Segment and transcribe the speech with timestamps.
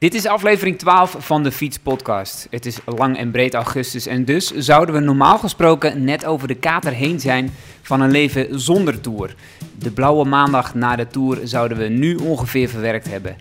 [0.00, 2.46] Dit is aflevering 12 van de Fiets Podcast.
[2.50, 6.54] Het is lang en breed augustus en dus zouden we normaal gesproken net over de
[6.54, 7.50] kater heen zijn
[7.82, 9.34] van een leven zonder tour.
[9.78, 13.36] De blauwe maandag na de tour zouden we nu ongeveer verwerkt hebben.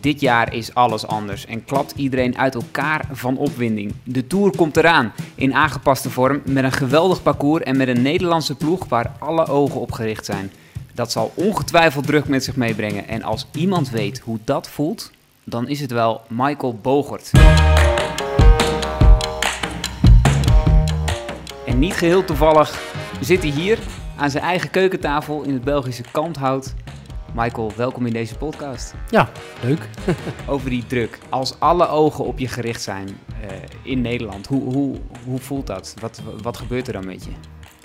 [0.00, 3.94] Dit jaar is alles anders en klapt iedereen uit elkaar van opwinding.
[4.04, 8.54] De Tour komt eraan, in aangepaste vorm, met een geweldig parcours en met een Nederlandse
[8.54, 10.52] ploeg waar alle ogen op gericht zijn.
[10.92, 15.12] Dat zal ongetwijfeld druk met zich meebrengen en als iemand weet hoe dat voelt,
[15.44, 17.30] dan is het wel Michael Bogert.
[21.66, 23.78] En niet geheel toevallig zit hij hier
[24.16, 26.74] aan zijn eigen keukentafel in het Belgische Kanthout.
[27.34, 28.94] Michael, welkom in deze podcast.
[29.10, 29.30] Ja,
[29.62, 29.88] leuk.
[30.46, 31.18] Over die druk.
[31.28, 33.50] Als alle ogen op je gericht zijn uh,
[33.82, 35.94] in Nederland, hoe, hoe, hoe voelt dat?
[36.00, 37.30] Wat, wat gebeurt er dan met je?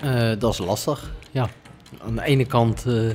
[0.04, 1.48] Uh, dat is lastig, ja.
[2.06, 3.10] Aan de ene kant, uh,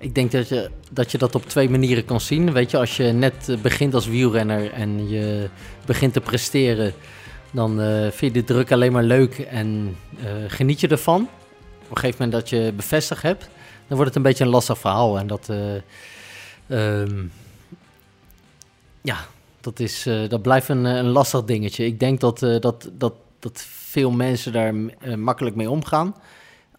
[0.00, 2.52] ik denk dat je, dat je dat op twee manieren kan zien.
[2.52, 5.48] Weet je, als je net begint als wielrenner en je
[5.86, 6.92] begint te presteren,
[7.50, 7.80] dan
[8.12, 9.96] vind je de druk alleen maar leuk en
[10.46, 11.22] geniet je ervan.
[11.82, 13.48] Op een gegeven moment dat je bevestigd hebt,
[13.86, 15.18] dan wordt het een beetje een lastig verhaal.
[15.18, 15.48] En dat,
[16.68, 17.32] um,
[19.00, 19.16] ja,
[19.60, 21.84] dat, is, dat blijft een, een, lastig dingetje.
[21.84, 24.74] Ik denk dat, dat, dat, dat veel mensen daar
[25.18, 26.14] makkelijk mee omgaan.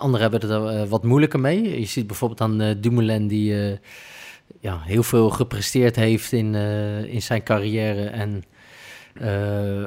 [0.02, 1.80] Anderen hebben er wat moeilijker mee.
[1.80, 3.80] Je ziet bijvoorbeeld aan Dumoulin die
[4.60, 6.56] ja, heel veel gepresteerd heeft in,
[7.06, 8.06] in zijn carrière.
[8.06, 8.44] En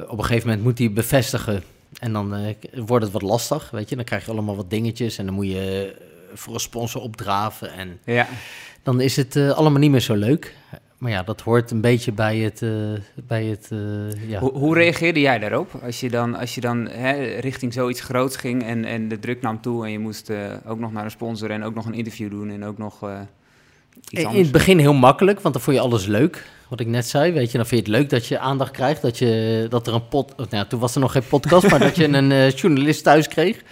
[0.07, 1.63] op een gegeven moment moet hij bevestigen.
[1.99, 3.95] En dan wordt het wat lastig, weet je.
[3.95, 5.95] Dan krijg je allemaal wat dingetjes en dan moet je
[6.33, 7.73] voor een sponsor opdraven.
[7.73, 8.27] En ja.
[8.83, 10.55] dan is het uh, allemaal niet meer zo leuk.
[10.97, 12.61] Maar ja, dat hoort een beetje bij het.
[12.61, 12.71] Uh,
[13.27, 14.39] bij het uh, ja.
[14.39, 15.71] hoe, hoe, reageerde jij daarop?
[15.83, 19.41] Als je dan, als je dan hè, richting zoiets groots ging en, en de druk
[19.41, 20.31] nam toe en je moest
[20.65, 23.09] ook nog naar een sponsor en ook nog een interview doen en ook nog.
[24.09, 26.45] Iets in het begin heel makkelijk, want dan vond je alles leuk.
[26.67, 29.01] Wat ik net zei, weet je, dan vind je het leuk dat je aandacht krijgt.
[29.01, 30.49] Dat, je, dat er een pot.
[30.49, 33.63] Nou, toen was er nog geen podcast, maar dat je een journalist thuis kreeg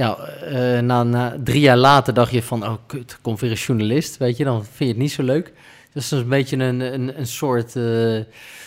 [0.00, 3.56] ja, uh, na, na, drie jaar later dacht je van, oh kut, komt weer een
[3.56, 5.52] journalist, weet je, dan vind je het niet zo leuk.
[5.92, 8.18] Dus een beetje een, een, een soort, uh,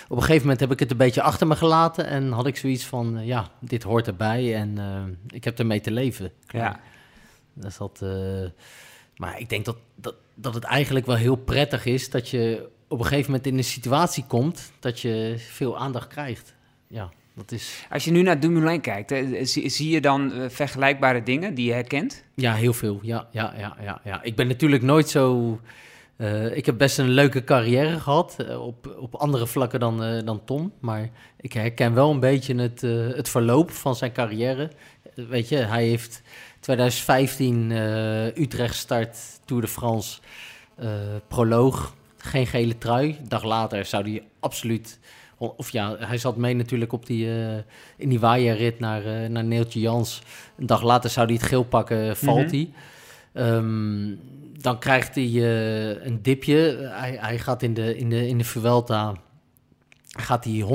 [0.07, 2.57] op een gegeven moment heb ik het een beetje achter me gelaten en had ik
[2.57, 4.77] zoiets van, uh, ja, dit hoort erbij en
[5.27, 6.31] ik heb ermee te leven.
[6.47, 6.79] Ja.
[7.53, 8.05] Dus dat,
[9.15, 12.99] maar ik denk dat, dat, dat het eigenlijk wel heel prettig is dat je op
[12.99, 16.53] een gegeven moment in een situatie komt dat je veel aandacht krijgt.
[16.87, 17.11] Ja.
[17.35, 17.85] Dat is...
[17.89, 21.73] Als je nu naar Dumoulin kijkt, hè, zie, zie, je dan vergelijkbare dingen die je
[21.73, 22.23] herkent?
[22.35, 22.99] Ja, heel veel.
[23.01, 24.23] Ja, ja, ja, ja, ja.
[24.23, 25.59] Ik ben natuurlijk nooit zo...
[26.17, 30.45] Uh, ik heb best een leuke carrière gehad, uh, op, op andere vlakken dan, dan
[30.45, 30.73] Tom.
[30.79, 32.81] Maar ik herken wel een beetje het,
[33.15, 34.71] het verloop van zijn carrière.
[35.15, 36.21] weet je, hij heeft
[36.59, 37.71] 2015
[38.35, 40.19] Utrecht start, Tour de France,
[41.27, 41.95] proloog.
[42.17, 43.17] Geen gele trui.
[43.19, 44.99] Een dag later zou hij absoluut
[45.37, 47.27] of ja, hij zat mee natuurlijk op die,
[47.97, 50.21] in die waaierrit naar, naar Neeltje Jans.
[50.57, 52.69] Een dag later zou hij het geel pakken, valt hij.
[52.69, 52.73] Mm
[53.33, 54.19] um,
[54.63, 56.89] dan krijgt hij uh, een dipje.
[56.91, 59.13] Hij, hij gaat in de, in de, in de Vuelta
[60.07, 60.65] gaat hij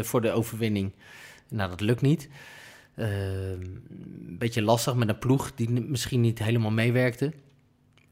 [0.00, 0.92] 100% voor de overwinning.
[1.48, 2.28] Nou, dat lukt niet.
[2.94, 7.32] Ehm, een beetje lastig met een ploeg die misschien niet helemaal meewerkte.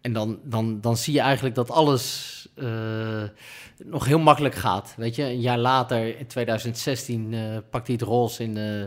[0.01, 3.23] En dan, dan, dan zie je eigenlijk dat alles uh,
[3.85, 4.95] nog heel makkelijk gaat.
[4.97, 8.85] Weet je, een jaar later, in 2016, uh, pakt hij het roze in, uh,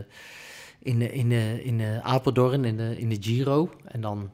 [0.78, 3.70] in, in, in Apeldoorn, in de, in de Giro.
[3.84, 4.30] En dan,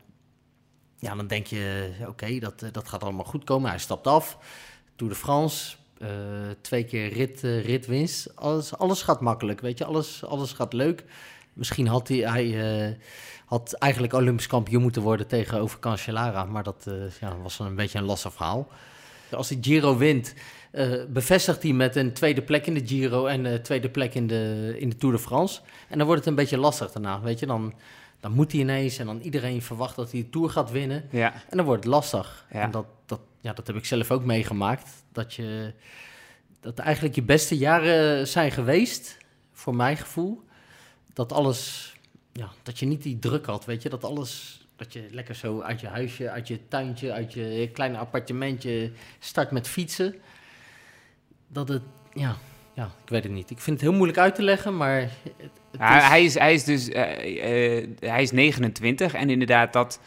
[1.05, 3.71] ja, dan denk je, oké, dat, dat gaat allemaal goed komen.
[3.71, 4.39] Hij stapt af,
[4.97, 5.77] Tour de France,
[6.61, 8.37] twee keer rit, ritwinst.
[8.37, 11.05] Alles, alles gaat makkelijk, weet je, alles, alles gaat leuk.
[11.53, 12.99] Misschien had hij, hij
[13.45, 16.45] had eigenlijk Olympisch kampioen moeten worden tegenover Cancellara.
[16.45, 16.87] Maar dat
[17.21, 18.69] ja, was een beetje een lastig verhaal.
[19.31, 20.35] Als hij Giro wint,
[20.73, 24.27] uh, bevestigt hij met een tweede plek in de Giro en een tweede plek in
[24.27, 25.61] de, in de Tour de France.
[25.89, 27.47] En dan wordt het een beetje lastig daarna, weet je.
[27.47, 27.75] Dan,
[28.25, 31.05] dan moet hij ineens en dan iedereen verwacht dat hij de Tour gaat winnen.
[31.11, 31.33] Ja.
[31.33, 32.47] En dan wordt het lastig.
[32.51, 32.61] Ja.
[32.61, 35.05] En dat, dat, ja, dat heb ik zelf ook meegemaakt.
[35.13, 35.73] Dat, je,
[36.61, 39.17] dat eigenlijk je beste jaren zijn geweest,
[39.53, 40.43] voor mijn gevoel.
[41.13, 41.93] Dat alles,
[42.33, 43.89] ja, dat je niet die druk had, weet je.
[43.89, 47.99] Dat alles dat je lekker zo uit je huisje, uit je tuintje, uit je kleine
[47.99, 50.15] appartementje start met fietsen.
[51.49, 51.83] Dat het,
[52.13, 52.37] ja,
[52.75, 53.51] ja, ik weet het niet.
[53.51, 55.01] Ik vind het heel moeilijk uit te leggen, maar...
[55.01, 56.09] Het, ja, is...
[56.09, 56.97] Hij, is, hij is dus, uh,
[57.77, 60.01] uh, hij is 29 en inderdaad dat...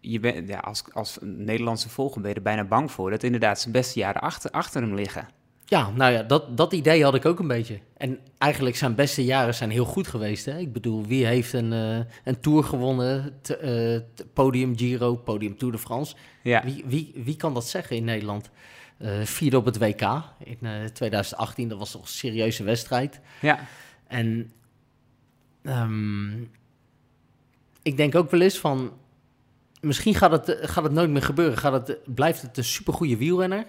[0.00, 3.10] Je bent, ja, als, als Nederlandse volger ben je er bijna bang voor...
[3.10, 5.28] dat inderdaad zijn beste jaren achter, achter hem liggen.
[5.64, 7.78] Ja, nou ja, dat, dat idee had ik ook een beetje.
[7.96, 10.44] En eigenlijk zijn beste jaren zijn heel goed geweest.
[10.44, 10.58] Hè?
[10.58, 13.38] Ik bedoel, wie heeft een, uh, een Tour gewonnen?
[13.42, 13.56] T,
[14.32, 16.14] podium Giro, podium Tour de France.
[16.42, 16.64] Ja.
[16.64, 18.50] Wie, wie, wie kan dat zeggen in Nederland?
[18.98, 20.58] Uh, vierde op het WK in
[20.92, 21.68] 2018.
[21.68, 23.20] Dat was toch een serieuze wedstrijd.
[23.40, 23.58] Ja.
[24.06, 24.52] En
[25.62, 26.40] ehm,
[27.82, 28.92] ik denk ook wel eens van...
[29.80, 31.58] Misschien gaat het, gaat het nooit meer gebeuren.
[31.58, 33.66] Gaat het, blijft het een supergoeie wielrenner.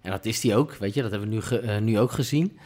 [0.00, 1.02] En dat is hij ook, weet je.
[1.02, 2.58] Dat hebben we nu, nu ook gezien.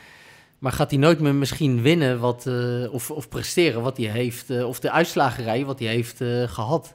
[0.59, 4.50] Maar gaat hij nooit meer misschien winnen wat, uh, of, of presteren wat hij heeft,
[4.50, 6.17] uh, of de uitslagerij wat hij heeft
[6.47, 6.94] gehad?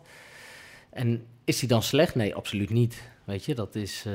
[0.90, 2.16] En is hij dan slecht?
[2.16, 3.02] Nee, absoluut niet.
[3.24, 4.06] Weet je, dat is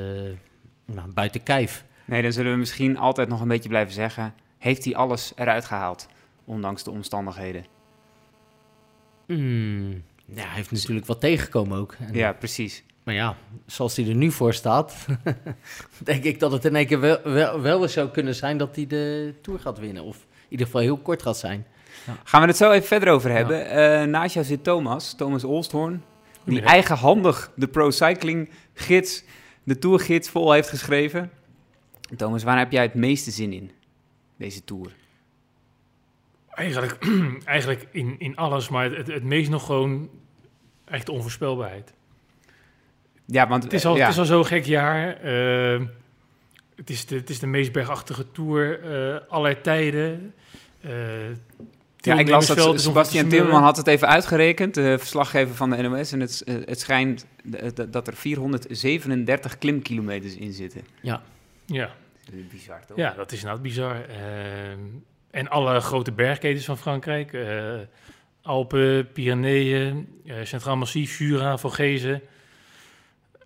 [0.85, 1.85] nou, buiten kijf.
[2.05, 5.65] Nee, dan zullen we misschien altijd nog een beetje blijven zeggen: heeft hij alles eruit
[5.65, 6.07] gehaald,
[6.45, 7.65] ondanks de omstandigheden?
[9.27, 11.95] Mm, ja, hij heeft natuurlijk wat tegengekomen ook.
[11.99, 12.83] En, ja, precies.
[13.03, 13.35] Maar ja,
[13.65, 15.05] zoals hij er nu voor staat,
[16.03, 18.75] denk ik dat het in één keer wel, wel, wel eens zou kunnen zijn dat
[18.75, 20.03] hij de Tour gaat winnen.
[20.03, 21.65] Of in ieder geval heel kort gaat zijn.
[22.05, 22.17] Ja.
[22.23, 23.57] Gaan we het zo even verder over hebben.
[23.57, 24.01] Ja.
[24.01, 26.03] Uh, naast jou zit Thomas, Thomas Olsthoorn,
[26.43, 29.23] die eigenhandig de Pro Cycling gids,
[29.63, 31.31] de Tourgids vol heeft geschreven.
[32.15, 33.71] Thomas, waar heb jij het meeste zin in,
[34.37, 34.95] deze Tour?
[36.49, 36.97] Eigenlijk,
[37.45, 40.09] eigenlijk in, in alles, maar het, het meest nog gewoon
[40.85, 41.93] echt onvoorspelbaarheid.
[43.25, 44.01] Ja, want het is al, ja.
[44.01, 45.25] het is al zo'n gek jaar.
[45.25, 45.81] Uh,
[46.75, 50.33] het, is de, het is de meest bergachtige tour uh, aller tijden.
[50.85, 50.91] Uh,
[52.05, 56.11] ja, ik las dat Sebastian Timmerman had het even uitgerekend, de verslaggever van de NOS.
[56.11, 57.25] En het, het schijnt
[57.89, 60.81] dat er 437 klimkilometers in zitten.
[61.01, 61.21] Ja.
[61.65, 61.89] Ja.
[62.25, 62.97] Dat is bizar, toch?
[62.97, 64.05] Ja, dat is inderdaad bizar.
[65.31, 67.37] en alle grote bergketens van Frankrijk.
[68.41, 70.07] Alpen, Pyreneeën,
[70.43, 72.21] Centraal Massief, Jura, Vogezen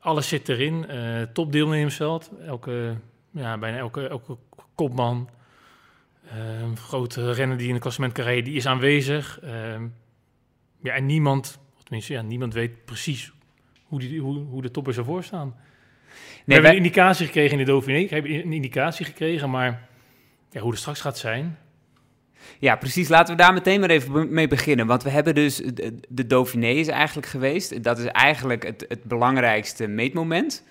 [0.08, 0.86] alles zit erin.
[0.90, 2.32] Uh, top deelnemersveld.
[2.46, 2.96] Elke,
[3.32, 4.38] ja, bijna elke, elke
[4.76, 5.30] kopman.
[6.36, 9.40] Uh, grote renner die in het klassement kan rijden, die is aanwezig.
[9.44, 9.52] Uh,
[10.82, 13.32] ja, en niemand, tenminste, ja, niemand weet precies
[13.84, 15.48] hoe, die, hoe, hoe de toppers ervoor staan.
[15.48, 17.98] Nee, we hebben een indicatie gekregen in de Dauphiné.
[17.98, 19.88] Ik heb een indicatie gekregen, maar
[20.52, 21.58] ja, hoe het straks gaat zijn...
[22.60, 23.08] Ja, precies.
[23.08, 24.88] Laten we daar meteen maar even mee beginnen.
[24.88, 27.84] Want we hebben dus de, de Dauphiné is eigenlijk geweest.
[27.84, 30.64] Dat is eigenlijk het, het belangrijkste meetmoment.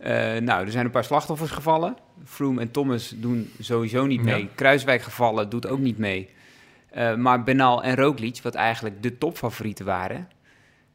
[0.00, 0.06] Uh,
[0.36, 1.96] nou, er zijn een paar slachtoffers gevallen.
[2.24, 4.42] Froome en Thomas doen sowieso niet mee.
[4.42, 4.48] Ja.
[4.54, 6.30] Kruiswijk gevallen, doet ook niet mee.
[6.96, 10.28] Uh, maar Benal en Roglic, wat eigenlijk de topfavorieten waren...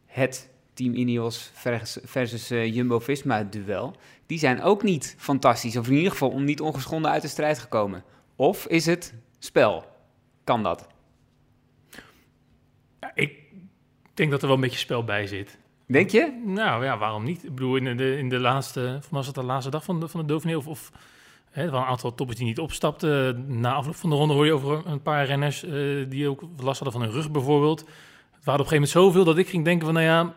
[0.05, 3.95] het Team Ineos versus, versus uh, Jumbo-Visma duel...
[4.25, 5.77] die zijn ook niet fantastisch.
[5.77, 8.03] Of in ieder geval niet ongeschonden uit de strijd gekomen.
[8.35, 9.85] Of is het spel?
[10.43, 10.87] Kan dat?
[12.99, 13.37] Ja, ik
[14.13, 15.57] denk dat er wel een beetje spel bij zit.
[15.85, 16.41] Denk je?
[16.45, 17.43] Nou ja, waarom niet?
[17.43, 20.19] Ik bedoel, in de, in de laatste, was het de laatste dag van de, van
[20.19, 20.55] de Dauphiné?
[20.55, 20.91] Of, of
[21.51, 23.45] hè, er waren een aantal toppers die niet opstapten.
[23.59, 26.79] Na afloop van de ronde hoor je over een paar renners uh, die ook last
[26.79, 27.79] hadden van hun rug bijvoorbeeld.
[27.79, 30.33] Het waren op een gegeven moment zoveel dat ik ging denken van, nou ja,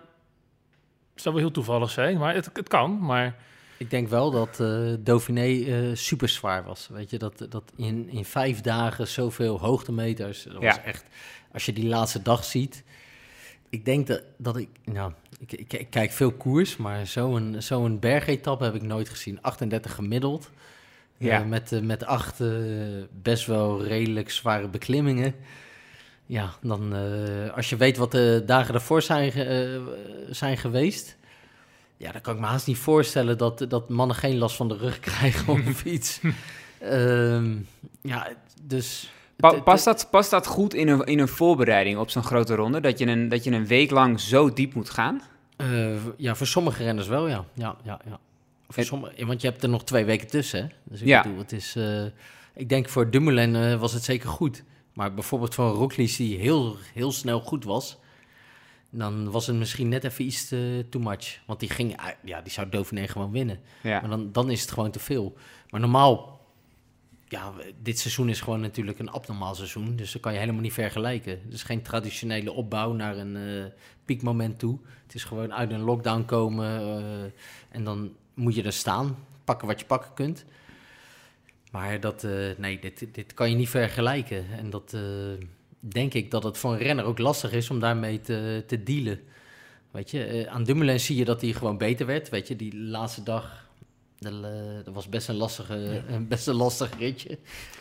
[1.12, 2.98] het zou wel heel toevallig zijn, maar het, het kan.
[3.00, 3.36] Maar
[3.78, 6.88] ik denk wel dat uh, Dauphiné uh, super zwaar was.
[6.92, 10.42] Weet je, dat, dat in, in vijf dagen zoveel hoogtemeters.
[10.42, 10.66] Dat ja.
[10.66, 11.04] was echt,
[11.52, 12.84] als je die laatste dag ziet.
[13.68, 17.98] Ik denk dat, dat ik, nou, ik, ik, ik kijk veel koers, maar zo'n zo'n
[17.98, 19.42] bergetap heb ik nooit gezien.
[19.42, 20.50] 38 gemiddeld.
[21.18, 21.40] Ja.
[21.40, 22.42] Uh, met, met acht
[23.22, 25.34] best wel redelijk zware beklimmingen.
[26.26, 26.92] Ja, dan
[27.54, 29.32] als je weet wat de dagen ervoor zijn,
[30.30, 31.16] zijn geweest
[31.96, 34.76] ja, dan kan ik me haast niet voorstellen dat, dat mannen geen last van de
[34.76, 36.20] rug krijgen op een fiets.
[38.02, 38.28] ja,
[38.62, 39.10] dus...
[39.36, 42.80] Pa past, dat, past dat goed in een, in een voorbereiding op zo'n grote ronde?
[42.80, 45.22] Dat je, een, dat je een week lang zo diep moet gaan?
[45.56, 47.44] Uh, ja, voor sommige renners wel, ja.
[47.54, 48.18] ja, ja, ja.
[48.66, 48.86] Voor het...
[48.86, 50.66] sommige, want je hebt er nog twee weken tussen, hè?
[50.84, 51.22] Dus ik ja.
[51.22, 51.76] bedoel, het is...
[51.76, 52.04] Uh,
[52.54, 54.62] ik denk voor Dumoulin uh, was het zeker goed.
[54.92, 57.98] Maar bijvoorbeeld voor Roglic, die heel, heel snel goed was
[58.90, 61.38] dan was het misschien net even iets te too much.
[61.46, 63.58] Want die ging, ja, die zou Dauphiné gewoon winnen.
[63.82, 64.00] Ja.
[64.00, 65.36] Maar dan, dan is het gewoon te veel.
[65.70, 66.35] Maar normaal,
[67.28, 67.52] ja,
[67.82, 69.96] dit seizoen is gewoon natuurlijk een abnormaal seizoen.
[69.96, 71.40] Dus dat kan je helemaal niet vergelijken.
[71.44, 73.64] Het is geen traditionele opbouw naar een uh,
[74.04, 74.78] piekmoment toe.
[75.06, 77.30] Het is gewoon uit een lockdown komen uh,
[77.70, 79.16] en dan moet je er staan.
[79.44, 80.44] Pakken wat je pakken kunt.
[81.70, 84.44] Maar dat, uh, nee, dit, dit kan je niet vergelijken.
[84.58, 84.96] En dat
[85.78, 89.20] denk ik dat het voor een renner ook lastig is om daarmee te, te dealen.
[89.90, 92.28] Weet je, aan Dumoulin zie je dat hij gewoon beter werd.
[92.28, 93.65] Weet je, die laatste dag,
[94.84, 96.18] dat, was best een, lastige, ja.
[96.28, 97.38] best een lastig ritje.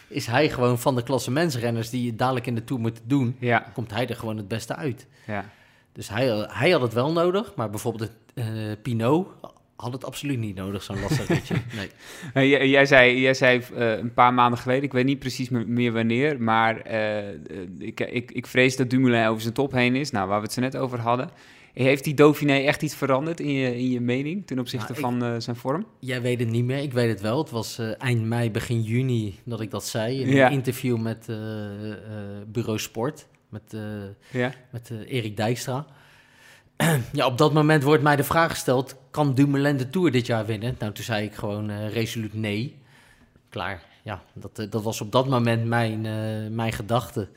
[0.08, 3.36] Is hij gewoon van de klasse mensrenners die je dadelijk in de Tour moeten doen,
[3.40, 3.60] ja.
[3.74, 5.08] komt hij er gewoon het beste uit.
[5.28, 5.50] Ja.
[5.92, 8.46] Dus hij, hij had het wel nodig, maar bijvoorbeeld uh,
[8.82, 9.28] Pinot
[9.76, 11.56] had het absoluut niet nodig, zo'n lastig ritje.
[12.34, 12.50] Nee.
[12.50, 15.92] Jij, jij zei, jij zei uh, een paar maanden geleden, ik weet niet precies meer
[15.92, 17.28] wanneer, maar uh,
[17.78, 20.12] ik, ik, ik vrees dat Dumoulin over zijn top heen is.
[20.12, 21.30] Nou, waar we het zo net over hadden.
[21.84, 25.24] Heeft die Dauphiné echt iets veranderd in je, in je mening ten opzichte Nou, van
[25.24, 25.86] eh, zijn vorm?
[26.00, 27.38] Jij weet het niet meer, ik weet het wel.
[27.38, 30.46] Het was eh, eind mei, begin juni dat ik dat zei in Ja.
[30.46, 31.36] een interview met eh,
[32.48, 33.76] Bureau Sport, met,
[34.32, 34.54] Ja.
[34.72, 35.86] met Erik Dijkstra.
[37.14, 40.46] ja, op dat moment wordt mij de vraag gesteld, kan Dumoulin de Tour dit jaar
[40.46, 40.76] winnen?
[40.80, 42.78] Nou, toen zei ik gewoon resoluut nee.
[43.50, 46.02] Klaar, ja, dat, dat was op dat moment mijn,
[46.56, 47.28] mijn gedachte.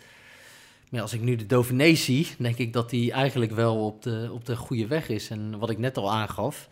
[0.91, 4.29] Maar als ik nu de Dauphiné zie, denk ik dat hij eigenlijk wel op de,
[4.33, 5.31] op de goede weg is.
[5.31, 6.69] En wat ik net al aangaf,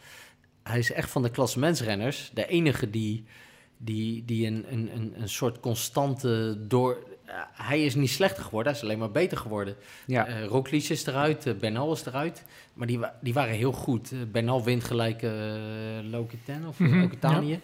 [0.63, 3.25] hij is echt van de klassementsrenners de enige die,
[3.77, 6.99] die, die een, een, een, een soort constante door...
[7.25, 9.77] eh, hij is niet slechter geworden, hij is alleen maar beter geworden.
[10.07, 10.45] Ja.
[10.45, 12.45] Roglic is eruit, eh, Bernal is eruit.
[12.75, 14.13] Maar die, die waren heel goed.
[14.33, 15.33] Bernal wint gelijk eh
[16.11, 17.61] Lokitan of Okitanië.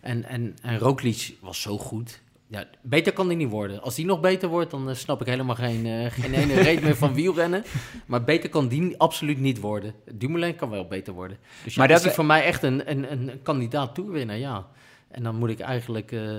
[0.00, 2.20] En, en, en Roglic was zo goed.
[2.52, 3.82] Ja, beter kan hij niet worden.
[3.82, 6.82] Als die nog beter wordt, dan eh, snap ik helemaal geen, eh, geen ene reet
[6.82, 7.64] meer van wielrennen.
[8.06, 9.94] Maar beter kan die absoluut niet worden.
[10.14, 11.36] Dumoulin kan wel beter worden.
[11.64, 14.38] Dus ja, Maar maar dat is we- voor mij echt een, een, een kandidaat toerwinnaar,
[14.38, 14.66] ja.
[15.10, 16.36] En dan moet ik eigenlijk eh,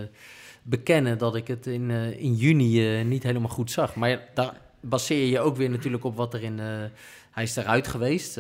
[0.64, 3.96] bekennen dat ik het in, in juni niet helemaal goed zag.
[3.96, 6.58] Maar ja, daar baseer je je ook weer natuurlijk op wat er in...
[7.32, 8.36] hij is eruit geweest.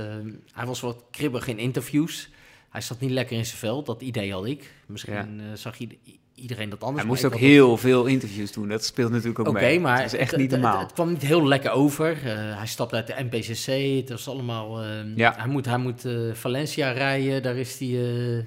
[0.53, 2.29] Hij was wat kribbig in interviews.
[2.69, 3.83] Hij zat niet lekker in zijn vel.
[3.83, 4.73] Dat idee had ik.
[4.85, 5.55] Misschien Ja.
[5.55, 5.97] zag ieder-
[6.41, 6.99] iedereen dat anders.
[6.99, 8.67] Hij moest ook het- heel veel interviews doen.
[8.67, 9.79] Dat speelt natuurlijk ook Oké, mee.
[9.79, 10.77] maar dat is echt het- niet het- normaal.
[10.79, 12.11] Het, het kwam niet heel lekker over.
[12.11, 13.99] Eh, hij stapte uit de NPCC.
[13.99, 14.81] Het was allemaal.
[14.81, 15.33] eh, Ja.
[15.37, 17.43] Hij moet, hij moet eh, Valencia rijden.
[17.43, 18.45] Daar is hij.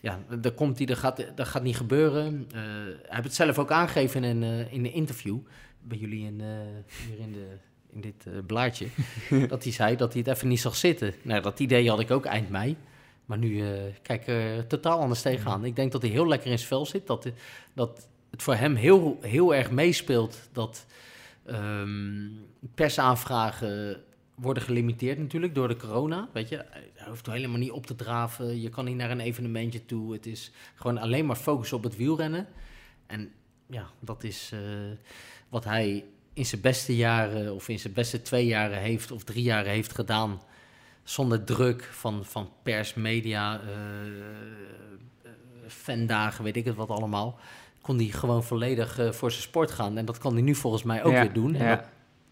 [0.00, 0.86] ja, daar komt hij.
[0.86, 2.46] Dat gaat, dat gaat niet gebeuren.
[2.52, 5.36] Hij heeft het zelf ook aangegeven in in een interview
[5.82, 6.42] bij jullie in,
[7.08, 7.46] hier in, de,
[7.92, 8.86] in dit blaadje.
[9.48, 11.14] dat hij zei dat hij het even niet zag zitten.
[11.22, 12.76] Nou, dat idee had ik ook eind mei.
[13.30, 15.64] Maar nu eh, kijk ik er totaal anders tegenaan.
[15.64, 17.06] Ik denk dat hij heel lekker in zijn vel zit.
[17.06, 17.28] Dat,
[17.74, 20.86] dat het voor hem heel, heel erg meespeelt dat
[21.44, 22.28] ehm,
[22.74, 24.02] persaanvragen
[24.34, 26.28] worden gelimiteerd natuurlijk door de corona.
[26.32, 28.60] Weet je, hij hoeft helemaal niet op te draven.
[28.60, 30.12] Je kan niet naar een evenementje toe.
[30.12, 32.46] Het is gewoon alleen maar focus op het wielrennen.
[33.06, 33.32] En
[33.66, 34.60] ja, dat is eh,
[35.48, 39.42] wat hij in zijn beste jaren of in zijn beste twee jaren heeft of drie
[39.42, 40.40] jaren heeft gedaan.
[41.10, 43.60] Zonder druk van, van pers, media, eh,
[45.22, 45.30] eh,
[45.68, 47.38] fandagen, weet ik het wat allemaal.
[47.82, 49.96] Kon hij gewoon volledig eh, voor zijn sport gaan.
[49.98, 51.54] En dat kan hij nu volgens mij ook Ja, weer doen.
[51.54, 51.76] En ja.
[51.76, 51.84] dat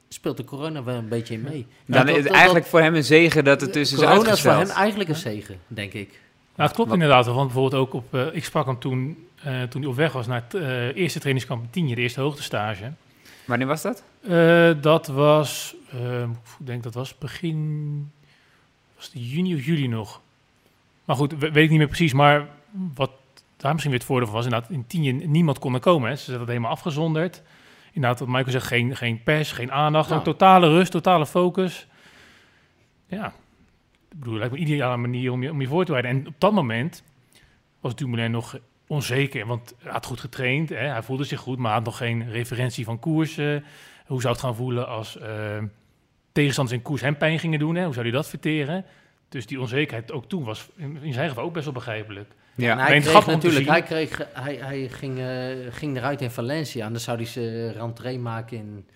[0.09, 1.67] speelt de corona wel een beetje in mee.
[1.87, 3.97] Dan Ja, is dat- het dat- eigenlijk voor hem een zegen dat het dus is
[3.99, 4.69] corona is voor uitgesteld.
[4.69, 6.09] hem eigenlijk een zegen, denk ik.
[6.55, 7.27] Nou, het klopt Wat- inderdaad.
[7.27, 8.15] Want bijvoorbeeld ook op...
[8.33, 11.63] ik sprak hem toen, eh, toen hij op weg was naar het eh, eerste trainingskamp
[11.63, 12.93] in Tienje, de eerste hoogtestage.
[13.45, 14.03] Wanneer was dat?
[14.29, 15.75] Eh, dat was,
[16.61, 18.11] ik denk dat was begin,
[18.99, 20.21] was het juni of juli nog.
[21.05, 22.13] Maar goed, we- weet ik niet meer precies.
[22.13, 22.49] Maar
[22.95, 23.11] wat
[23.57, 26.09] daar misschien weer het voordeel van was, inderdaad, in tien jaar niemand kon er komen.
[26.09, 26.15] Hè.
[26.17, 27.43] Ze zetten het helemaal afgezonderd.
[27.93, 30.19] Inderdaad, wat Michael zegt, geen, geen pers, geen aandacht, Nou.
[30.21, 31.87] ook totale rust, totale focus.
[33.07, 33.27] Ja,
[34.11, 36.23] ik bedoel, lijkt me een ideale manier om je, om je voor te bereiden.
[36.23, 37.03] En op dat moment
[37.81, 40.77] was Dumoulin nog onzeker, want hij had goed getraind, hè.
[40.77, 43.65] hij voelde zich goed, maar had nog geen referentie van koersen.
[44.07, 45.57] Hoe zou het gaan voelen als eh,
[46.39, 47.75] tegenstanders in koers hem pijn gingen doen?
[47.75, 47.85] Hè?
[47.85, 48.85] Hoe zou hij dat verteren?
[49.29, 50.69] Dus die onzekerheid ook toen was
[51.01, 52.33] in zijn geval ook best wel begrijpelijk.
[52.55, 52.71] Ja.
[52.73, 55.27] En hij kreeg natuurlijk, hij, kreeg, hij, hij ging, eh,
[55.71, 56.87] ging eruit in Valencia.
[56.87, 58.87] En dan zou hij zijn rentree maken in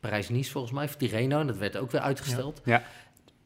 [0.00, 1.40] Parijs-Nice volgens mij, of Tirreno.
[1.40, 2.60] En dat werd ook weer uitgesteld.
[2.64, 2.82] Ja.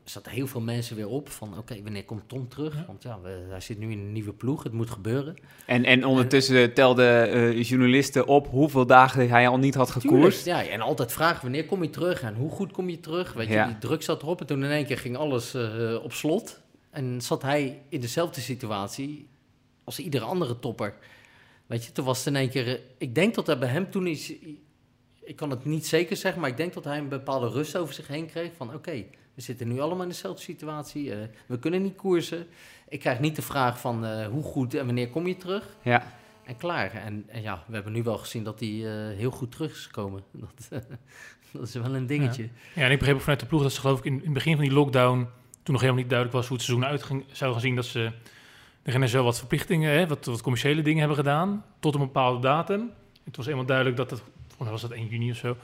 [0.05, 2.75] Zaten heel veel mensen weer op van, oké, wanneer komt Tom terug?
[2.75, 2.85] Ja.
[2.87, 5.37] Want ja, we, hij zit nu in een nieuwe ploeg, het moet gebeuren.
[5.67, 10.45] En, en ondertussen telden eh, journalisten op hoeveel dagen hij al niet had gekoerst.
[10.45, 13.33] Ja, en altijd vragen, wanneer kom je terug en hoe goed kom je terug?
[13.33, 16.13] Weet je, die druk zat erop en toen in één keer ging alles eh, op
[16.13, 16.61] slot.
[16.91, 19.29] En zat hij in dezelfde situatie
[19.85, 20.95] als iedere andere topper.
[21.67, 22.69] Weet je, toen was het in één keer...
[22.69, 24.33] eh, ik denk dat er bij hem toen is...
[25.23, 27.95] Ik kan het niet zeker zeggen, maar ik denk dat hij een bepaalde rust over
[27.95, 28.51] zich heen kreeg.
[28.57, 31.15] Van oké, we zitten nu allemaal in dezelfde situatie.
[31.15, 32.47] eh, we kunnen niet koersen.
[32.89, 35.77] Ik krijg niet de vraag van eh, hoe goed en wanneer kom je terug.
[35.83, 36.13] Ja.
[36.45, 36.93] En klaar.
[36.93, 39.85] En, en ja, we hebben nu wel gezien dat hij eh, heel goed terug is
[39.87, 40.23] gekomen.
[40.71, 40.83] Dat,
[41.53, 42.49] dat is wel een dingetje.
[42.75, 44.33] Ja, en ik begreep ook vanuit de ploeg dat ze geloof ik in, in het
[44.33, 45.29] begin van die lockdown,
[45.63, 47.85] toen nog helemaal niet duidelijk was hoe het seizoen uit ging, zou gaan zien, dat
[47.85, 48.13] ze
[48.83, 52.41] de renners wel wat verplichtingen, hè, wat, wat commerciële dingen hebben gedaan, tot een bepaalde
[52.41, 52.91] datum.
[53.25, 55.57] Het was eenmaal duidelijk dat het, volgens mij was dat 1 juni of zo,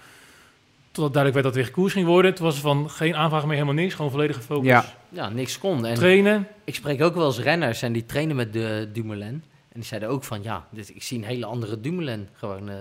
[0.91, 2.31] totdat duidelijk werd dat het weer gekoers ging worden.
[2.31, 4.67] Het was van geen aanvraag meer, helemaal niks, gewoon volledige focus.
[4.67, 4.85] Ja.
[5.09, 5.87] Ja, niks kon.
[5.87, 9.45] En Trainen, ik spreek ook wel eens renners en die trainen met de Dumoulin.
[9.69, 12.29] En die zeiden ook van, ja, dit, ik zie een hele andere Dumoulin.
[12.33, 12.77] Gewoon, eh,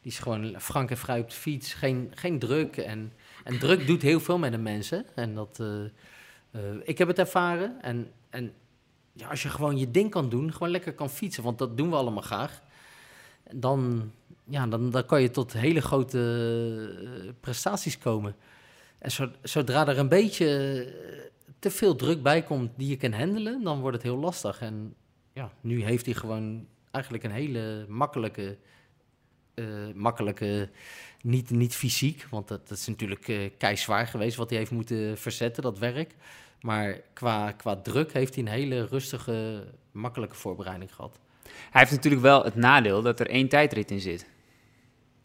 [0.00, 1.74] die is gewoon frank en vrij op de fiets.
[1.74, 2.76] Geen, geen druk.
[2.76, 3.12] En,
[3.44, 5.06] en druk doet heel veel met de mensen.
[5.14, 5.84] En dat, eh,
[6.50, 7.82] eh, ik heb het ervaren.
[7.82, 8.52] En, en
[9.12, 11.90] ja, als je gewoon je ding kan doen, gewoon lekker kan fietsen, want dat doen
[11.90, 12.60] we allemaal graag.
[13.50, 14.10] Dan,
[14.52, 16.20] ja, dan, dan kan je tot hele grote
[17.24, 18.36] eh, prestaties komen.
[18.98, 21.20] En zo, zodra er een beetje eh,
[21.58, 24.60] te veel druk bij komt die je kan handelen, dan wordt het heel lastig.
[24.60, 24.94] En
[25.32, 28.58] ja, nu heeft hij gewoon eigenlijk een hele makkelijke,
[29.54, 30.68] eh, makkelijke
[31.22, 34.70] niet, niet fysiek, want dat, dat is natuurlijk uh, kei zwaar geweest wat hij heeft
[34.70, 36.14] moeten verzetten, dat werk.
[36.60, 41.18] Maar qua, qua druk heeft hij een hele rustige, makkelijke voorbereiding gehad.
[41.42, 44.30] Hij heeft natuurlijk wel het nadeel dat er één tijdrit in zit.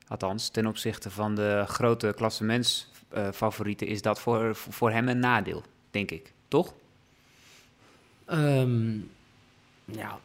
[0.07, 6.11] Althans, ten opzichte van de grote klassementsfavorieten is dat voor, voor hem een nadeel, denk
[6.11, 6.33] ik.
[6.47, 6.73] Toch?
[8.27, 9.11] Um,
[9.85, 10.19] ja,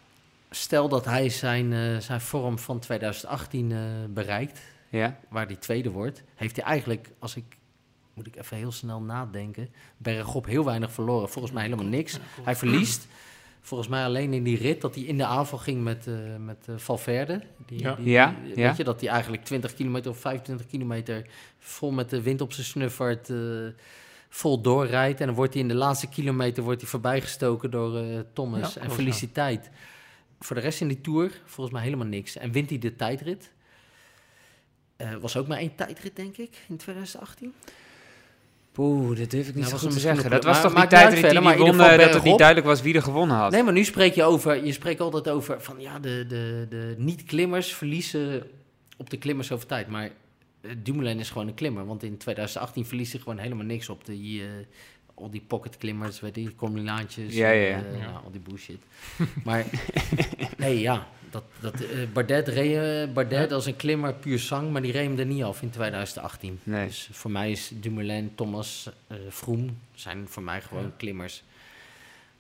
[0.51, 5.19] stel dat hij zijn, uh, zijn vorm van 2018 uh, bereikt, ja.
[5.29, 7.57] waar hij tweede wordt, heeft hij eigenlijk, als ik
[8.15, 11.29] moet ik even heel snel nadenken, bergop heel weinig verloren.
[11.29, 12.19] Volgens mij helemaal niks.
[12.43, 13.07] Hij verliest.
[13.65, 16.67] Volgens mij alleen in die rit dat hij in de aanval ging met, uh, met
[16.71, 17.43] uh, Valverde.
[17.67, 17.95] Die, ja.
[17.95, 18.75] Die, ja, weet ja.
[18.77, 21.27] je, dat hij eigenlijk 20 kilometer of 25 kilometer
[21.59, 23.69] vol met de wind op zijn snuffert uh,
[24.29, 25.21] vol doorrijdt.
[25.21, 28.81] En dan wordt hij in de laatste kilometer wordt hij voorbijgestoken door Thomas Ja, en
[28.81, 29.71] klopt, verliest hij tijd.
[30.41, 32.37] Voor de rest in die Tour volgens mij helemaal niks.
[32.37, 33.53] En wint hij de tijdrit.
[35.03, 37.55] Eh, was ook maar één tijdrit, denk ik, in 2018.
[38.73, 40.31] Poeh, dat durf ik niet Ja, zo goed te zeggen.
[40.31, 42.39] Dat was maar toch die niet die die won, ieder geval eh, dat het niet
[42.39, 43.51] duidelijk was wie er gewonnen had.
[43.51, 46.95] Nee, maar nu spreek je over, je spreekt altijd over van ja, de, de, de
[46.99, 48.43] niet-klimmers verliezen
[48.97, 49.89] op de klimmers over tijd.
[49.89, 50.11] Maar
[50.61, 54.05] eh, Dumoulin is gewoon een klimmer, want in 2018 verliest hij gewoon helemaal niks op
[54.05, 54.49] die, eh,
[55.15, 57.77] al die pocket klimmers, weet je, combinaantjes, Ja, ja, ja.
[57.77, 58.11] en, Ja.
[58.11, 58.81] nou, al die bullshit.
[59.45, 59.65] maar
[60.57, 62.77] nee, ja, dat, dat, eh, Bardet, reed,
[63.09, 65.71] eh, Bardet als een klimmer puur zang, maar die reed hem er niet af in
[65.71, 66.61] 2018.
[66.63, 66.87] Nee.
[66.87, 70.91] Dus voor mij is Dumoulin, Thomas, eh Vroom zijn voor mij gewoon Ja.
[70.97, 71.43] klimmers.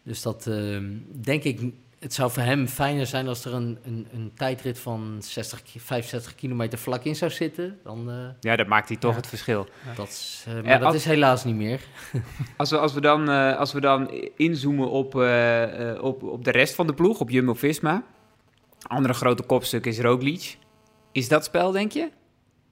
[0.02, 1.60] Dus dat ehm, denk ik,
[1.98, 5.80] het zou voor hem fijner zijn als er een, een, een tijdrit van 60, ki-
[5.80, 7.78] 65 kilometer vlak in zou zitten.
[7.84, 9.16] Dan, Ja, dat maakt hij toch Ja.
[9.16, 9.66] het verschil.
[9.96, 11.80] dat is, maar dat als- is helaas niet meer.
[12.56, 15.14] Als we, als we, dan, als we dan inzoomen op,
[16.00, 18.02] op, op de rest van de ploeg, op Jumbo-Visma.
[18.86, 20.56] Andere grote kopstuk is Roglic.
[21.12, 22.08] Is dat spel, denk je?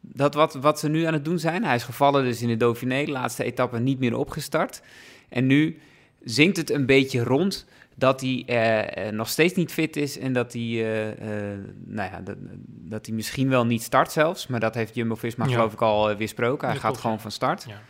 [0.01, 1.65] Dat wat, wat ze nu aan het doen zijn?
[1.65, 4.83] Hij is gevallen dus in de Dauphiné, de laatste etappe niet meer opgestart.
[5.29, 5.79] En nu
[6.25, 10.33] zinkt het een beetje rond dat hij eh, eh, nog steeds niet fit is en
[10.33, 11.11] dat hij, eh,
[11.53, 14.47] eh, nou ja, dat, dat hij misschien wel niet start zelfs.
[14.47, 15.53] Maar dat heeft Jumbo-Visma Ja.
[15.53, 16.65] geloof ik al weersproken.
[16.67, 17.23] Hij Dat gaat gewoon ja.
[17.23, 17.65] van start.
[17.69, 17.81] Ja.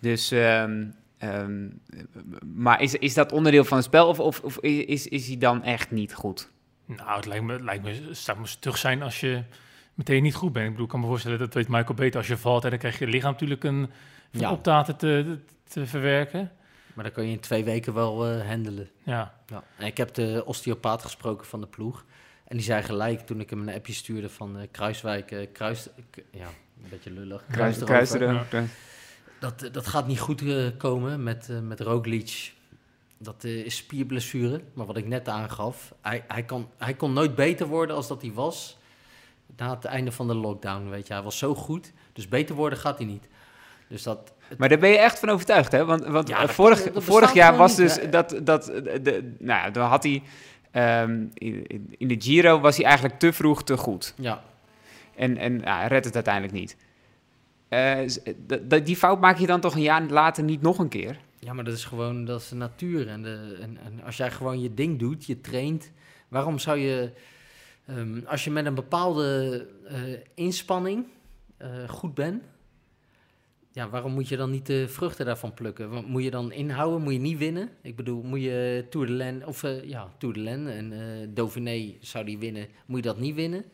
[0.00, 0.84] Dus, ehm,
[1.18, 1.68] ehm,
[2.54, 5.62] maar is, is dat onderdeel van het spel of, of, of is, is hij dan
[5.62, 6.50] echt niet goed?
[6.96, 9.42] Nou, het lijkt me, het lijkt me, het zou me stug zijn als je
[9.94, 10.64] meteen niet goed bent.
[10.64, 12.18] Ik bedoel, ik kan me voorstellen, dat weet Michael beter.
[12.18, 13.90] Als je valt, en dan krijg je lichaam natuurlijk een,
[14.30, 14.50] een Ja.
[14.50, 16.50] optaten te, te verwerken.
[16.94, 18.90] Maar dan kan je in twee weken wel eh, handelen.
[19.02, 19.62] Ja, Ja.
[19.76, 22.04] En ik heb de osteopaat gesproken van de ploeg.
[22.44, 25.88] En die zei gelijk toen ik hem een appje stuurde van eh, Kruiswijk, eh, Kruis,
[26.30, 26.46] ja,
[26.82, 27.44] een beetje lullig.
[27.50, 28.44] Kruis, kruis ook.
[29.40, 30.42] Dat, dat gaat niet goed
[30.76, 32.52] komen met, eh met Roglic.
[33.22, 34.60] Dat eh, is spierblessure.
[34.74, 38.22] Maar wat ik net aangaf, hij, hij, kan, hij kon nooit beter worden als dat
[38.22, 38.78] hij was
[39.56, 40.88] na het einde van de lockdown.
[40.88, 41.12] Weet je.
[41.12, 43.28] Hij was zo goed, dus beter worden gaat hij niet.
[43.88, 45.84] Dus dat, Maar daar ben je echt van overtuigd, hè?
[45.84, 48.08] Want, want Ja, eh, dat- vorig, dat vorig jaar was niet, dus hè?
[48.08, 50.22] dat, dat de, de- nou ja, dan had hij
[50.70, 51.66] ehm, in,
[51.98, 54.14] in- de Giro was hij eigenlijk te vroeg te goed.
[54.16, 54.42] ja,
[55.14, 56.76] En, en ja, hij redt het uiteindelijk niet.
[57.68, 57.98] Eh,
[58.84, 61.18] die fout maak je dan toch een jaar later niet nog een keer?
[61.44, 63.08] Ja, maar dat is gewoon dat is de natuur.
[63.08, 65.92] En, de, en, en als jij gewoon je ding doet, je traint,
[66.28, 67.12] waarom zou je,
[67.86, 70.02] ehm, als je met een bepaalde eh,
[70.34, 71.06] inspanning
[71.56, 72.42] eh, goed bent,
[73.72, 75.90] ja, waarom moet je dan niet de vruchten daarvan plukken?
[75.90, 77.02] Want Moet je dan inhouden?
[77.02, 77.70] Moet je niet winnen?
[77.80, 81.94] Ik bedoel, moet je Tour de Laine, of eh, ja, Tour de Laine en Dauphiné
[82.00, 83.64] zou die winnen, moet je dat niet winnen?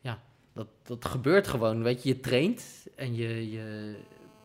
[0.00, 2.08] Ja, dat, dat gebeurt gewoon, weet je.
[2.08, 3.94] Je traint en je, je,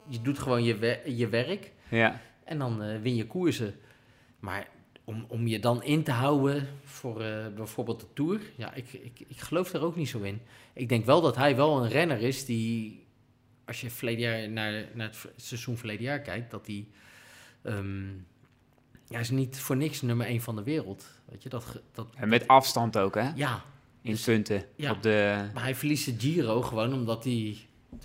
[0.08, 1.72] je doet gewoon je, je werk.
[1.90, 2.22] Ja.
[2.48, 3.76] En dan eh, win je koersen.
[4.40, 4.68] Maar
[5.04, 9.20] om, om je dan in te houden voor eh, bijvoorbeeld de Tour, ja, ik, ik,
[9.28, 10.42] ik geloof er ook niet zo in.
[10.74, 13.06] Ik denk wel dat hij wel een renner is die,
[13.66, 16.88] als je verleden jaar naar, naar het seizoen verleden jaar kijkt, dat hij,
[17.62, 21.06] ehm, ja, hij is niet voor niks nummer 1 van de wereld.
[21.26, 23.30] Weet je, dat, dat, En met afstand ook, hè?
[23.36, 23.64] ja,
[24.02, 24.64] In dus- punten.
[24.76, 24.92] ja.
[24.92, 25.50] Op de...
[25.54, 27.58] maar hij verliest de Giro gewoon omdat hij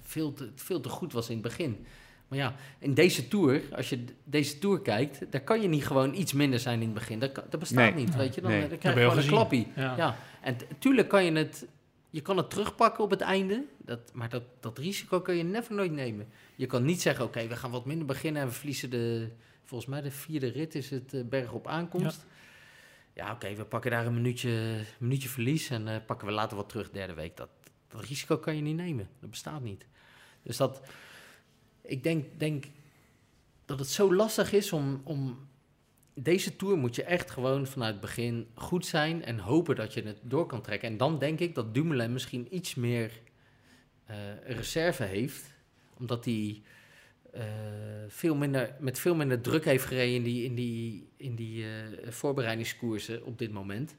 [0.02, 1.86] veel te, veel te goed was in het begin.
[2.32, 6.14] Maar ja, in deze Tour, als je deze Tour kijkt, daar kan je niet gewoon
[6.14, 7.18] iets minder zijn in het begin.
[7.18, 8.04] Dat, dat bestaat Nee.
[8.04, 8.40] niet, weet je.
[8.40, 8.62] Dan, Nee.
[8.62, 9.66] eh, dan krijg je gewoon een klappie.
[9.76, 9.96] Ja.
[9.96, 11.66] Ja, en tuurlijk kan je het,
[12.10, 15.74] je kan het terugpakken op het einde, dat, maar dat, dat risico kun je never
[15.74, 16.28] nooit nemen.
[16.54, 19.28] Je kan niet zeggen, oké, we gaan wat minder beginnen en we verliezen de,
[19.64, 22.26] volgens mij de vierde rit is het eh, berg op aankomst.
[23.14, 26.68] Ja, oké, we pakken daar een minuutje, minuutje verlies en eh, pakken we later wat
[26.68, 27.36] terug derde week.
[27.36, 27.48] Dat,
[27.88, 29.86] dat risico kan je niet nemen, dat bestaat niet.
[30.42, 30.80] Dus dat,
[31.82, 32.64] ik denk, denk
[33.64, 35.50] dat het zo lastig is om, om...
[36.14, 40.02] Deze Tour moet je echt gewoon vanuit het begin goed zijn en hopen dat je
[40.02, 40.88] het door kan trekken.
[40.88, 43.20] En dan denk ik dat Dumoulin misschien iets meer
[44.04, 44.16] eh,
[44.46, 45.54] reserve heeft,
[45.98, 46.62] omdat hij
[47.32, 47.44] eh,
[48.08, 52.10] veel minder, met veel minder druk heeft gereden in die, in die, in die eh,
[52.10, 53.96] voorbereidingskoersen op dit moment.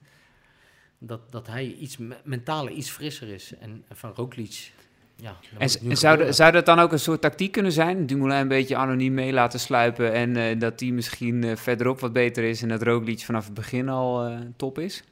[0.98, 3.54] Dat, dat hij iets me- mentaler iets frisser is.
[3.56, 4.72] En, en van Roglic,
[5.15, 5.38] ja...
[5.58, 8.06] En, zou, zou dat dan ook een soort tactiek kunnen zijn?
[8.06, 12.13] Dumoulin een beetje anoniem mee laten sluipen en eh, dat die misschien eh, verderop wat
[12.13, 15.04] beter is en dat Roglic vanaf het begin al eh, top is?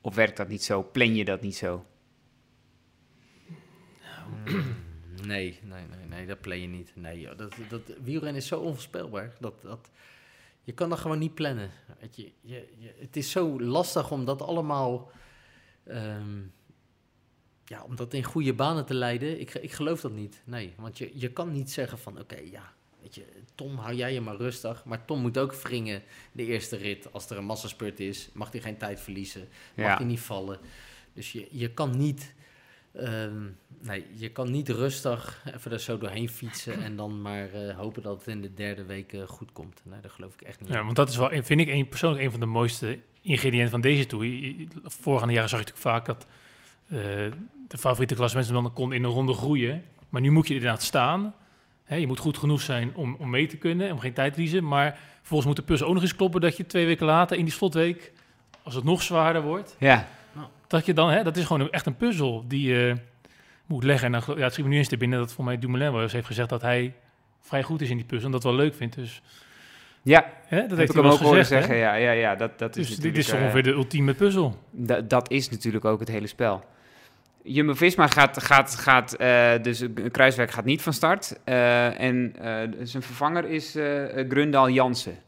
[0.00, 0.82] Of werkt dat niet zo?
[0.92, 1.84] Plan je dat niet zo?
[4.44, 4.64] Mm,
[5.26, 6.92] Nee, nee, nee, nee, dat play je niet.
[6.94, 9.32] Nee, dat, dat, wielrennen is zo onvoorspelbaar.
[9.40, 9.90] Dat, dat,
[10.62, 11.70] je kan dat gewoon niet plannen.
[12.00, 15.10] Weet je, je, je- het is zo lastig om dat allemaal...
[15.84, 16.38] ehm,
[17.68, 19.40] ja, om dat in goede banen te leiden.
[19.40, 20.42] Ik, ik geloof dat niet.
[20.44, 22.20] Nee, want je, je kan niet zeggen van...
[22.20, 23.24] Oké, ja, weet je,
[23.54, 24.84] Tom, hou jij je maar rustig.
[24.84, 26.02] Maar Tom moet ook wringen
[26.32, 27.12] de eerste rit.
[27.12, 29.48] Als er een massaspurt is, mag hij geen tijd verliezen.
[29.76, 29.96] Mag Ja.
[29.96, 30.58] hij niet vallen.
[31.12, 32.34] Dus je, je kan niet...
[32.92, 33.42] ehm,
[33.80, 36.82] nee, je kan niet rustig even er zo doorheen fietsen...
[36.82, 39.80] en dan maar eh, hopen dat het in de derde week eh, goed komt.
[39.84, 40.68] Nee, dat geloof ik echt niet.
[40.68, 43.80] Ja, want dat is wel, vind ik een, persoonlijk een van de mooiste ingrediënten van
[43.80, 44.54] deze tour.
[44.84, 46.26] Voorgaande jaren zag je natuurlijk vaak dat
[46.88, 49.82] de favoriete klassementen dan kon in een ronde groeien.
[50.08, 51.34] Maar nu moet je inderdaad staan.
[51.88, 54.68] Je moet goed genoeg zijn om, om mee te kunnen, om geen tijd te verliezen.
[54.68, 57.44] Maar volgens moet de puzzel ook nog eens kloppen dat je twee weken later in
[57.44, 58.12] die slotweek,
[58.62, 60.06] als het nog zwaarder wordt, Ja,
[60.66, 62.94] dat je dan, hè, dat is gewoon echt een puzzel die je
[63.66, 64.14] moet leggen.
[64.14, 66.02] En dan, ja, het schiet me nu eens te binnen dat voor mij Dumoulin wel
[66.02, 66.94] eens heeft gezegd dat hij
[67.40, 68.94] vrij goed is in die puzzel en dat wel leuk vindt.
[68.94, 69.22] Dus
[70.02, 71.50] ja hè, dat dat heeft heb ik hij ook horen gezegd.
[71.66, 71.74] hè.
[71.74, 71.76] zeggen.
[71.76, 74.58] Ja, ja, ja, dat, dat is Dus dit is natuurlijk, ongeveer eh, de ultieme puzzel.
[74.70, 76.64] Da- dat is natuurlijk ook het hele spel.
[77.46, 81.38] Jumbo-Visma gaat, gaat, gaat eh, dus Kruiswijk gaat niet van start.
[81.44, 83.76] eh, en eh, zijn vervanger is
[84.28, 85.18] Grundal Jansen.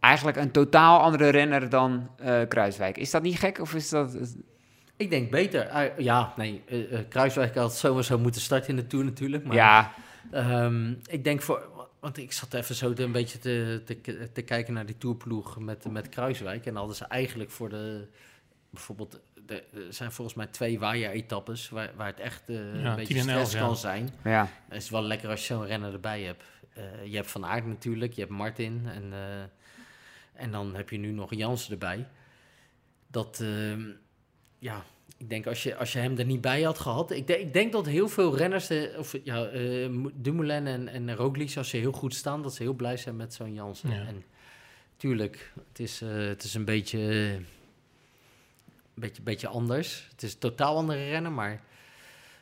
[0.00, 2.10] Eigenlijk een totaal andere renner dan
[2.48, 2.98] Kruiswijk.
[2.98, 3.60] Is dat niet gek?
[3.60, 4.16] Of is dat...
[4.96, 5.68] Ik denk beter.
[5.68, 6.62] Ah, ja, nee,
[7.08, 9.44] Kruiswijk had zomaar zo moeten starten in de Tour natuurlijk.
[9.44, 9.92] Maar ja,
[10.30, 11.86] Ehm, ik denk voor...
[12.00, 15.90] Want ik zat even zo een beetje te, te, te kijken naar die tourploeg met,
[15.90, 16.66] met Kruiswijk.
[16.66, 18.06] En hadden ze eigenlijk voor de...
[18.70, 21.68] Bijvoorbeeld, er zijn volgens mij twee waaien-etappes...
[21.68, 23.60] Waar, waar het echt eh, Ja, een beetje 10 en 11, stress ja.
[23.60, 24.10] kan zijn.
[24.24, 24.48] ja.
[24.68, 26.42] Het is wel lekker als je zo'n renner erbij hebt.
[26.72, 30.98] Eh, je hebt Van Aert natuurlijk, je hebt Martin en, eh, en dan heb je
[30.98, 32.06] nu nog Jansen erbij.
[33.06, 33.82] Dat, ehm,
[34.58, 34.84] ja,
[35.16, 37.10] ik denk als je, als je hem er niet bij had gehad.
[37.10, 41.56] Ik, denk ik denk dat heel veel renners, of ja, eh, Dumoulin en, en Roglic,
[41.56, 43.90] als ze heel goed staan, dat ze heel blij zijn met zo'n Jansen.
[43.90, 44.06] Ja.
[44.06, 44.24] En
[44.96, 47.38] tuurlijk, het is, eh, het is een beetje,
[49.00, 50.06] beetje, beetje anders.
[50.10, 51.60] Het is een totaal andere rennen, maar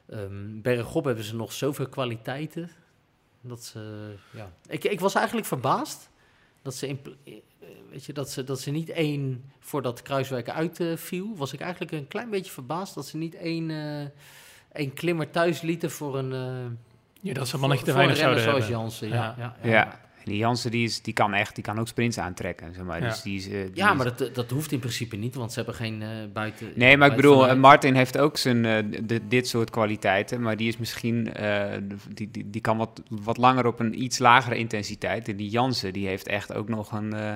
[0.08, 2.70] ehm bergop hebben ze nog zoveel kwaliteiten.
[3.40, 4.50] Dat ze, ja.
[4.68, 6.10] ik, ik was eigenlijk verbaasd
[6.62, 7.32] dat ze, in, eh,
[7.90, 12.08] weet je, dat ze, dat ze niet één, voordat Kruiswijk uitviel, was ik eigenlijk een
[12.08, 14.06] klein beetje verbaasd dat ze niet één, eh,
[14.72, 16.76] één klimmer thuis lieten voor een, eh
[17.20, 19.08] Ja, dat ze voor- een mannetje te weinig renner zouden zoals hebben.
[19.08, 19.08] Jansen.
[19.08, 19.56] Ja, Ja.
[19.62, 20.00] ja, ja.
[20.26, 22.74] En die Jansen die, is, die kan echt, die kan ook sprints aantrekken.
[22.74, 23.00] Zeg maar.
[23.02, 23.08] Ja.
[23.08, 25.50] Dus die is, eh, die Ja, is- maar dat, dat hoeft in principe niet, want
[25.52, 26.72] ze hebben geen eh, buiten.
[26.74, 27.52] Nee, maar ik bedoel, vanuit.
[27.54, 31.78] eh, Martin heeft ook zijn, eh, d- dit soort kwaliteiten, maar die is misschien, eh,
[32.14, 35.28] die, die, die kan wat, wat langer op een iets lagere intensiteit.
[35.28, 37.34] En die Jansen, die heeft echt ook nog een, eh,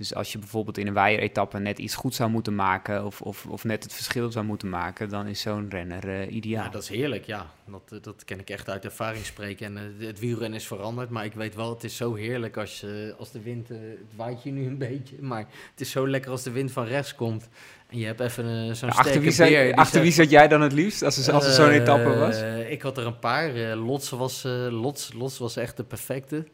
[0.00, 3.46] dus als je bijvoorbeeld in een weier-etappe net iets goed zou moeten maken, of, of,
[3.46, 6.64] of net het verschil zou moeten maken, dan is zo'n renner eh, ideaal.
[6.64, 7.50] Ja, dat is heerlijk, ja.
[7.66, 9.66] Dat, eh, dat ken ik echt uit ervaring spreken.
[9.66, 12.80] En eh, het wielrennen is veranderd, maar ik weet wel, het is zo heerlijk als,
[12.80, 13.78] je, als de wind, het
[14.16, 17.14] waait je nu een beetje, maar het is zo lekker als de wind van rechts
[17.14, 17.48] komt.
[17.88, 19.64] En je hebt even eh, zo'n achter sterke wie, zat, beer.
[19.64, 22.40] die achter wie zat jij dan het liefst, als, er- als er zo'n etappe was?
[22.68, 23.52] Ik had er een paar.
[23.76, 26.46] Lots, was, Lots, Lots was echt de perfecte.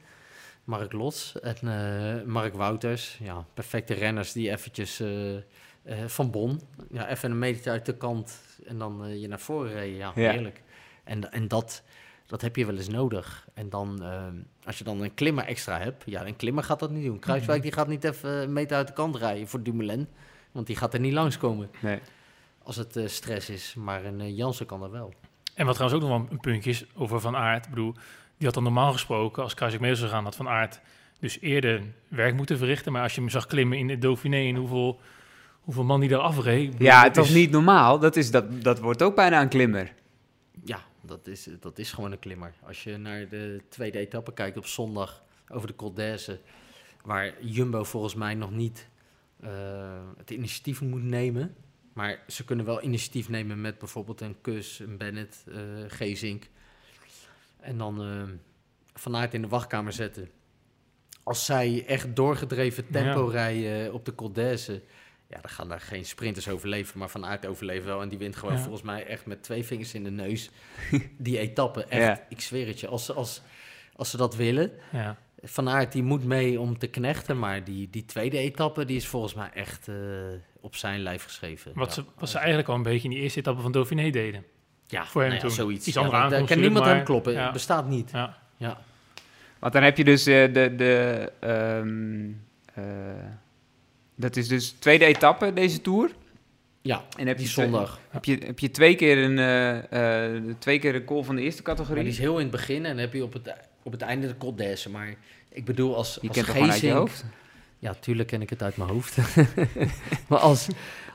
[0.67, 3.19] Mark Lots en eh, Mark Wouters.
[3.23, 5.43] Ja, perfecte renners die eventjes eh, eh,
[6.07, 6.61] van Bon.
[6.91, 9.97] Ja, even een meter uit de kant en dan je naar voren reden.
[9.97, 10.31] Ja, Ja.
[10.31, 10.63] heerlijk.
[11.05, 11.83] En, en dat,
[12.27, 13.49] dat heb je wel eens nodig.
[13.55, 14.03] En dan,
[14.65, 16.03] als je dan een klimmer extra hebt.
[16.07, 17.19] Ja, een klimmer gaat dat niet doen.
[17.19, 20.09] Kruiswijk die gaat niet even een meter uit de kant rijden voor Dumoulin.
[20.53, 21.99] Want die gaat er niet langskomen Nee.
[22.63, 23.75] als het eh, stress is.
[23.75, 25.13] Maar een Jansen kan er wel.
[25.55, 27.65] En wat trouwens ook nog wel een puntje is over Van Aert.
[27.65, 27.95] Ik bedoel,
[28.37, 30.81] die had dan normaal gesproken, als Kruiswijk mee zou gaan, had Van Aert
[31.21, 32.93] dus eerder werk moeten verrichten.
[32.93, 35.01] Maar als je hem zag klimmen in de Dauphiné en hoeveel,
[35.61, 36.75] hoeveel man die daar afreed.
[36.79, 37.99] Ja, dat het is is- niet normaal.
[37.99, 39.93] Dat, is, dat, dat wordt ook bijna een klimmer.
[40.65, 42.53] Ja, dat is, dat is gewoon een klimmer.
[42.67, 46.39] Als je naar de tweede etappe kijkt op zondag over de Col d'Azur,
[47.05, 48.89] waar Jumbo volgens mij nog niet
[49.41, 49.51] eh,
[50.17, 51.55] het initiatief moet nemen.
[51.93, 56.49] Maar ze kunnen wel initiatief nemen met bijvoorbeeld een Kus, een Bennett, eh Gezink.
[57.67, 58.23] En dan eh,
[58.95, 60.29] Van Aert in de wachtkamer zetten.
[61.23, 64.67] Als zij echt doorgedreven tempo rijden op de Col d'Huez,
[65.29, 68.03] Ja, dan gaan daar geen sprinters overleven, maar Van Aert overleven wel.
[68.03, 68.61] En die wint gewoon Ja.
[68.61, 70.51] volgens mij echt met twee vingers in de neus
[71.19, 71.85] die etappe.
[71.85, 72.27] Echt, Ja.
[72.29, 72.87] ik zweer het je.
[72.87, 73.43] Als, ze- als,
[73.93, 75.17] als ze dat willen, Ja.
[75.43, 79.07] Van Aert die moet mee om te knechten, maar die, die tweede etappe die is
[79.07, 79.95] volgens mij echt eh,
[80.61, 81.73] op zijn lijf geschreven.
[81.75, 81.93] Wat, Ja.
[81.95, 84.45] ze, wat ze eigenlijk al een beetje in die eerste etappe van Dauphiné deden.
[84.87, 85.57] Ja, voor hem nou ja, toen.
[85.57, 85.87] zoiets.
[85.87, 87.33] Iets Ja, daar aankomst kan niemand hem maar- kloppen.
[87.33, 87.43] ja.
[87.45, 88.11] Het bestaat niet.
[88.11, 88.37] Ja.
[88.57, 88.79] Ja.
[89.59, 90.75] Want dan heb je dus eh, de...
[90.77, 92.29] de ehm,
[92.75, 92.85] eh,
[94.15, 96.11] dat is dus tweede etappe deze Tour.
[96.83, 98.01] Ja, En heb die je twee- zondag.
[98.11, 101.43] Heb je, heb je twee keer een, eh, eh, twee keer een call van de
[101.43, 102.03] eerste Maar categorie?
[102.03, 104.27] die is heel in het begin en dan heb je op het, op het einde
[104.27, 104.87] de d'Huez.
[104.87, 105.15] Maar
[105.49, 107.25] ik bedoel, als, je als kent het gewoon uit je Geesink- hoofd.
[107.79, 109.17] Ja, tuurlijk ken ik het uit mijn hoofd.
[110.29, 110.67] maar als,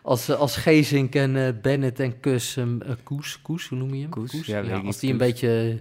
[0.02, 3.94] als, eh, als Gezink en eh, Bennett en Kus, hem, eh, Koes, Koes, hoe noem
[3.94, 4.10] je hem?
[4.10, 5.28] Koes, ja, als die een Koes.
[5.28, 5.80] beetje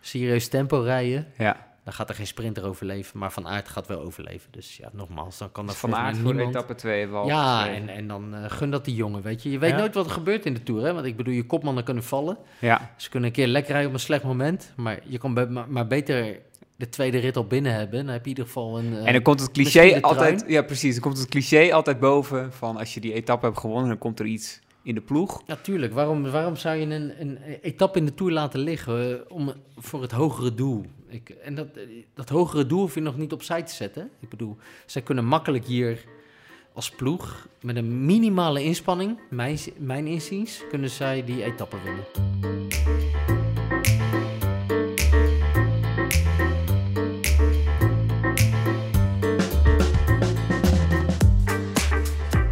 [0.00, 3.18] serieus tempo rijden, Ja, dan gaat er geen sprinter overleven.
[3.18, 4.48] Maar Van Aert gaat wel overleven.
[4.52, 6.54] Dus ja, nogmaals, dan kan er dus Van Aert voor niemand...
[6.54, 9.42] etappe 2 hebben we al Ja, en, en dan eh, gun dat die jongen, weet
[9.42, 9.50] je.
[9.50, 9.76] Je weet Ja.
[9.76, 10.94] nooit wat er gebeurt in de Tour, hè.
[10.94, 12.36] Want ik bedoel, je kopmannen kunnen vallen.
[12.60, 14.72] Ja, Ze kunnen een keer lekker rijden op een slecht moment.
[14.76, 16.38] Maar je kan be- maar, maar beter
[16.76, 18.04] de tweede rit al binnen hebben.
[18.04, 18.92] Dan heb je in ieder geval een...
[18.92, 20.44] eh, en dan komt het cliché altijd...
[20.46, 20.92] Ja, precies.
[20.92, 24.20] Dan komt het cliché altijd boven van als je die etappe hebt gewonnen, dan komt
[24.20, 25.42] er iets in de ploeg.
[25.46, 29.52] Natuurlijk, waarom, waarom zou je een, een etappe in de Tour laten liggen eh, om,
[29.76, 30.84] voor het hogere doel?
[31.08, 31.82] Ik, en dat, eh,
[32.14, 34.10] dat hogere doel hoef je nog niet opzij te zetten.
[34.20, 36.04] Ik bedoel, zij kunnen makkelijk hier
[36.72, 43.45] als ploeg met een minimale inspanning, mijn, mijn inziens, kunnen zij die etappe winnen.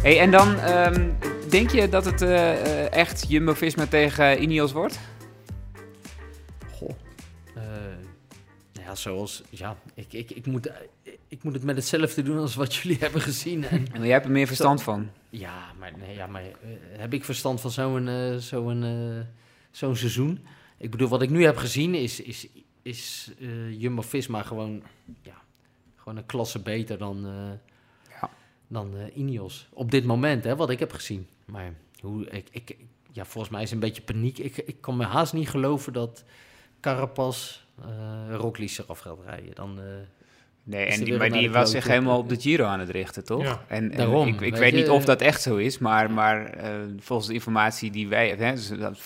[0.05, 1.11] Hey, en dan ehm,
[1.49, 4.99] denk je dat het eh, eh, echt Jumbo-Visma tegen Ineos wordt?
[6.71, 6.89] Goh.
[7.55, 7.63] Eh,
[8.73, 10.75] nou ja, zoals, ja, ik, ik, ik, moet, eh,
[11.27, 13.63] ik moet het met hetzelfde doen als wat jullie hebben gezien.
[13.65, 15.09] En jij hebt er meer verstand van.
[15.29, 16.49] Ja, maar, nee, ja, maar eh,
[16.97, 19.25] heb ik verstand van zo'n eh, zo'n eh,
[19.71, 20.45] zo'n seizoen?
[20.77, 22.47] Ik bedoel, wat ik nu heb gezien is, is,
[22.81, 24.83] is eh, Jumbo-Visma gewoon,
[25.21, 25.41] ja,
[25.95, 27.73] gewoon een klasse beter dan, eh.
[28.67, 29.67] Dan eh, Ineos.
[29.73, 31.27] Op dit moment, hè, wat ik heb gezien.
[31.45, 32.77] Maar hoe, ik, ik,
[33.11, 34.37] ja, volgens mij is een beetje paniek.
[34.37, 36.23] Ik, ik kan me haast niet geloven dat
[36.79, 39.55] Carapaz uh, Roglic eraf gaat rijden.
[39.55, 39.85] Dan, eh,
[40.67, 43.43] Nee, en die, maar die was zich helemaal op de Giro aan het richten, toch?
[43.43, 43.61] Ja.
[43.67, 45.77] En, en Daarom, ik, ik weet weet je, niet of eh, dat echt zo is,
[45.77, 48.99] maar, maar eh, volgens de informatie die wij hè, dus dat,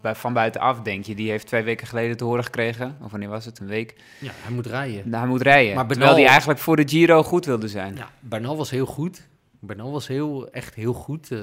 [0.00, 3.28] bij- van buitenaf denk je, die heeft twee weken geleden te horen gekregen, of wanneer
[3.28, 5.02] was het, een week, ja, hij moet rijden.
[5.08, 5.74] nou, hij moet rijden.
[5.74, 7.94] Maar terwijl Bernal- hij eigenlijk voor de Giro goed wilde zijn.
[7.96, 9.28] Ja, Bernal was heel goed.
[9.60, 11.38] Bernal was heel, echt heel goed eh,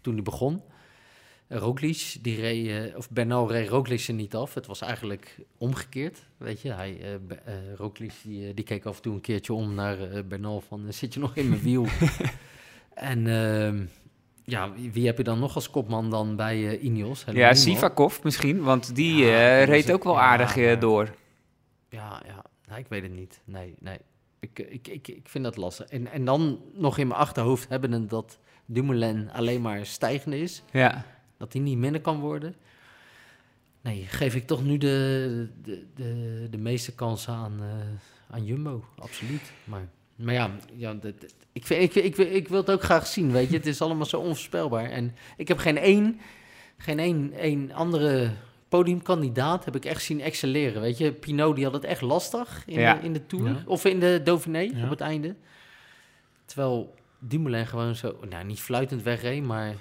[0.00, 0.62] toen hij begon.
[1.50, 4.54] Roglic, die reed, eh, of Bernal reed Roglic er niet af.
[4.54, 6.72] Het was eigenlijk omgekeerd, weet je.
[6.72, 10.60] Hij, eh, Roglic, die, die keek af en toe een keertje om naar eh, Bernal
[10.60, 11.86] van, zit je nog in mijn wiel?
[12.94, 13.84] en ehm,
[14.44, 17.24] ja, wie, heb je dan nog als kopman dan bij eh Ineos?
[17.24, 17.54] Helemaal Ja.
[17.54, 21.14] Sivakov misschien, want die Ja, reed ook wel aardig door.
[21.88, 22.44] Ja, ja.
[22.68, 23.40] Nee, ik weet het niet.
[23.44, 23.98] Nee, nee.
[24.40, 25.86] Ik, ik, ik, ik vind dat lastig.
[25.86, 30.62] En, en dan nog in mijn achterhoofd hebben dat Dumoulin alleen maar stijgende is.
[30.72, 31.04] Ja.
[31.40, 32.54] Dat hij niet minder kan worden.
[33.80, 38.84] Nee, geef ik toch nu de, de, de, de meeste kansen aan, eh, aan Jumbo.
[38.98, 39.52] Absoluut.
[39.64, 41.14] Maar, maar ja, ja dat-
[41.52, 43.56] ik, vind- ik, ik, ik, ik wil het ook graag zien, weet je.
[43.56, 44.90] Het is allemaal zo onvoorspelbaar.
[44.90, 46.20] En ik heb geen één,
[46.76, 48.30] geen één, één andere
[48.68, 51.12] podiumkandidaat heb ik echt zien excelleren, weet je.
[51.12, 52.94] Pinot, die had het echt lastig in, Ja.
[52.94, 53.48] de, in de Tour.
[53.48, 53.62] Ja.
[53.66, 54.84] Of in de Dauphiné, Ja.
[54.84, 55.34] op het einde.
[56.44, 59.74] Terwijl Dumoulin gewoon zo, nou niet fluitend wegreed, maar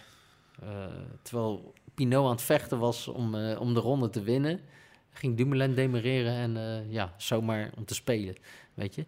[1.21, 4.59] terwijl Pinot aan het vechten was om, eh, om de ronde te winnen,
[5.13, 8.35] ging Dumoulin demereren en eh, ja, zomaar om te spelen,
[8.73, 9.05] weet je.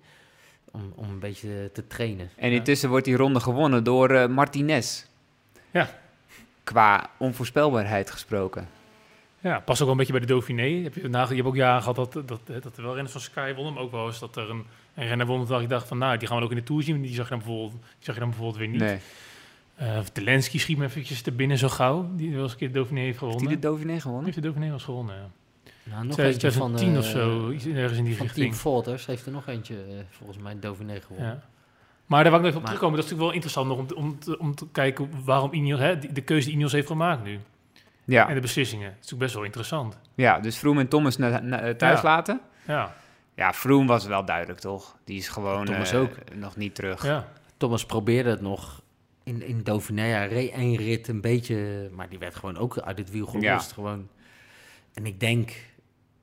[0.71, 2.29] Om, om een beetje te trainen.
[2.35, 2.55] En Ja.
[2.55, 5.05] intussen wordt die ronde gewonnen door eh, Martinez.
[5.71, 5.99] Ja.
[6.63, 8.67] Qua onvoorspelbaarheid gesproken.
[9.39, 10.83] Ja, past ook wel een beetje bij de Dauphiné.
[10.83, 13.21] Heb je, nage- je hebt ook jaren gehad dat, dat, dat er wel renners van
[13.21, 15.87] Sky wonnen, maar ook wel eens dat er een, een renner won dat ik dacht
[15.87, 17.01] van, nou, die gaan we ook in de Tour zien.
[17.01, 18.79] Die zag je dan bijvoorbeeld, die zag je dan bijvoorbeeld weer niet.
[18.81, 18.97] Nee.
[19.81, 22.99] Eh Telensky schiet me eventjes te binnen zo gauw, die eens een keer de Dauphiné
[22.99, 23.45] heeft Heeft gewonnen.
[23.45, 24.23] hij de Dauphiné gewonnen?
[24.25, 25.29] heeft de Dauphiné wel eens gewonnen, ja.
[25.83, 26.51] Nou, nog 2010
[26.87, 28.45] eentje van, of eh, zo, iets ergens in die Van richting.
[28.47, 31.27] Team Volters heeft er nog eentje, eh, volgens mij, Dauphiné gewonnen.
[31.33, 31.41] Ja.
[32.05, 32.95] Maar daar wou ik nog even op Maar- terugkomen.
[32.95, 35.79] Dat is natuurlijk wel interessant nog om te, om te, om te kijken waarom Ineos,
[35.79, 37.33] hè, die- de keuze die Ineos heeft gemaakt nu.
[37.33, 37.41] En
[38.05, 38.33] Ja.
[38.33, 38.83] de beslissingen.
[38.85, 39.97] Dat is natuurlijk best wel interessant.
[40.15, 42.07] ja, dus Froome en Thomas na, na- thuis Ja.
[42.07, 42.41] laten.
[42.67, 42.93] Ja,
[43.35, 44.95] Ja, Froome was wel duidelijk, toch?
[45.05, 46.09] Die is gewoon Thomas ook.
[46.35, 47.05] nog niet terug.
[47.05, 47.27] ja.
[47.57, 48.80] Thomas probeerde het nog
[49.23, 50.01] in, in Dauphiné.
[50.01, 53.43] Hij reed één rit een beetje, maar die werd gewoon ook uit het wiel gelost.
[53.45, 53.73] Ja.
[53.73, 54.07] Gewoon.
[54.93, 55.51] En ik denk,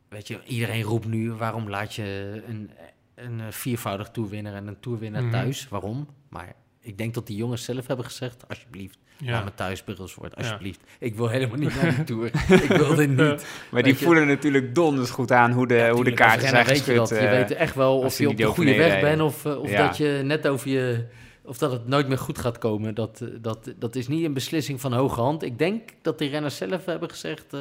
[0.08, 2.70] weet je, iedereen roept nu, waarom laat je een,
[3.14, 5.32] een eh, viervoudig toerwinnaar en een toerwinnaar Mhm.
[5.32, 5.68] thuis?
[5.68, 6.08] Waarom?
[6.28, 9.30] Maar ik denk dat die jongens zelf hebben gezegd, alsjeblieft, Ja.
[9.32, 10.28] laat me thuis Ja.
[10.36, 10.80] alsjeblieft.
[10.98, 12.26] Ik wil helemaal niet naar die tour.
[12.62, 13.46] ik wil dit niet.
[13.70, 16.84] Maar die je- voelen natuurlijk donders goed aan hoe de, hoe de kaarten zijn weet
[16.84, 17.08] je dat.
[17.08, 19.60] Je eh, weet echt wel als of je op de goede weg bent of, eh,
[19.60, 19.86] of Ja.
[19.86, 21.04] dat je net over je...
[21.48, 22.94] Of dat het nooit meer goed gaat komen.
[22.94, 25.42] Dat, eh, dat, dat is niet een beslissing van hoge hand.
[25.42, 27.60] Ik denk dat die renners zelf hebben gezegd, eh,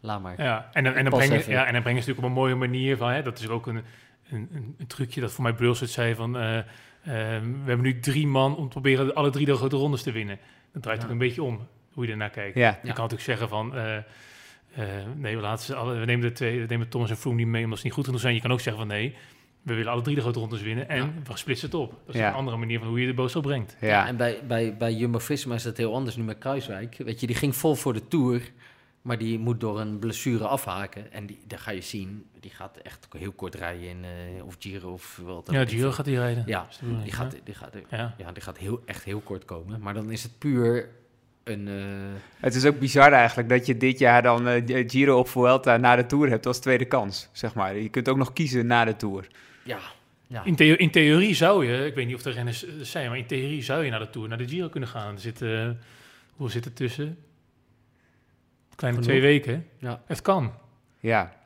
[0.00, 0.42] laat maar.
[0.42, 2.54] Ja, en dan, en, dan brengen, ja, en dan brengen ze natuurlijk op een mooie
[2.54, 3.82] manier van, hè, dat is ook een,
[4.30, 6.64] een, een, een trucje dat voor mij Brulsert zei van, eh, eh,
[7.42, 10.38] we hebben nu drie man om te proberen alle drie de grote rondes te winnen.
[10.72, 11.04] Dat draait Ja.
[11.04, 12.56] ook een beetje om, hoe je ernaar kijkt.
[12.56, 14.04] Ja, Je kan natuurlijk zeggen van, eh, eh,
[15.16, 17.46] nee, we, laten ze alle, we nemen de twee, we nemen Thomas en Froome niet
[17.46, 18.34] mee omdat ze niet goed genoeg zijn.
[18.34, 19.14] Je kan ook zeggen van, nee,
[19.62, 21.12] we willen alle drie de grote rondes winnen en Ja.
[21.24, 21.90] we splitsen het op.
[22.06, 22.28] Dat is Ja.
[22.28, 23.76] een andere manier van hoe je de boodschap brengt.
[23.80, 24.06] ja.
[24.06, 26.96] En bij, bij, bij Jumbo-Visma is dat heel anders nu met Kruiswijk.
[26.96, 28.50] Weet je, die ging vol voor de Tour,
[29.02, 31.12] maar die moet door een blessure afhaken.
[31.12, 34.56] En die, daar ga je zien, die gaat echt heel kort rijden in eh, of
[34.58, 35.66] Giro of wat dan Ja.
[35.66, 36.42] Giro gaat hij rijden.
[36.46, 36.66] Ja,
[37.02, 38.14] die gaat, die gaat, Ja.
[38.18, 39.80] ja, die gaat heel, echt heel kort komen.
[39.80, 40.88] Maar dan is het puur
[41.44, 41.68] een...
[41.68, 41.74] eh,
[42.40, 45.96] Het is ook bizar eigenlijk dat je dit jaar dan eh, Giro of Vuelta na
[45.96, 47.76] de Tour hebt als tweede kans, zeg maar.
[47.76, 49.26] Je kunt ook nog kiezen na de Tour.
[49.62, 49.78] Ja,
[50.26, 50.44] ja.
[50.44, 53.18] In, theo- in theorie zou je, ik weet niet of de renners eh, zijn, maar
[53.18, 55.14] in theorie zou je naar de Tour, naar de Giro kunnen gaan.
[55.14, 55.70] Er zit, eh,
[56.36, 57.18] hoe zit het tussen?
[58.76, 59.12] Kleine Genoeg.
[59.12, 59.68] twee weken.
[59.78, 60.02] Ja.
[60.06, 60.52] Het kan.
[61.00, 61.36] Ja,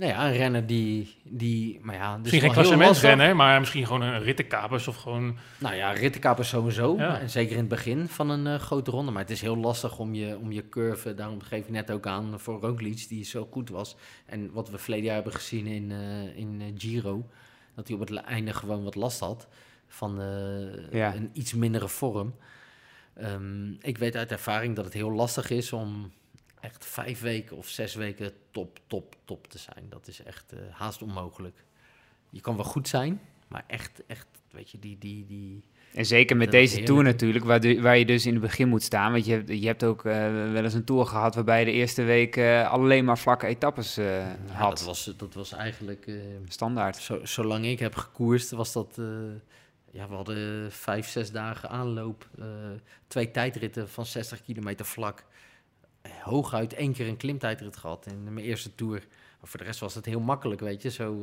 [0.00, 1.16] Nou ja, een renner die...
[1.24, 5.36] die maar ja, dus Misschien geen klassementsrenner, maar misschien gewoon een rittenkapers of gewoon...
[5.58, 6.96] Nou ja, rittenkapers sowieso.
[6.96, 7.20] Ja.
[7.20, 9.10] En zeker in het begin van een eh, grote ronde.
[9.10, 11.14] Maar het is heel lastig om je, om je curve...
[11.14, 13.96] Daarom geef je net ook aan voor Roglic, die zo goed was.
[14.26, 17.26] En wat we verleden jaar hebben gezien in, eh, in eh, Giro...
[17.74, 19.48] dat hij op het einde gewoon wat last had...
[19.88, 21.14] van eh, Ja.
[21.14, 22.34] een iets mindere vorm.
[23.14, 26.12] Ehm, ik weet uit ervaring dat het heel lastig is om
[26.60, 29.86] echt vijf weken of zes weken top, top, top te zijn.
[29.88, 31.64] Dat is echt eh, haast onmogelijk.
[32.30, 35.62] Je kan wel goed zijn, maar echt, echt, weet je, die, die, die...
[35.94, 36.86] en zeker met deze heerlijk.
[36.92, 39.12] Tour natuurlijk, waar, de- waar je dus in het begin moet staan.
[39.12, 40.12] Want je, hebt- je hebt ook eh,
[40.52, 43.94] wel eens een Tour gehad waarbij je de eerste week eh, alleen maar vlakke etappes
[43.94, 44.70] Ja, had.
[44.70, 46.10] dat, was, dat was eigenlijk,
[46.48, 46.96] Standaard.
[46.96, 48.98] zo, zolang ik heb gekoerst, was dat...
[49.90, 52.28] ja, we hadden vijf, zes dagen aanloop.
[53.06, 55.24] twee tijdritten van 60 kilometer vlak.
[56.22, 59.06] Hooguit één keer een klimtijdrit gehad in mijn eerste tour.
[59.40, 60.90] Maar voor de rest was het heel makkelijk, weet je.
[60.90, 61.14] Zo,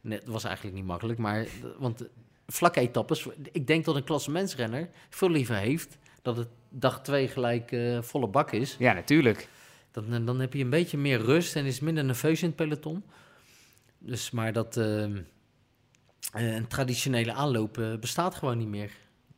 [0.00, 1.40] net, het was eigenlijk niet makkelijk, maar...
[1.40, 1.46] eh,
[1.78, 2.08] Want eh,
[2.46, 3.26] vlakke etappes...
[3.52, 5.98] Ik denk dat een klassementsrenner veel liever heeft...
[6.22, 8.76] dat het dag twee gelijk volle bak is.
[8.78, 9.48] Ja, natuurlijk.
[9.90, 13.04] Dan, dan heb je een beetje meer rust en is minder nerveus in het peloton.
[13.98, 14.76] Dus, maar dat...
[14.76, 15.20] ehm,
[16.32, 18.90] eh, een traditionele aanloop bestaat gewoon niet meer.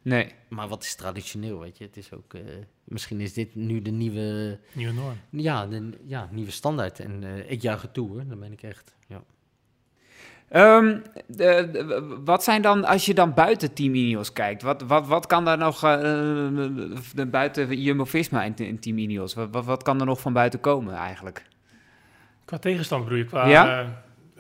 [0.09, 0.33] Nee.
[0.49, 1.85] Maar wat is traditioneel, weet je?
[1.85, 2.35] Het is ook...
[2.35, 2.41] eh,
[2.85, 4.59] misschien is dit nu de nieuwe...
[4.73, 5.17] Nieuwe norm.
[5.31, 7.01] Ja, de ja, nieuwe standaard.
[7.01, 8.23] En eh, ik juich het toe, hoor.
[8.29, 8.97] Dan ben ik echt...
[9.07, 9.23] Ja.
[10.49, 15.07] Ehm, de- de- wat zijn dan, als je dan buiten Team Ineos kijkt, wat, wat,
[15.07, 15.91] wat kan daar nog, eh,
[17.15, 20.61] de, buiten Jumbo-Visma en, en Team Ineos, wat, wat, wat kan er nog van buiten
[20.61, 21.47] komen eigenlijk?
[22.45, 23.47] Qua tegenstand bedoel je, qua...
[23.49, 23.81] Ja?
[23.81, 23.87] eh,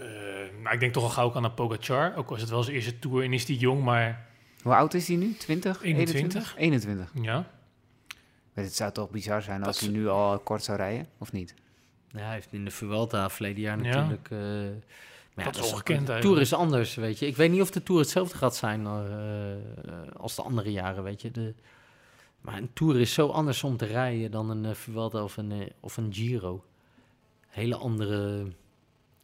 [0.04, 2.16] eh, nou, ik denk toch al gauw aan Pogacar.
[2.16, 4.26] Ook was het wel zijn eerste Tour en is die jong, maar
[4.66, 5.34] Hoe oud is hij nu?
[5.36, 5.82] 20?
[5.82, 6.54] 21.
[6.56, 7.10] 21.
[7.22, 7.34] ja.
[8.54, 11.32] Maar Het zou toch bizar zijn als Dat hij nu al kort zou rijden, of
[11.32, 11.54] niet?
[12.08, 13.94] Ja, hij heeft in de Vuelta verleden jaar Ja.
[13.94, 14.30] natuurlijk...
[14.30, 14.38] eh,
[15.34, 17.26] maar Dat is ook- ongekend De Tour is anders, weet je.
[17.26, 19.58] Ik weet niet of de Tour hetzelfde gaat zijn eh, eh,
[20.16, 21.30] als de andere jaren, weet je.
[21.30, 21.54] De,
[22.40, 25.96] maar een Tour is zo anders om te rijden dan een Vuelta of een, of
[25.96, 26.64] een Giro.
[27.48, 28.46] Hele andere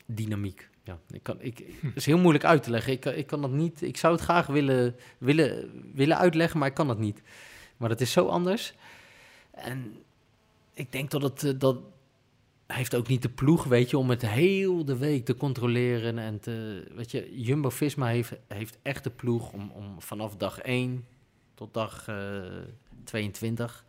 [0.06, 0.68] dynamiek.
[0.84, 2.92] Ja, ik kan, ik, het is heel moeilijk uit te leggen.
[2.92, 3.82] Ik, ik kan dat niet.
[3.82, 7.22] Ik zou het graag willen, willen, willen uitleggen, maar ik kan dat niet.
[7.76, 8.74] Maar het is zo anders.
[9.50, 9.96] En
[10.74, 11.76] ik denk dat het, eh, dat,
[12.66, 16.18] heeft ook niet de ploeg, weet je, om het heel de week te controleren.
[16.18, 21.04] En te, weet je, Jumbo-Visma heeft, heeft echt de ploeg om, om vanaf dag 1
[21.54, 22.42] tot dag eh
[23.04, 23.84] 22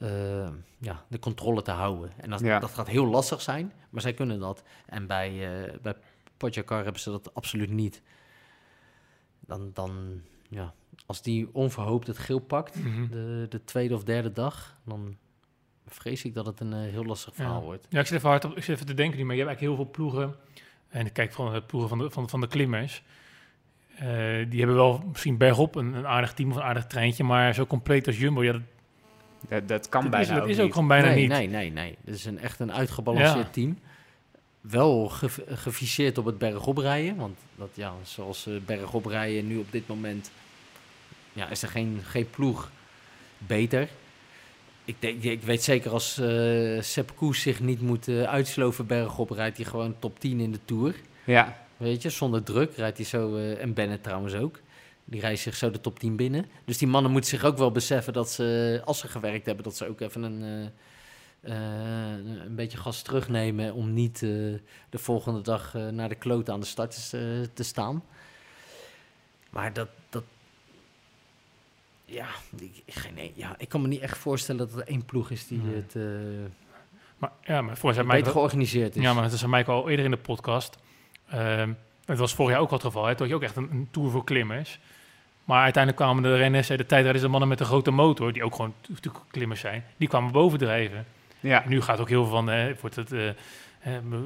[0.00, 2.10] eh, ja, de controle te houden.
[2.16, 2.58] En dat, Ja.
[2.58, 4.62] dat gaat heel lastig zijn, maar zij kunnen dat.
[4.86, 5.28] En bij,
[5.66, 5.94] eh bij
[6.36, 8.02] Pogacar hebben ze dat absoluut niet.
[9.40, 10.74] Dan, dan ja,
[11.06, 13.08] als die onverhoopt het geel pakt, Mhm.
[13.10, 15.16] de, de tweede of derde dag, dan
[15.86, 17.64] vrees ik dat het een eh, heel lastig verhaal Ja.
[17.64, 17.86] wordt.
[17.90, 19.52] Ja, ik zit even hard op, ik zit even te denken nu, maar je hebt
[19.56, 20.34] eigenlijk heel veel ploegen.
[20.88, 23.02] En ik kijk van de ploegen van de, van, van de klimmers.
[23.96, 24.06] Eh,
[24.50, 27.66] die hebben wel misschien bergop een, een aardig team of een aardig treintje, maar zo
[27.66, 28.60] compleet als Jumbo, ja, dat,
[29.48, 30.72] Dat, dat kan dat bijna is, dat ook is ook niet.
[30.72, 31.28] gewoon bijna nee, niet.
[31.28, 31.96] Nee, nee, nee.
[32.04, 33.50] Het is een, echt een uitgebalanceerd Ja.
[33.52, 33.78] team.
[34.60, 37.16] Wel ge- geviseerd op het bergop rijden.
[37.16, 40.30] Want dat, ja, zoals eh bergop rijden nu op dit moment...
[41.32, 42.70] Ja, is er geen, geen ploeg
[43.38, 43.88] beter.
[44.84, 49.30] ik, denk, ik weet zeker als eh Sepp Koes zich niet moet eh, uitsloven bergop,
[49.30, 50.94] rijdt hij gewoon top 10 in de Tour.
[51.24, 54.58] Ja, Weet je, zonder druk rijdt hij zo, eh, en Bennett trouwens ook.
[55.10, 56.46] Die rijdt zich zo de top 10 binnen.
[56.64, 59.76] Dus die mannen moeten zich ook wel beseffen dat ze, als ze gewerkt hebben, dat
[59.76, 60.72] ze ook even een,
[61.40, 64.28] eh, eh, een beetje gas terugnemen om niet eh,
[64.90, 67.10] de volgende dag naar de kloot aan de start
[67.54, 68.04] te, staan.
[69.50, 70.24] Maar dat, dat
[72.04, 75.30] ja, ik, geen, nee, ja, ik kan me niet echt voorstellen dat er één ploeg
[75.30, 75.74] is die Nee.
[75.74, 75.94] het
[77.18, 79.02] Maar, ja, maar beter mij georganiseerd is.
[79.02, 80.76] Ja, maar dat is aan mij al eerder in de podcast.
[81.28, 81.72] Ehm,
[82.04, 83.04] het was vorig jaar ook al het geval.
[83.04, 83.10] Hè?
[83.10, 84.78] Toen had je ook echt een, een tour voor klimmers.
[85.50, 88.54] Maar uiteindelijk kwamen de renners, de tijdrijders, de mannen met de grote motor, die ook
[88.54, 91.04] gewoon natuurlijk klimmers zijn, die kwamen bovendrijven.
[91.40, 91.62] ja.
[91.64, 93.34] En nu gaat ook heel veel van, hè, wordt het, eh, eh,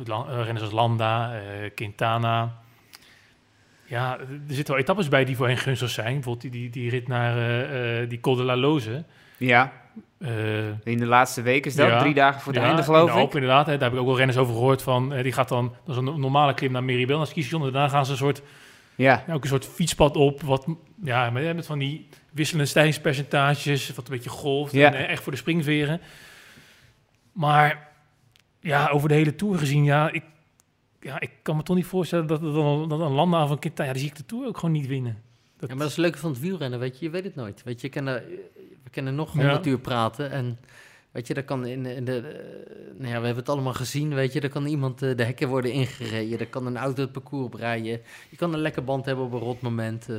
[0.05, 1.33] la- eh, renners als Landa,
[1.75, 2.53] Quintana.
[3.85, 6.13] Ja, er zitten wel etappes bij die voor hen gunstig zijn.
[6.15, 9.05] Bijvoorbeeld die, die, die rit naar die Col de la Loze.
[9.37, 9.73] ja.
[10.85, 11.99] In de laatste week is dat, Ja.
[11.99, 13.35] drie dagen voor het ja, einde in geloof de ik.
[13.35, 13.67] Inderdaad.
[13.67, 15.09] Hè, daar heb ik ook wel renners over gehoord van.
[15.23, 17.67] die gaat dan, dat is een normale klim naar Meribel, skistation.
[17.67, 18.43] En daarna gaan ze een soort,
[18.97, 20.43] Ja, ja, ook een soort fietspad op.
[20.43, 20.67] Wat,
[21.03, 23.95] ja, met, van die wisselende stijgingspercentages.
[23.95, 24.73] Wat een beetje golft.
[24.73, 24.87] Ja.
[24.93, 26.01] En, eh, echt voor de springveren.
[27.33, 27.89] Maar
[28.61, 30.25] ja, over de hele Tour gezien, ja, ik,
[31.01, 33.89] ja, ik kan me toch niet voorstellen dat, dat, een- dat een Landa van Quintana,
[33.89, 35.23] ja, die zie ik de Tour ook gewoon niet winnen.
[35.57, 37.05] Dat, Ja, maar dat is het leuke van het wielrennen, weet je.
[37.05, 37.63] Je weet het nooit.
[37.63, 38.25] Weet je, je kan er-
[38.85, 39.41] we kunnen nog Ja.
[39.41, 40.59] 100 uur praten en...
[41.15, 42.17] Weet je, daar kan in, de...
[42.17, 42.23] eh,
[42.97, 44.41] nou ja, we hebben het allemaal gezien, weet je.
[44.41, 46.39] Er kan iemand eh, de hekken worden ingereden.
[46.39, 48.01] Er kan een auto het parcours oprijden.
[48.29, 50.09] Je kan een lekker band hebben op een rot moment.
[50.09, 50.17] eh.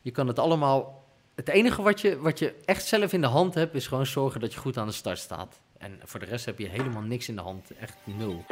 [0.00, 1.04] je kan het allemaal...
[1.34, 4.40] Het enige wat je, wat je echt zelf in de hand hebt, is gewoon zorgen
[4.40, 5.60] dat je goed aan de start staat.
[5.78, 7.70] En voor de rest heb je helemaal niks in de hand.
[7.80, 8.44] Echt nul.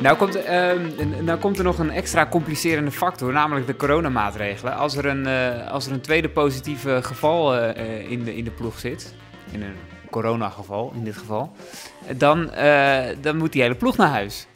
[0.00, 4.76] Nou komt, ehm, nou komt er nog een extra complicerende factor, namelijk de coronamaatregelen.
[4.76, 8.44] Als er een, eh, als er een tweede positieve geval eh, eh, in, de, in
[8.44, 9.14] de ploeg zit,
[9.52, 9.74] in een
[10.10, 11.52] coronageval in dit geval,
[12.16, 12.50] dan,
[13.20, 14.46] dan moet die hele ploeg naar huis.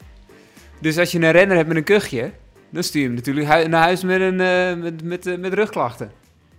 [0.80, 2.30] Dus als je een renner hebt met een kuchje,
[2.70, 4.36] dan stuur je hem natuurlijk naar huis met, een,
[4.80, 6.12] met, met, met rugklachten.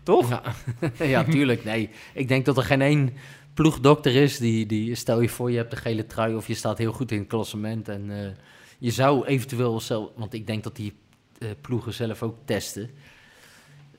[0.04, 0.30] Toch?
[0.30, 0.42] Ja,
[1.06, 1.64] ja, tuurlijk.
[1.64, 3.14] Nee, ik denk dat er geen één
[3.54, 4.96] ploegdokter is die, die...
[4.96, 7.28] Stel je voor, je hebt de gele trui of je staat heel goed in het
[7.28, 7.90] klassement.
[7.90, 8.36] En
[8.84, 10.10] je zou eventueel zelf...
[10.16, 10.94] Want ik denk dat die
[11.40, 12.90] eh, ploegen zelf ook testen.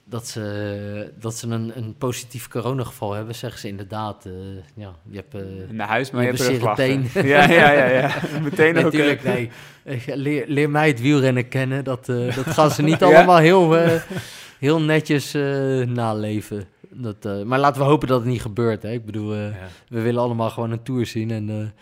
[0.04, 4.26] Dat ze, dat ze een, een positief coronageval hebben, zeggen ze inderdaad.
[4.26, 4.32] eh,
[4.74, 5.34] ja, je hebt...
[5.34, 7.26] eh, Naar huis, maar je, Je hebt hebt rugklachten.
[7.28, 8.10] Ja, ja, ja, ja.
[8.42, 8.82] Meteen ook.
[8.82, 9.50] Natuurlijk, nee.
[10.06, 11.84] Leer, leer mij het wielrennen kennen.
[11.84, 13.06] Dat, dat gaan ze niet Ja?
[13.06, 13.76] allemaal heel,
[14.58, 15.32] heel netjes
[15.86, 16.64] naleven.
[16.90, 18.82] Dat, maar laten we hopen dat het niet gebeurt.
[18.82, 18.90] Hè.
[18.92, 19.52] Ik bedoel, ja.
[19.88, 21.30] we willen allemaal gewoon een tour zien.
[21.30, 21.74] En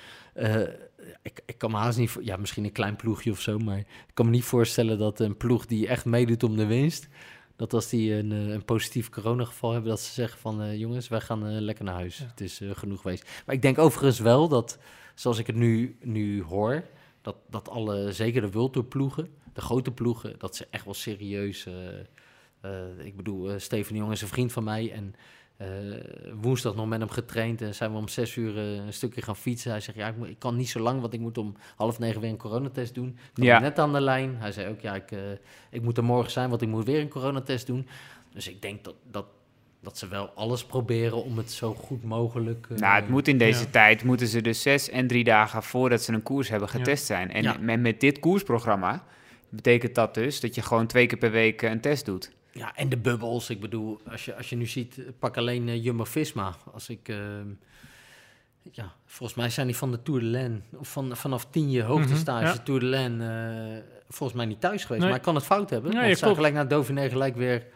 [1.23, 2.11] ik, ik kan me haast niet...
[2.11, 3.59] voor- Ja, misschien een klein ploegje of zo.
[3.59, 7.09] Maar ik kan me niet voorstellen dat een ploeg die echt meedoet om de winst...
[7.57, 10.63] Dat als die een, eh, een positief coronageval hebben, dat ze zeggen van...
[10.63, 12.19] eh, jongens, wij gaan eh, lekker naar huis.
[12.19, 12.27] Ja.
[12.27, 13.43] Het is genoeg geweest.
[13.47, 14.79] Maar ik denk overigens wel dat,
[15.15, 16.85] zoals ik het nu, nu hoor...
[17.21, 20.35] Dat, dat alle, zeker de World Tour ploegen, de grote ploegen...
[20.39, 21.67] dat ze echt wel serieus...
[23.05, 24.93] ik bedoel, Steven Jong is een vriend van mij...
[24.93, 25.15] en
[25.63, 29.23] eh, woensdag nog met hem getraind en zijn we om zes uur eh, een stukje
[29.23, 29.71] gaan fietsen.
[29.71, 31.99] Hij zegt, ja, ik, moet, ik kan niet zo lang, want ik moet om half
[31.99, 33.19] negen weer een coronatest doen.
[33.35, 33.59] Ik Ja.
[33.59, 34.37] net aan de lijn.
[34.39, 35.19] Hij zei ook, ja, ik, eh,
[35.71, 37.87] ik moet er morgen zijn, want ik moet weer een coronatest doen.
[38.33, 39.27] Dus ik denk dat, dat,
[39.81, 42.67] dat ze wel alles proberen om het zo goed mogelijk...
[42.71, 43.71] eh, Nou, het moet in deze Ja.
[43.71, 47.31] tijd, moeten ze dus zes en drie dagen voordat ze een koers hebben getest zijn.
[47.33, 47.57] En Ja.
[47.61, 49.05] met, met dit koersprogramma
[49.49, 52.31] betekent dat dus dat je gewoon twee keer per week een test doet.
[52.53, 53.51] Ja, en de bubbels.
[53.51, 56.57] Ik bedoel, als je, als je nu ziet, eh, pak alleen eh, Jumbo-Visma.
[56.73, 57.09] Als ik...
[57.09, 57.47] ehm,
[58.73, 61.83] ja, volgens mij zijn die van de Tour de Laine, of van, vanaf tien je
[61.83, 62.63] hoogtestage Mhm, ja.
[62.63, 63.27] Tour de Laine,
[63.77, 65.01] eh, volgens mij niet thuis geweest.
[65.01, 65.09] Nee.
[65.09, 65.93] Maar ik kan het fout hebben.
[65.95, 67.67] Nee, want zijn gelijk naar Dauphiné gelijk weer...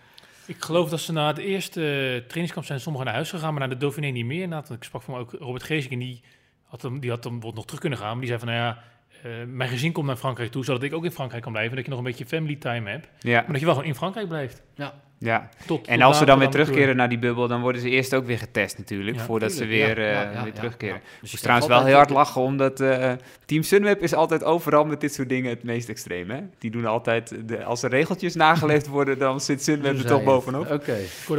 [0.46, 1.80] Ik geloof dat ze na het eerste
[2.26, 4.48] trainingskamp zijn sommigen naar huis gegaan, maar naar de Dauphiné niet meer.
[4.48, 6.22] Want ik sprak van ook Robert Geesink en die
[6.64, 8.10] had hem, die had hem bijvoorbeeld nog terug kunnen gaan.
[8.10, 8.82] Maar die zei van, nou ja,
[9.22, 11.70] eh, mijn gezin komt naar Frankrijk toe, zodat ik ook in Frankrijk kan blijven.
[11.72, 13.08] En dat je nog een beetje family time hebt.
[13.18, 14.62] Ja, Maar dat je wel gewoon in Frankrijk blijft.
[14.74, 15.48] Ja, ja.
[15.66, 18.14] Tot, En tot als ze dan weer terugkeren naar die bubbel, dan worden ze eerst
[18.14, 20.94] ook weer getest natuurlijk, Ja, voordat ze weer, ja, eh, weer ja, terugkeren.
[20.94, 21.00] ja.
[21.20, 23.12] Dus Ik trouwens wel heel hard lachen, omdat eh,
[23.44, 26.30] Team Sunweb is altijd overal met dit soort dingen het meest extreem.
[26.30, 26.40] Hè?
[26.58, 30.24] Die doen altijd, de, als er regeltjes nageleefd worden, dan zit Sunweb er toch het.
[30.24, 30.70] bovenop.
[30.70, 30.96] Oké.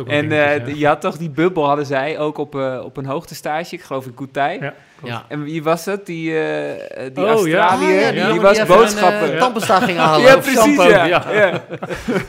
[0.08, 3.76] En eh, je had toch die bubbel, hadden zij ook op, eh, op een hoogtestage,
[3.76, 4.74] ik geloof in Koetij.
[5.04, 5.26] Ja.
[5.28, 6.06] En wie was het?
[6.06, 7.68] Die, eh die Oh, ja.
[7.68, 9.32] Ah, ja, die, die was boodschappen.
[9.32, 9.40] Ja.
[9.40, 10.26] tandpasta ging halen.
[10.26, 11.20] ja, precies, ja.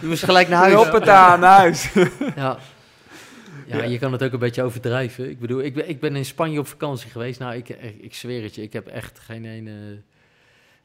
[0.00, 0.74] Die moest gelijk naar huis.
[0.74, 1.92] hoppata, naar huis.
[2.36, 2.58] Ja.
[3.66, 5.30] Ja, je kan het ook een beetje overdrijven.
[5.30, 7.38] Ik bedoel, ik ben, ik ben in Spanje op vakantie geweest.
[7.38, 7.68] Nou, ik,
[8.00, 10.02] ik, zweer het je, ik heb echt geen ene,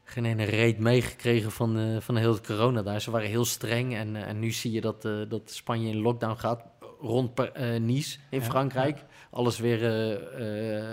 [0.03, 3.01] geen ene reet meegekregen van, eh, van heel het corona daar.
[3.01, 6.63] Ze waren heel streng en, en nu zie je dat, dat Spanje in lockdown gaat
[6.99, 7.31] rond
[7.79, 9.03] Nice in Frankrijk.
[9.31, 9.81] Alles weer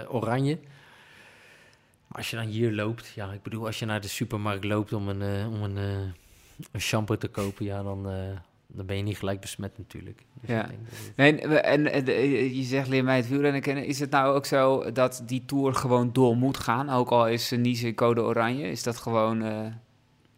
[0.09, 0.59] oranje.
[2.13, 5.09] Als je dan hier loopt, ja, ik bedoel, als je naar de supermarkt loopt om
[5.09, 5.99] een, eh, om een, eh,
[6.73, 8.15] een shampoo te kopen, ja, dan, eh,
[8.67, 10.23] dan ben je niet gelijk besmet natuurlijk.
[10.41, 10.57] Dus Ja.
[10.57, 13.85] het- Nee, en, en, en, je zegt leer mij het wielrennen kennen.
[13.87, 16.91] Is het nou ook zo dat die Tour gewoon door moet gaan?
[16.91, 18.71] Ook al is Nice code oranje.
[18.71, 19.45] Is dat gewoon...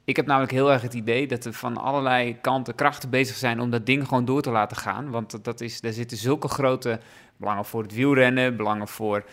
[0.05, 3.61] Ik heb namelijk heel erg het idee dat er van allerlei kanten krachten bezig zijn
[3.61, 5.11] om dat ding gewoon door te laten gaan.
[5.11, 7.01] Want dat- is, daar zitten zulke grote
[7.37, 9.25] belangen voor het wielrennen, belangen voor,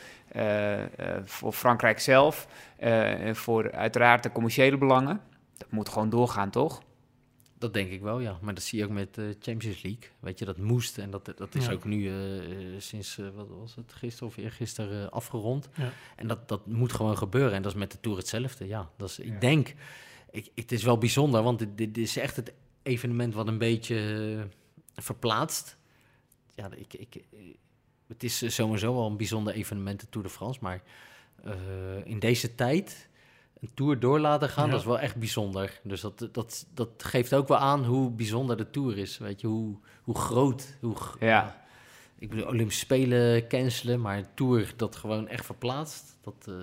[1.23, 5.21] voor Frankrijk zelf, eh, en voor uiteraard de commerciële belangen.
[5.57, 6.81] Dat moet gewoon doorgaan, toch?
[7.57, 8.37] Dat denk ik wel, ja.
[8.41, 10.09] Maar dat zie je ook met de Champions League.
[10.19, 10.97] Weet je, dat moest.
[10.97, 11.71] En dat, dat is Ja.
[11.71, 15.69] ook nu eh, eh, sinds, eh, wat was het, gisteren of eergisteren uh, afgerond.
[15.75, 15.91] Ja.
[16.15, 17.53] En dat, dat moet gewoon gebeuren.
[17.53, 18.89] En dat is met de Tour hetzelfde, ja.
[18.97, 19.23] Dat is, Ja.
[19.23, 19.73] Ik denk,
[20.31, 22.53] ik, het is wel bijzonder, want dit, dit is echt het
[22.83, 23.95] evenement wat een beetje
[24.95, 25.77] eh, verplaatst.
[26.55, 27.39] Ja, ik, ik, eh,
[28.09, 30.59] het is eh, sowieso wel een bijzonder evenement, de Tour de France.
[30.61, 30.81] Maar
[31.43, 31.51] eh,
[32.03, 33.07] in deze tijd
[33.61, 34.71] een tour door laten gaan, Ja.
[34.71, 35.79] dat is wel echt bijzonder.
[35.83, 39.17] Dus dat, dat, dat geeft ook wel aan hoe bijzonder de tour is.
[39.17, 40.77] Weet je, hoe, hoe groot.
[40.81, 41.67] Hoe, Ja.
[42.19, 46.17] Ik bedoel, Olympische Spelen cancelen, maar een tour dat gewoon echt verplaatst.
[46.21, 46.53] Dat, eh,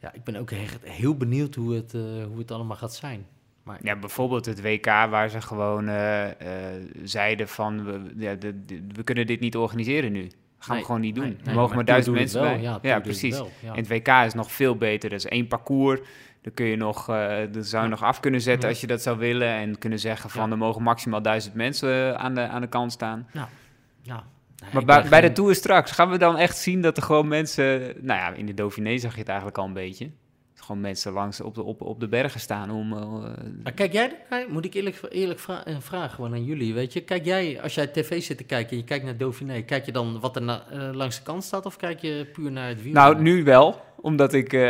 [0.00, 1.92] ja, ik ben ook echt heel benieuwd hoe het,
[2.28, 3.26] hoe het allemaal gaat zijn.
[3.66, 8.64] Maar Ja, bijvoorbeeld het WK waar ze gewoon eh, eh, zeiden van we, ja, de,
[8.64, 10.30] de- we kunnen dit niet organiseren nu.
[10.58, 11.24] Gaan Nee, we gewoon niet doen.
[11.24, 12.50] nee, er nee, mogen maar duizend mensen wel.
[12.80, 12.90] bij.
[12.90, 13.36] Ja, precies.
[13.36, 13.68] wel, ja.
[13.74, 15.10] En het WK is nog veel beter.
[15.10, 16.00] Dat is één parcours.
[16.42, 18.68] Dan kun je nog, eh dat zou je nog af kunnen zetten Ja.
[18.68, 19.48] als je dat zou willen.
[19.48, 20.50] En kunnen zeggen van Ja.
[20.52, 23.28] er mogen maximaal duizend mensen aan de, aan de kant staan.
[23.32, 23.48] ja.
[24.72, 27.78] Nee, Maar bij, de Tour straks gaan we dan echt zien dat er gewoon mensen...
[28.00, 30.10] Nou ja, in de Dauphiné zag je het eigenlijk al een beetje.
[30.66, 32.92] Gewoon mensen langs op de, op, op de bergen staan om...
[32.92, 33.02] eh,
[33.62, 34.16] Maar kijk jij,
[34.48, 37.00] moet ik eerlijk, eerlijk vra eh, vragen gewoon aan jullie, weet je.
[37.00, 39.92] Kijk jij, als jij tv zit te kijken en je kijkt naar Dauphiné, kijk je
[39.92, 42.82] dan wat er na- eh, langs de kant staat of kijk je puur naar het
[42.82, 42.92] wiel?
[42.92, 44.60] Nou, nu wel, omdat ik eh,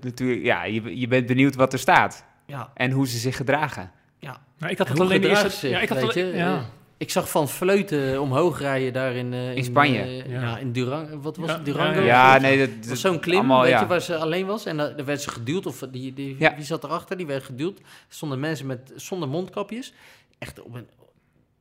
[0.00, 3.90] natuurlijk, ja, je, je bent benieuwd wat er staat Ja, en hoe ze zich gedragen.
[4.18, 4.36] ja.
[4.58, 5.50] Nou, ik had het alleen de eerste...
[5.50, 6.36] zich, Ja, ik had weet alleen- je?
[6.36, 6.64] ja.
[6.98, 9.32] Ik zag van Vleuten omhoog rijden daar in...
[9.32, 10.00] eh, in Spanje.
[10.00, 10.40] eh, Ja.
[10.40, 10.58] ja.
[10.58, 11.20] in Durango.
[11.20, 11.64] Wat was Ja, het?
[11.64, 12.00] Durango?
[12.00, 13.80] ja, nee, dat, was zo'n klim, allemaal, weet ja.
[13.80, 14.64] je, waar ze alleen was.
[14.66, 16.54] En daar werd ze geduwd, of die, die, Ja.
[16.56, 17.16] wie zat erachter?
[17.16, 17.78] Die werd geduwd.
[17.78, 19.92] Er stonden mensen met, zonder mondkapjes.
[20.38, 20.86] Echt op een...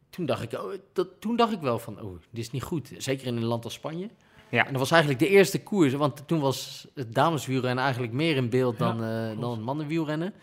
[0.10, 2.92] Toen dacht ik, oh, dat, toen dacht ik wel van, oh, dit is niet goed.
[2.98, 4.10] Zeker in een land als Spanje.
[4.50, 4.66] Ja.
[4.66, 8.50] En dat was eigenlijk de eerste koers, want toen was het dameswielrennen eigenlijk meer in
[8.50, 10.34] beeld dan, eh, dan het mannenwielrennen.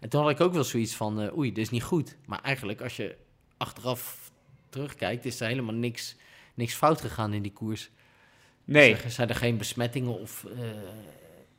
[0.00, 2.16] En toen had ik ook wel zoiets van, oei, dit is niet goed.
[2.26, 3.16] Maar eigenlijk, als je
[3.56, 4.23] achteraf
[4.74, 6.16] terugkijkt, is er helemaal niks,
[6.54, 7.90] niks fout gegaan in die koers.
[8.64, 10.44] Nee, Zijn- Zijn er geen besmettingen of...
[10.58, 10.64] eh,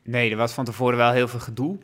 [0.03, 1.77] nee, er was van tevoren wel heel veel gedoe.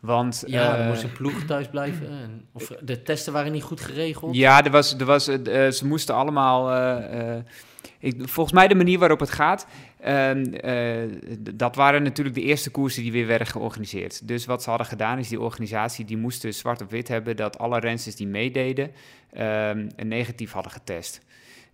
[0.00, 2.08] Want Ja, er eh, moest een ploeg thuis blijven.
[2.08, 4.34] En, of de testen waren niet goed geregeld.
[4.36, 6.70] Ja, er was, er was, eh, ze moesten allemaal.
[8.04, 9.66] Ik, volgens mij de manier waarop het gaat.
[10.00, 11.10] ehm, eh,
[11.54, 14.28] dat waren natuurlijk de eerste koersen die weer werden georganiseerd.
[14.28, 17.36] Dus wat ze hadden gedaan is die organisatie die moest dus zwart op wit hebben
[17.36, 18.90] dat alle rensters die meededen
[19.32, 21.20] ehm, een negatief hadden getest.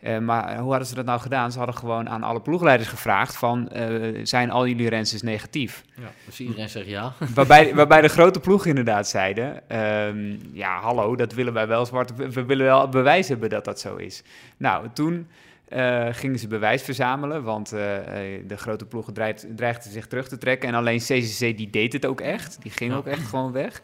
[0.00, 1.52] Eh, maar hoe hadden ze dat nou gedaan?
[1.52, 5.84] Ze hadden gewoon aan alle ploegleiders gevraagd van, eh, zijn al jullie rensters negatief?
[5.94, 7.12] Ja, dus iedereen zegt ja.
[7.34, 12.16] Waarbij, waarbij de grote ploegen inderdaad zeiden: ehm, Ja, hallo, dat willen wij wel zwart.
[12.16, 14.22] We willen wel bewijs hebben dat dat zo is.
[14.56, 15.28] Nou, toen
[15.70, 17.96] eh, gingen ze bewijs verzamelen, want eh,
[18.36, 20.68] eh, de grote ploegen dreigt- dreigden zich terug te trekken.
[20.68, 22.62] En alleen CCC die deed het ook echt.
[22.62, 22.96] Die ging Ja.
[22.96, 23.82] ook echt gewoon weg.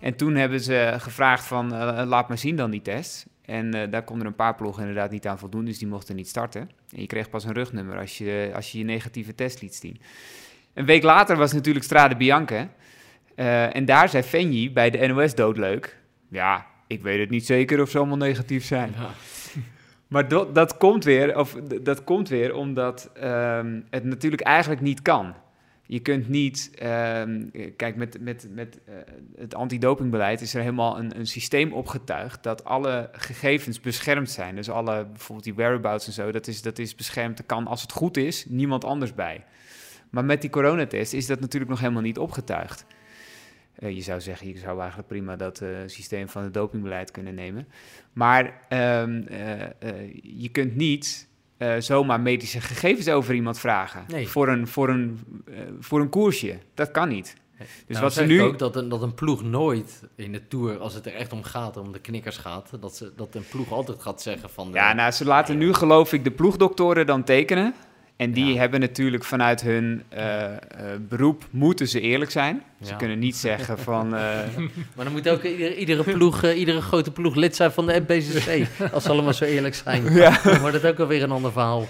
[0.00, 1.68] En toen hebben ze gevraagd: van,
[2.06, 3.26] Laat maar zien dan die test.
[3.44, 6.60] En daar konden een paar ploegen inderdaad niet aan voldoen, dus die mochten niet starten.
[6.94, 10.00] En je kreeg pas een rugnummer als je als je, je negatieve test liet zien.
[10.74, 12.68] Een week later was natuurlijk Strade Bianca.
[13.72, 15.96] En daar zei Fenji bij de NOS doodleuk.
[16.30, 18.92] Ja, ik weet het niet zeker of ze allemaal negatief zijn.
[18.98, 19.10] Ja.
[20.08, 21.52] Maar dat, dat, komt weer, of,
[21.82, 25.34] dat komt weer omdat ehm, het natuurlijk eigenlijk niet kan.
[25.86, 27.42] Je kunt niet, ehm,
[27.76, 28.94] kijk, met, met, met eh,
[29.36, 34.56] het antidopingbeleid is er helemaal een, een systeem opgetuigd dat alle gegevens beschermd zijn.
[34.56, 37.38] Dus alle, bijvoorbeeld die whereabouts en zo, dat is, dat is beschermd.
[37.38, 39.44] Er kan, als het goed is, niemand anders bij.
[40.10, 42.86] Maar met die coronatest is dat natuurlijk nog helemaal niet opgetuigd.
[43.78, 47.34] Eh, je zou zeggen, je zou eigenlijk prima dat eh, systeem van het dopingbeleid kunnen
[47.34, 47.68] nemen.
[48.12, 51.28] Maar ehm, eh, je kunt niet
[51.78, 54.04] zomaar medische gegevens over iemand vragen.
[54.08, 54.28] Nee.
[54.28, 55.18] Voor, een, voor, een,
[55.80, 56.58] voor een koersje.
[56.74, 57.36] Dat kan niet.
[57.58, 58.42] Dus Nou, wat ze nu.
[58.42, 61.42] ook dat een, dat een ploeg nooit in de Tour, als het er echt om
[61.42, 64.70] gaat, om de knikkers gaat, dat, ze, dat een ploeg altijd gaat zeggen van...
[64.72, 67.74] Ja, nou, ze laten nu geloof ik de ploegdoktoren dan tekenen.
[68.16, 68.58] En die Ja.
[68.60, 70.56] hebben natuurlijk vanuit hun eh, eh,
[71.08, 72.62] beroep, moeten ze eerlijk zijn.
[72.82, 74.14] Ze kunnen niet zeggen van...
[74.14, 74.20] eh,
[74.94, 78.66] Maar dan moet ook iedere, iedere ploeg, iedere grote ploeg lid zijn van de NPCC.
[78.92, 80.12] als ze allemaal zo eerlijk zijn.
[80.12, 81.86] ja, Dan wordt het ook alweer een ander verhaal.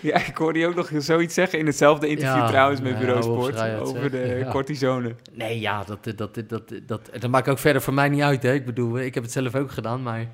[0.00, 3.60] ja, ik hoorde je ook nog zoiets zeggen in hetzelfde interview trouwens met Bureau Sport.
[3.80, 4.10] over zeg.
[4.10, 5.14] de cortisone.
[5.32, 8.42] Nee, ja, dat, dat, dat, dat, dat, dat maakt ook verder voor mij niet uit.
[8.42, 8.52] Hè.
[8.52, 10.26] Ik bedoel, ik heb het zelf ook gedaan, maar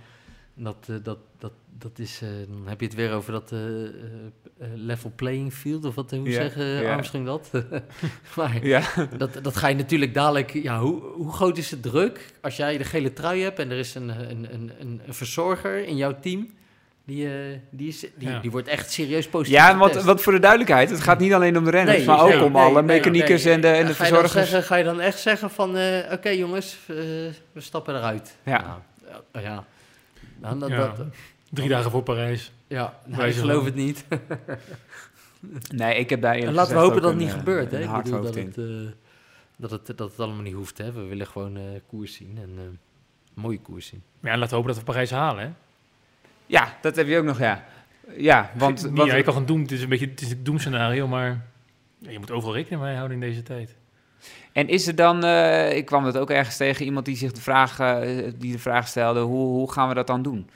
[0.55, 3.59] dat, eh, dat, dat, dat is, eh, dan heb je het weer over dat eh,
[4.75, 6.93] level playing field, of wat, hoe Ja, zeggen ja.
[6.93, 7.51] Armstrong dat?
[8.37, 8.83] maar Ja,
[9.17, 12.79] dat, dat ga je natuurlijk dadelijk, ja, hoe, hoe groot is de druk als jij
[12.79, 16.17] de gele trui hebt en er is een, een, een, een, een verzorger in jouw
[16.21, 16.51] team,
[17.05, 17.29] die,
[17.71, 18.39] die, is, die, Ja.
[18.41, 21.57] die wordt echt serieus positief ja want, want voor de duidelijkheid, het gaat niet alleen
[21.59, 23.87] om de renners, Nee, maar ook nee, om nee, alle nee, mechaniekers en de, en
[23.87, 24.33] de ga je dan verzorgers.
[24.51, 26.95] zeggen- ga je dan echt zeggen van, eh, oké jongens, eh,
[27.53, 28.37] we stappen eruit?
[28.45, 28.81] Ja.
[29.33, 29.65] Nou, ja.
[30.41, 30.77] Nou, dat, Ja.
[30.77, 31.07] dat,
[31.51, 32.53] Drie dagen voor Parijs.
[32.67, 34.05] ja, nou, ik geloof het niet.
[35.75, 37.73] Nee, ik heb daar En eerlijk laten we hopen dat het niet een, gebeurt.
[37.73, 37.97] eh, Hè?
[37.97, 38.65] Ik bedoel dat het, eh,
[39.57, 40.79] dat, het, dat het allemaal niet hoeft.
[40.79, 40.93] Hè?
[40.93, 42.63] We willen gewoon eh, koers zien en eh,
[43.43, 44.03] mooie koers zien.
[44.21, 45.51] Maar ja, laten we hopen dat we Parijs halen, hè?
[46.47, 47.65] Ja, dat heb je ook nog, ja.
[48.17, 48.83] Ja, want...
[48.85, 51.09] Niet, wat- ja, je kan gaan doen, het is een beetje het is een doemscenario,
[51.09, 51.47] maar
[51.99, 53.77] je moet overal rekening mee houden in deze tijd.
[54.55, 57.41] En is er dan, eh, ik kwam dat ook ergens tegen, iemand die zich de
[57.41, 57.99] vraag, eh,
[58.39, 60.49] die de vraag stelde, hoe, hoe gaan we dat dan doen?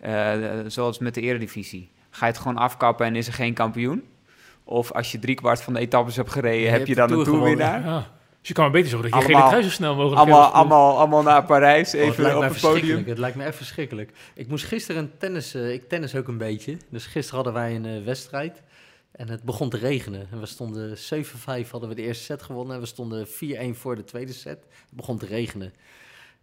[0.00, 0.32] Eh,
[0.66, 1.90] zoals met de eredivisie.
[2.10, 4.04] Ga je het gewoon afkappen en is er geen kampioen?
[4.64, 7.84] Of als je driekwart van de etappes hebt gereden, Je heb je dan een toerwinnaar?
[7.84, 8.06] Ja.
[8.40, 10.54] Dus je kan maar beter zorgen dat je Allemaal- geen zo snel mogelijk Allemaal, hebt.
[10.54, 13.04] allemaal, allemaal naar Parijs, Oh, het even lijkt op het podium.
[13.06, 14.10] Het lijkt me echt verschrikkelijk.
[14.34, 15.54] Ik moest gisteren een tennis...
[15.54, 16.76] eh, ik tennis ook een beetje.
[16.90, 18.62] Dus gisteren hadden wij een eh, wedstrijd.
[19.16, 20.28] En het begon te regenen.
[20.30, 22.74] En we stonden 7-5 hadden we de eerste set gewonnen.
[22.74, 23.30] En we stonden 4-1
[23.72, 24.58] voor de tweede set.
[24.70, 25.72] Het begon te regenen.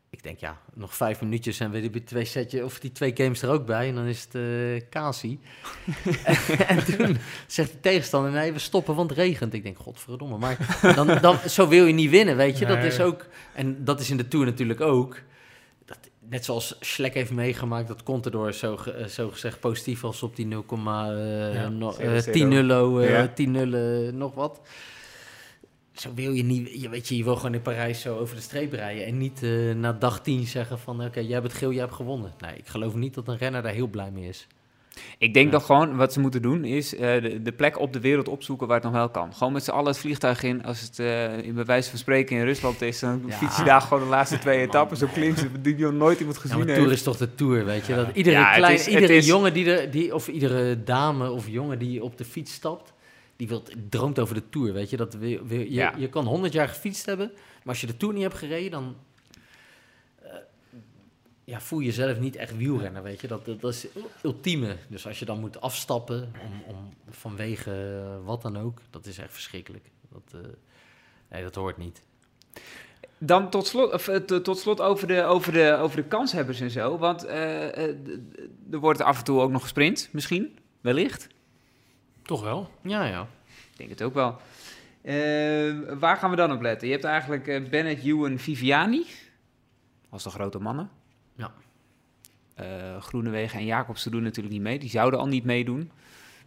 [0.10, 3.42] Ik denk, ja, nog vijf minuutjes en we hebben twee setje, of die twee games
[3.42, 3.88] er ook bij.
[3.88, 5.40] En dan is het eh Kasi.
[6.68, 7.18] en toen
[7.48, 9.54] zegt de tegenstander, nee, we stoppen, want het regent.
[9.54, 10.38] Ik denk, godverdomme.
[10.38, 12.66] Maar dan, dan, zo wil je niet winnen, weet je.
[12.66, 15.22] Dat is ook, en dat is in de Tour natuurlijk ook.
[16.30, 20.36] Net zoals Schlek heeft meegemaakt, dat Contador zo, ge- eh, zo gezegd positief was op
[20.36, 22.32] die 0, Ja, no, zero, eh, zero.
[22.32, 23.28] 10 nullo, eh, Ja.
[23.28, 24.62] 10 nullen, nog wat.
[25.94, 28.42] Zo wil je niet, je weet je, je wil gewoon in Parijs zo over de
[28.42, 31.72] streep rijden en niet eh, na dag 10 zeggen van oké, jij hebt het geel,
[31.72, 32.34] jij hebt gewonnen.
[32.40, 34.48] Nee, ik geloof niet dat een renner daar heel blij mee is.
[35.18, 35.52] Ik denk Ja.
[35.52, 38.68] dat gewoon wat ze moeten doen is eh, de, de plek op de wereld opzoeken
[38.68, 39.34] waar het nog wel kan.
[39.34, 40.64] Gewoon met z'n allen het vliegtuig in.
[40.64, 43.36] Als het eh, in bij wijze van spreken in Rusland is, dan Ja.
[43.36, 46.42] fiets je daar gewoon de laatste twee etappes op klimmen die nog nooit iemand Ja,
[46.42, 46.80] gezien maar heeft.
[46.80, 47.94] Tour is toch de Tour, weet je.
[47.94, 48.04] Ja.
[48.06, 51.48] Dat iedere Ja, klein, is- iedere is- jongen die er, die, of iedere dame of
[51.48, 52.94] jongen die op de fiets stapt,
[53.36, 54.98] die wilt, droomt over de Tour, weet je.
[54.98, 55.94] Dat je, Ja.
[55.98, 58.96] je kan 100 jaar gefietst hebben, maar als je de Tour niet hebt gereden, dan
[61.44, 63.28] ja, voel je jezelf niet echt wielrenner, weet je.
[63.28, 63.88] Dat, dat, dat is
[64.24, 64.78] ultieme.
[64.88, 69.34] Dus als je dan moet afstappen om, om, vanwege wat dan ook, dat is echt
[69.34, 69.86] verschrikkelijk.
[70.10, 70.50] Dat, eh,
[71.30, 72.04] nee, dat hoort niet.
[73.18, 76.70] Dan tot slot, of, eh, tot slot over, de, over, de, over de kanshebbers en
[76.70, 76.98] zo.
[76.98, 77.78] Want eh,
[78.72, 81.28] er wordt af en toe ook nog gesprint, misschien, wellicht.
[82.24, 82.70] Toch wel.
[82.82, 83.28] Ja, ja.
[83.72, 84.38] Ik denk het ook wel.
[85.02, 85.14] Eh,
[86.00, 86.88] waar gaan we dan op letten?
[86.88, 89.06] Je hebt eigenlijk Bennett, Ewan, Viviani.
[90.10, 90.90] Als de grote mannen.
[91.36, 91.54] Ja.
[92.56, 94.80] Eh, Groenewegen en Jacobsen doen natuurlijk niet mee.
[94.80, 95.92] Die zouden al niet meedoen.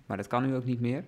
[0.06, 1.04] Maar dat kan nu ook niet meer.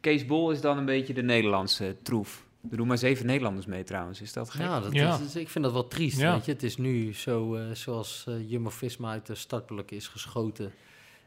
[0.00, 2.46] Kees Bol is dan een beetje de Nederlandse troef.
[2.70, 4.20] Er doen maar zeven Nederlanders mee trouwens.
[4.20, 4.60] Is dat gek?
[4.62, 5.18] Ja, dat Ja.
[5.18, 6.18] Is, ik vind dat wel triest.
[6.18, 6.32] Ja.
[6.32, 6.52] Weet je?
[6.52, 10.72] Het is nu zo, eh, zoals eh Jumbo-Visma uit de startblok is geschoten...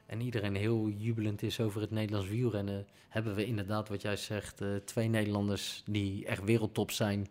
[0.05, 2.85] en iedereen heel jubelend is over het Nederlands wielrennen...
[3.09, 7.27] hebben we inderdaad, wat jij zegt, eh, twee Nederlanders die echt wereldtop zijn...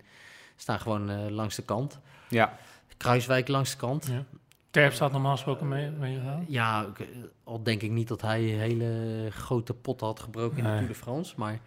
[0.56, 1.98] staan gewoon langs de kant.
[2.28, 2.58] Ja.
[2.96, 4.06] Kruiswijk langs de kant.
[4.06, 4.24] Ja.
[4.70, 6.44] Terp staat normaal gesproken mee, meegegaan.
[6.48, 7.06] Ja, ik, eh,
[7.44, 10.70] al denk ik niet dat hij een hele grote pot had gebroken in de.
[10.70, 11.60] Tour de France, maar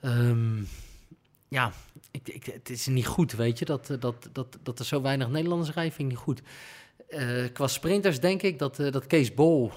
[0.00, 0.62] ehm,
[1.48, 1.72] ja,
[2.10, 5.02] ik, ik, het is niet goed, weet je, dat, eh, dat, dat, dat er zo
[5.02, 6.42] weinig Nederlanders rijden, vind ik niet goed.
[7.08, 9.72] Eh, qua sprinters denk ik dat, eh, dat Kees Bol,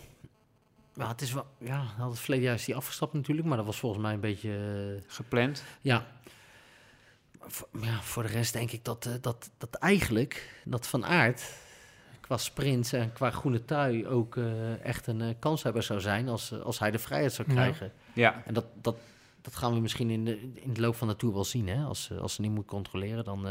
[0.96, 3.58] ja, het is wel, ja, hij had het verleden jaar is hij afgestapt natuurlijk, maar
[3.58, 5.64] dat was volgens mij een beetje, Gepland.
[5.82, 6.08] ja.
[7.48, 11.54] Voor, ja, voor de rest denk ik dat, eh, dat, dat eigenlijk, dat Van Aert
[12.32, 16.52] qua sprints en qua groene trui ook eh, echt een eh, kanshebber zou zijn als,
[16.52, 17.92] eh, als hij de vrijheid zou krijgen.
[18.14, 18.42] Ja.
[18.46, 18.96] En dat, dat,
[19.42, 21.84] dat gaan we misschien in de, in de loop van de Tour wel zien, hè?
[21.84, 23.48] Als, als ze niet moet controleren, dan...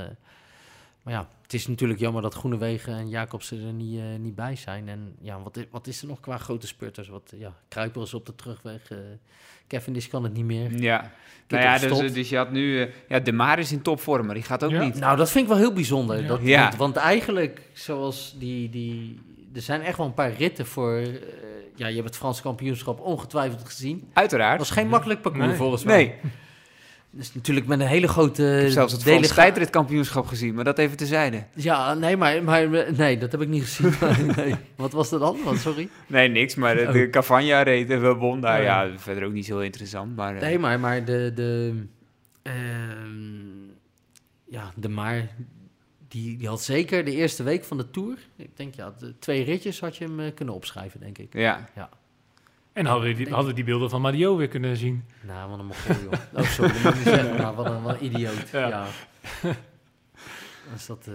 [1.01, 4.35] eh, maar ja, het is natuurlijk jammer dat Groenewegen en Jacobsen er niet, eh, niet
[4.35, 4.89] bij zijn.
[4.89, 7.09] En ja, wat, wat is er nog qua grote spurters?
[7.09, 8.91] Wat, ja, Kruipel is op de terugweg.
[8.91, 8.97] eh
[9.69, 10.81] Cavendish kan het niet meer.
[10.81, 11.11] Ja.
[11.49, 12.15] Nou ja, dus, stop.
[12.15, 12.83] dus je had nu...
[12.83, 14.83] eh, ja, De Maar is in topvorm, maar die gaat ook Ja.
[14.85, 14.95] niet.
[14.99, 16.23] Nou, dat vind ik wel heel bijzonder.
[16.23, 16.29] Ja.
[16.29, 16.63] Dat, Ja.
[16.63, 19.21] want, want eigenlijk, zoals die, die...
[19.55, 20.93] Er zijn echt wel een paar ritten voor...
[20.97, 21.09] eh,
[21.77, 23.97] ja, je hebt het Franse kampioenschap ongetwijfeld gezien.
[24.09, 24.59] Het Uiteraard.
[24.59, 25.57] was geen makkelijk parcours Nee.
[25.57, 25.97] volgens mij.
[26.05, 26.15] Nee,
[27.13, 28.57] Dus natuurlijk met een hele grote...
[28.57, 31.45] ik heb zelfs het Frans tijdritkampioenschap gezien, maar dat even tezijde.
[31.55, 33.95] Ja, nee, maar, maar nee, dat heb ik niet gezien.
[34.37, 34.55] nee.
[34.77, 35.57] Wat was dat dan?
[35.59, 35.89] Sorry.
[36.07, 37.11] Nee, niks, maar de, de Oh.
[37.11, 38.59] Cavagna reed en we won daar.
[38.59, 38.83] Oh, ja.
[38.83, 40.35] Ja, verder ook niet zo interessant, maar...
[40.35, 41.33] eh, Nee, maar, maar de...
[41.35, 41.83] de
[42.43, 43.69] ehm,
[44.45, 45.29] ja, de Maar...
[46.09, 48.19] Die, die had zeker de eerste week van de Tour...
[48.37, 51.33] Ik denk, ja, de twee ritjes had je hem eh, kunnen opschrijven, denk ik.
[51.33, 51.69] Ja,
[52.81, 55.05] En hadden we die, hadden we die beelden van Mario weer kunnen zien.
[55.21, 56.13] Nou, wat een mogol, joh.
[56.35, 58.49] Oh, sorry, dat moet ik niet zeggen, maar wat een, wat een idioot.
[58.53, 58.69] Ja.
[58.69, 58.85] Ja.
[60.87, 61.07] Dat...
[61.07, 61.15] eh,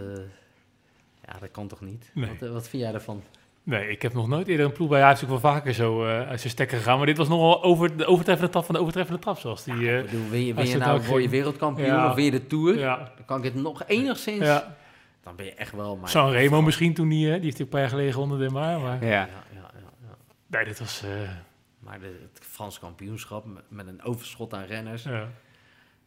[1.26, 2.12] ja, dat kan toch niet?
[2.14, 2.30] Nee.
[2.30, 3.24] Wat, eh, wat vind jij daarvan?
[3.64, 4.98] Nee, ik heb nog nooit eerder een ploeg bij.
[5.08, 6.98] Heeft natuurlijk wel vaker zo eh, uit zijn stekker gegaan.
[6.98, 9.38] Maar dit was nogal over de overtreffende trap van de overtreffende trap.
[9.38, 9.74] Zoals die.
[9.74, 12.10] Ik eh, bedoel, wil je, wil je nou ook voor je wereldkampioen Ja.
[12.12, 12.78] of je de Tour?
[12.78, 14.46] ja, Dan kan ik het nog enigszins...
[14.46, 14.76] ja.
[15.24, 15.96] Dan ben je echt wel...
[15.96, 17.26] Maar, San Remo misschien toen die.
[17.28, 18.80] eh, die heeft hij een paar jaar geleden gewonnen, de maar.
[18.80, 19.10] maar ja.
[19.10, 19.70] Ja, ja, ja,
[20.02, 20.16] ja.
[20.48, 21.04] Nee, dit was.
[21.04, 21.30] eh,
[21.86, 25.28] Maar de, het Frans kampioenschap met, met een overschot aan renners ja.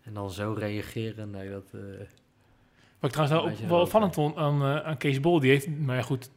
[0.02, 1.64] en dan zo reageren, nee, dat...
[1.72, 1.80] eh,
[3.00, 5.40] Wat ik trouwens nou wel opvallend vond aan, eh, aan Kees Bol.
[5.40, 6.30] Die heeft, maar ja, goed,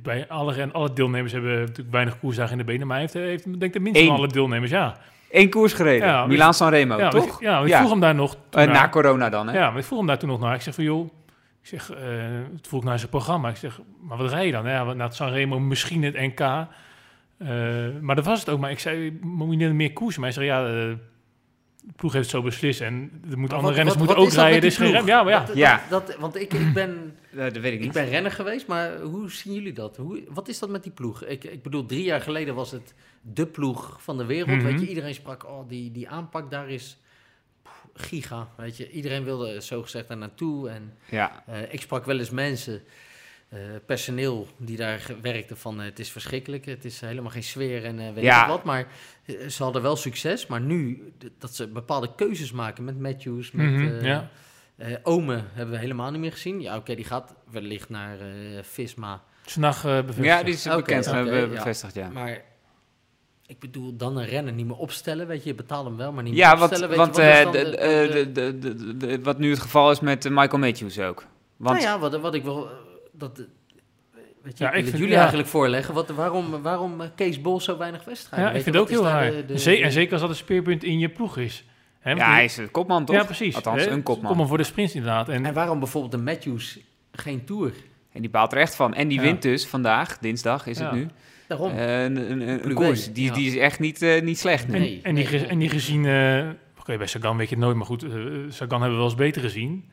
[0.00, 2.86] bij alle, ren, alle deelnemers hebben natuurlijk weinig koersdagen in de benen.
[2.86, 4.08] Maar hij heeft, heeft denk ik de minste Eén.
[4.08, 4.98] van alle deelnemers, ja.
[5.30, 6.08] Eén koers gereden.
[6.08, 7.24] Ja, Milaan San Remo, ja, toch?
[7.34, 7.78] Ik, ja, ik Ja.
[7.78, 8.34] vroeg hem daar nog.
[8.34, 9.58] Eh, naar- na corona dan, hè?
[9.58, 10.54] Ja, maar ik vroeg hem daar toen nog naar.
[10.54, 11.06] Ik zeg van, joh,
[11.60, 11.98] ik zeg, eh
[12.52, 13.48] het vroeg ik naar zijn programma.
[13.48, 14.68] Ik zeg, maar wat rij je dan?
[14.68, 16.66] Ja, naar het Sanremo misschien het NK.
[17.38, 17.48] Eh,
[18.00, 18.60] maar dat was het ook.
[18.60, 20.20] Maar ik zei, moet je niet meer koersen?
[20.20, 20.96] Maar hij zei, ja, eh,
[21.82, 22.80] de ploeg heeft het zo beslist.
[22.80, 24.58] En er maar andere wat- renners wat- moeten wat ook rijden.
[24.60, 25.06] Er is geen rem.
[25.06, 25.44] Ja, maar ja.
[25.44, 25.82] Dat, Ja.
[25.90, 26.90] Dat, dat- want ik, ik, ben,
[27.36, 27.92] Eh, dat weet ik ik niet.
[27.92, 29.96] ben renner geweest, maar hoe zien jullie dat?
[29.96, 31.24] Hoe, wat is dat met die ploeg?
[31.24, 34.56] Ik, ik bedoel, drie jaar geleden was het de ploeg van de wereld.
[34.56, 34.62] Mhm.
[34.66, 36.98] Weet je, iedereen sprak, oh, die, die aanpak daar is
[37.62, 38.48] pff, giga.
[38.56, 40.68] Weet je, iedereen wilde zo gezegd daar naartoe.
[40.68, 42.82] En Ja, Eh, ik sprak wel eens mensen,
[43.48, 47.42] eh, personeel die daar werkte van eh, het is verschrikkelijk, het is eh, helemaal geen
[47.42, 48.48] sfeer en weet ja.
[48.48, 48.64] wat.
[48.64, 48.86] Maar
[49.48, 53.66] ze hadden wel succes, maar nu dat ze bepaalde keuzes maken met Matthews, met.
[53.66, 54.22] Mhm,
[55.02, 56.60] Ome hebben we helemaal niet meer gezien.
[56.60, 58.18] Ja, oké, die gaat wellicht naar
[58.62, 59.22] Visma.
[59.44, 60.24] Snag bevestigd.
[60.24, 62.08] Ja, die is bekend okay, bevestigd, ja.
[62.08, 62.42] Maar
[63.46, 65.48] ik bedoel, dan een renner niet meer opstellen, weet je.
[65.48, 66.90] Je betaalt hem wel, maar niet meer ja, opstellen.
[69.08, 71.26] Ja, wat nu het geval is met Michael Matthews ook.
[71.56, 71.78] Want...
[71.78, 72.68] Nou ja, wat, wat ik wil
[73.18, 73.36] dat,
[74.42, 75.18] weet je, Ja, ik ik wil het vind- jullie ja.
[75.18, 75.94] eigenlijk voorleggen.
[75.94, 78.48] Wat, waarom, waarom eh, Kees Bol zo weinig wedstrijden?
[78.48, 79.30] Ja, ik vind het ook heel raar.
[79.30, 81.64] de- de- en zeker als dat een speerpunt in je ploeg is.
[82.00, 83.16] Hè, want ja, hij is de kopman, toch?
[83.16, 83.54] ja, precies.
[83.54, 84.26] Althans, een kopman.
[84.28, 85.28] Kopman voor de sprints inderdaad.
[85.28, 86.78] En, En waarom bijvoorbeeld de Matthews
[87.12, 87.72] geen Tour?
[88.12, 88.94] En die baalt er echt van.
[88.94, 89.24] En die Ja.
[89.24, 91.08] wint dus vandaag, dinsdag is het nu.
[91.48, 91.70] Daarom.
[91.72, 93.12] Eh, een een, een, een koers.
[93.12, 93.32] Die, ja.
[93.34, 94.74] die is echt niet, eh, niet slecht nu.
[94.74, 96.04] en, Nee, en, die, nee, en die gezien...
[96.06, 96.48] eh,
[96.80, 98.00] Oké, bij Sagan weet je het nooit, maar goed.
[98.48, 99.84] Sagan hebben we wel eens beter gezien.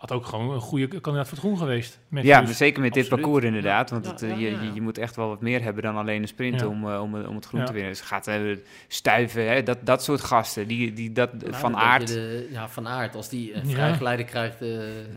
[0.00, 1.98] Had ook gewoon een goede kandidaat voor het groen geweest.
[2.08, 3.88] Met Ja, dus- zeker met dit parcours inderdaad.
[3.90, 3.94] Ja.
[3.94, 4.62] Want het, eh, ja, je, ja, ja.
[4.62, 6.66] je, je moet echt wel wat meer hebben dan alleen een sprint Ja.
[6.66, 7.66] om, eh, om, om het groen Ja.
[7.66, 7.90] te winnen.
[7.90, 8.40] Dus het gaat eh,
[8.88, 10.66] stuiven, hè, dat, dat soort gasten.
[10.68, 12.06] Die, die, dat, Nou, van aard.
[12.08, 13.14] De, ja, van aard.
[13.16, 13.74] Als die een Ja.
[13.74, 14.68] vrijgeleide krijgt, eh,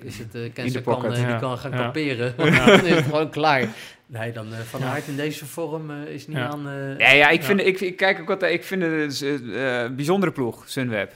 [0.02, 0.82] is het uh, kan, die
[1.40, 1.78] kan gaan Ja.
[1.78, 2.34] kamperen.
[2.38, 2.66] Ja.
[2.78, 3.68] dan is het gewoon klaar.
[4.20, 4.86] Nee, dan eh, van Ja.
[4.86, 6.48] aard in deze vorm eh, is niet Ja.
[6.48, 6.68] aan...
[6.68, 7.46] eh, Ja, ja, ik, Ja.
[7.46, 11.12] Vind, ik, ik kijk ook wat, ik vind het een eh, bijzondere ploeg, Sunweb.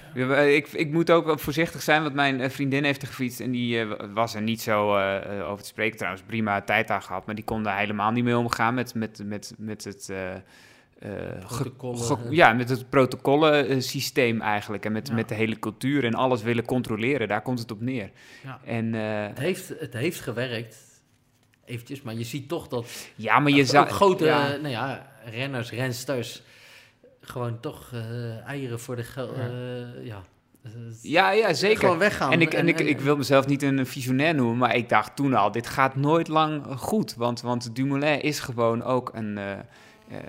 [0.48, 3.80] Ik, ik moet ook wel voorzichtig zijn, want mijn vriendin heeft er gefietst en die
[3.80, 4.98] eh, was er niet zo
[5.44, 5.98] over te spreken.
[5.98, 9.22] Trouwens, prima tijd aan gehad, maar die kon daar helemaal niet mee omgaan met, met,
[9.26, 10.10] met, met het...
[10.10, 10.34] eh,
[11.00, 11.12] eh,
[11.46, 14.86] ge- ja, met het protocollensysteem eigenlijk.
[14.86, 15.14] En met, Ja.
[15.14, 17.28] met de hele cultuur en alles willen controleren.
[17.28, 18.10] Daar komt het op neer.
[18.44, 18.60] Ja.
[18.66, 20.78] En eh, Het, heeft, het heeft gewerkt,
[21.68, 23.88] eventjes, maar je ziet toch dat ja, maar je zou...
[23.88, 24.48] grote ja.
[24.48, 26.42] nou ja, renners, rensters
[27.22, 29.36] gewoon toch eh, eieren voor de geld...
[29.36, 29.52] Ja.
[30.04, 30.24] ja.
[30.76, 31.80] Eh, ja, ja, zeker.
[31.80, 32.32] Gewoon weggaan.
[32.32, 35.34] En, ik, en, ik, ik wil mezelf niet een visionair noemen, maar ik dacht toen
[35.34, 37.16] al, dit gaat nooit lang goed.
[37.16, 39.60] Want, want Dumoulin is gewoon ook een, eh, eh,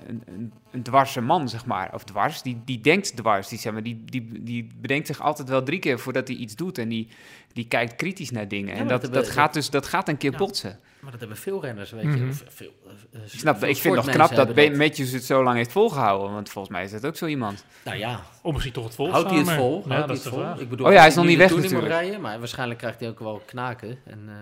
[0.07, 1.93] een, een, een dwarse man, zeg maar.
[1.93, 3.47] Of dwars, die, die denkt dwars.
[3.47, 6.55] Die, zeg maar, die, die, die bedenkt zich altijd wel drie keer voordat hij iets
[6.55, 6.77] doet.
[6.77, 7.07] En die,
[7.53, 8.75] die kijkt kritisch naar dingen.
[8.75, 10.37] Ja, en dat, dat dat, gaat dus dat gaat een keer Ja.
[10.37, 10.79] botsen.
[10.99, 12.09] Maar dat hebben veel renners, weet je.
[12.09, 12.31] Mhm.
[12.31, 15.23] Veel, eh, eh, Ik, snap, veel ik vind het nog knap dat Ben Matthews het
[15.23, 16.33] zo lang heeft volgehouden.
[16.33, 17.65] Want volgens mij is dat ook zo iemand.
[17.85, 19.83] Nou ja, Of misschien toch het vol houdt hij het vol?
[19.85, 20.61] Ja, Houdt hij dat het vol?
[20.61, 21.87] Ik bedoel, Oh ja, hij is nog niet weg natuurlijk.
[21.87, 23.97] rijden, maar waarschijnlijk krijgt hij ook wel knaken.
[24.05, 24.35] En eh.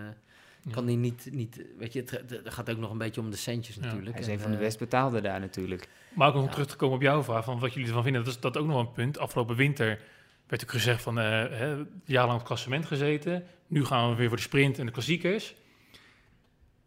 [0.71, 3.37] Kan hij niet, niet, weet je, het, het gaat ook nog een beetje om de
[3.37, 3.81] centjes Ja.
[3.81, 4.11] natuurlijk.
[4.11, 5.87] Hij is En, een van de eh, best betaalde daar natuurlijk.
[6.13, 6.53] Maar ook nog om Ja.
[6.53, 8.67] terug te komen op jouw vraag, van wat jullie ervan vinden, dat is dat ook
[8.67, 9.19] nog een punt.
[9.19, 9.99] Afgelopen winter
[10.47, 11.67] werd ook gezegd van, eh hè,
[12.05, 13.45] jarenlang op het klassement gezeten.
[13.67, 15.55] Nu gaan we weer voor de sprint en de klassiekers.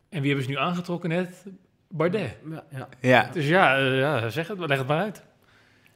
[0.08, 1.44] En wie hebben ze nu aangetrokken net?
[1.88, 2.36] Bardet.
[2.50, 2.88] Ja, ja.
[3.00, 5.22] Ja, Dus ja, eh, ja zeg het, leg het maar uit.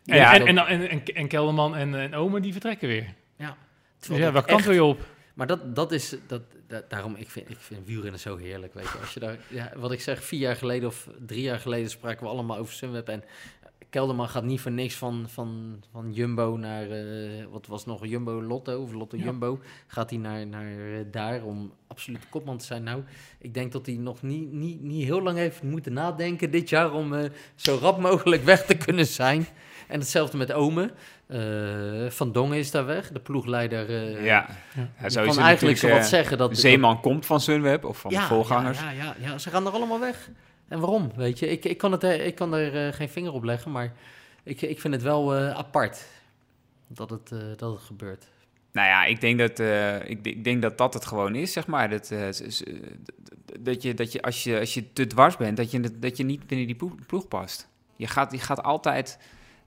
[0.05, 3.15] En, Ja, en, dat- en, en, en, en Kelderman en, en Omen, die vertrekken weer.
[3.39, 5.07] Dus Terwijl ja, waar echt- wil je op?
[5.35, 8.93] Maar dat, dat is, dat, da- daarom, ik vind, ik vind wielrennen zo heerlijk, weet
[8.93, 8.99] je.
[8.99, 12.23] Als je daar, ja, wat ik zeg, vier jaar geleden of drie jaar geleden spraken
[12.25, 13.09] we allemaal over Sunweb.
[13.09, 13.25] En
[13.91, 18.43] Kelderman gaat niet voor niks van, van, van Jumbo naar, eh, wat was nog, Jumbo
[18.43, 19.25] Lotto of Lotto Ja.
[19.25, 19.61] Jumbo.
[19.87, 22.83] Gaat hij naar, naar eh, daar om absoluut kopman te zijn.
[22.83, 23.03] Nou,
[23.39, 26.93] ik denk dat hij nog niet, niet, niet heel lang heeft moeten nadenken dit jaar
[26.93, 29.47] om eh, zo rap mogelijk weg te kunnen zijn.
[29.89, 30.93] En hetzelfde met Ome.
[31.27, 33.89] Eh, van Dongen is daar weg, de ploegleider.
[33.89, 34.47] eh, ja.
[35.01, 35.09] Ja.
[35.09, 36.59] zo kan eigenlijk zo wat eh, zeggen dat...
[36.59, 38.79] Zeeman komt van Sunweb of van ja, de voorgangers.
[38.81, 40.31] Ja, ja, ja, ja, ze gaan er allemaal weg.
[40.69, 41.11] En waarom?
[41.17, 43.71] Weet je, ik, ik kan, het, er- ik kan er eh, geen vinger op leggen,
[43.71, 43.93] maar
[44.43, 46.07] ik, ik vind het wel eh, apart
[46.89, 48.27] dat het, eh, dat het gebeurt.
[48.73, 51.67] Nou ja, ik denk dat, eh, ik, ik denk dat dat het gewoon is, zeg
[51.67, 51.91] maar.
[51.91, 52.13] Dat,
[53.61, 56.25] dat je, dat je, als je, als je te dwars bent, dat je, dat je
[56.25, 57.69] niet binnen die ploeg, ploeg past.
[57.97, 59.19] Je gaat, je gaat altijd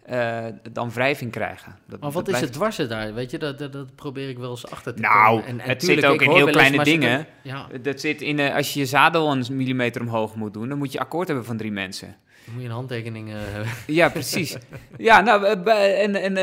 [0.07, 1.75] eh, dan wrijving krijgen.
[1.87, 3.13] Dat, Maar wat is het dwarse daar?
[3.13, 5.45] Weet je, dat, dat, dat probeer ik wel eens achter te Nou, komen.
[5.45, 7.27] En, en het tuurlijk, zit ook in heel kleine dingen.
[7.41, 10.77] Ja, Dat zit in, eh, als je je zadel een millimeter omhoog moet doen, dan
[10.77, 12.15] moet je akkoord hebben van drie mensen.
[12.45, 13.71] dan moet je een handtekening eh, hebben.
[13.87, 14.57] Ja, precies.
[14.97, 16.37] ja, nou, en, en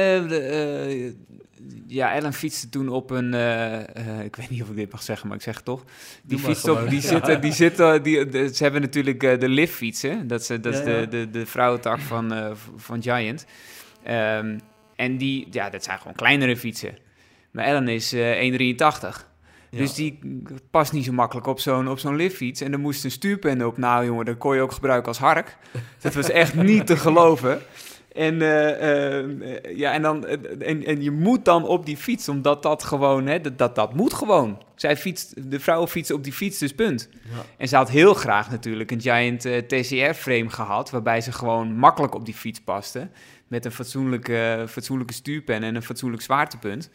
[1.87, 5.03] ja, Ellen fietste toen op een, eh, eh, ik weet niet of ik dit mag
[5.03, 5.85] zeggen, maar ik zeg het toch.
[6.23, 10.27] Die fietst op, die zitten, die zitten, die, ze hebben natuurlijk eh, de lift fietsen.
[10.27, 13.47] Dat is, eh, dat is de, de, de vrouwentak van, van Giant.
[14.03, 14.59] Ehm,
[14.97, 16.97] en die, ja, dat zijn gewoon kleinere fietsen.
[17.51, 19.33] Maar Ellen is eh 1,83.
[19.71, 20.19] Dus die
[20.71, 22.61] past niet zo makkelijk op zo'n, op zo'n liftfiets.
[22.61, 23.79] En er moest een stuurpen op.
[23.79, 25.57] Nou jongen, dat kon je ook gebruiken als hark.
[26.01, 27.61] Dat was echt niet te geloven.
[28.15, 32.29] En, eh, eh, ja, en, dan, eh, en, en je moet dan op die fiets,
[32.29, 34.63] omdat dat gewoon, hè, dat, dat, dat moet gewoon.
[34.75, 37.09] Zij fietst, de vrouwen fietsen op die fiets, dus punt.
[37.13, 37.45] Ja.
[37.57, 42.25] En ze had heel graag natuurlijk een Giant TCR-frame gehad, waarbij ze gewoon makkelijk op
[42.25, 43.09] die fiets paste.
[43.49, 46.91] Met een fatsoenlijke, fatsoenlijke stuurpen en een fatsoenlijk zwaartepunt.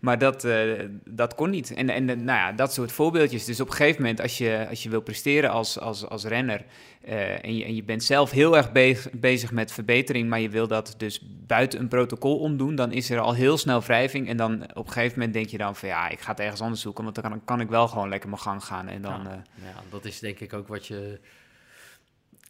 [0.00, 1.74] Maar dat, eh, dat kon niet.
[1.74, 3.44] En, en nou ja, dat soort voorbeeldjes.
[3.44, 6.64] Dus op een gegeven moment, als je, als je wil presteren als, als, als renner...
[7.00, 10.28] eh, en, je, en je bent zelf heel erg bezig, bezig met verbetering...
[10.28, 12.74] maar je wil dat dus buiten een protocol omdoen...
[12.74, 14.28] dan is er al heel snel wrijving.
[14.28, 15.88] En dan op een gegeven moment denk je dan van...
[15.88, 17.04] ja, ik ga het ergens anders zoeken...
[17.04, 18.88] want dan kan, kan ik wel gewoon lekker mijn gang gaan.
[18.88, 19.22] En dan...
[19.22, 19.30] Ja.
[19.30, 21.20] eh, Ja, dat is denk ik ook wat je.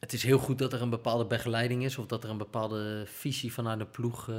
[0.00, 3.02] Het is heel goed dat er een bepaalde begeleiding is, of dat er een bepaalde
[3.06, 4.36] visie vanuit de ploeg eh,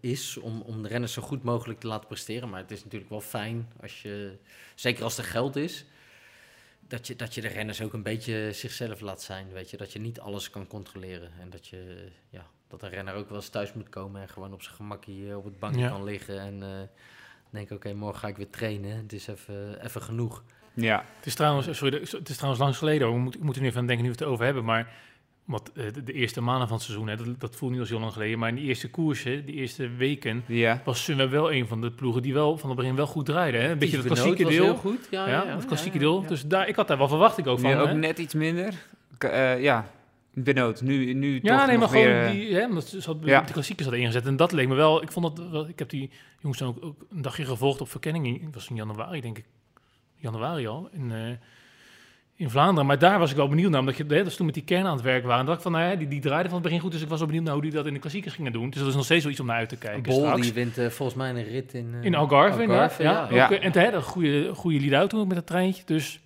[0.00, 2.48] is om, om de renners zo goed mogelijk te laten presteren.
[2.48, 4.36] Maar het is natuurlijk wel fijn als je,
[4.74, 5.84] zeker als er geld is,
[6.88, 9.52] dat je, dat je de renners ook een beetje zichzelf laat zijn.
[9.52, 13.14] Weet je, dat je niet alles kan controleren en dat je, ja, dat een renner
[13.14, 15.80] ook wel eens thuis moet komen en gewoon op zijn gemakkie eh, op het bankje
[15.80, 15.88] Ja.
[15.88, 16.88] kan liggen en eh
[17.50, 18.96] denken, oké, morgen ga ik weer trainen.
[18.96, 20.42] Het is even, even genoeg.
[20.74, 23.06] Ja, Het is trouwens, sorry, het is trouwens lang geleden.
[23.06, 23.16] hoor.
[23.16, 24.64] We moeten, we moeten nu even aan denken nu we het over hebben.
[24.64, 24.92] Maar
[25.44, 27.88] wat, eh, de, de eerste maanden van het seizoen, hè, dat, dat voelt niet als
[27.88, 28.38] heel lang geleden.
[28.38, 30.80] Maar in de eerste koersen, die eerste weken, ja.
[30.84, 33.58] was Sunweb wel een van de ploegen die wel van het begin wel goed draaide.
[33.58, 33.70] Hè?
[33.70, 34.62] Een beetje Benoot klassieke was deel.
[34.64, 35.08] heel goed.
[35.10, 36.22] Ja, Ja, ja, ja, het klassieke ja, ja, deel.
[36.22, 36.28] ja.
[36.28, 37.70] Dus daar, ik had daar wel verwacht ik ook van.
[37.70, 37.94] Nu ook hè.
[37.94, 38.74] net iets minder.
[39.18, 39.90] K- eh, ja,
[40.34, 40.80] Benoot.
[40.82, 42.04] Nu, nu Ja, toch nee, maar weer...
[42.04, 43.40] gewoon eh, die, hè, omdat ze zat, Ja.
[43.40, 44.26] de klassiekers hadden ingezet.
[44.26, 46.10] En dat leek me wel, ik vond dat, ik heb die
[46.40, 48.26] jongens dan ook, ook een dagje gevolgd op verkenning.
[48.26, 49.44] in- Het was in januari, denk ik.
[50.32, 50.88] Januari al.
[50.92, 51.18] In, eh,
[52.36, 52.86] in Vlaanderen.
[52.86, 54.64] Maar daar was ik wel benieuwd naar, omdat je, hè, dat is toen met die
[54.64, 55.40] kern aan het werk waren.
[55.40, 56.92] En dacht ik van, nou ja, die, die draaiden van het begin goed.
[56.92, 58.70] Dus ik was wel benieuwd naar hoe die dat in de klassiekers gingen doen.
[58.70, 60.40] Dus dat is nog steeds wel iets om naar uit te kijken Bol straks.
[60.42, 61.94] die wint eh, volgens mij een rit in...
[62.00, 62.94] eh, In Algarve, inderdaad.
[62.98, 63.50] Ja, ja.
[63.50, 65.82] En hè, een goede, goede lead-out toen ook met het treintje.
[65.86, 66.18] Dus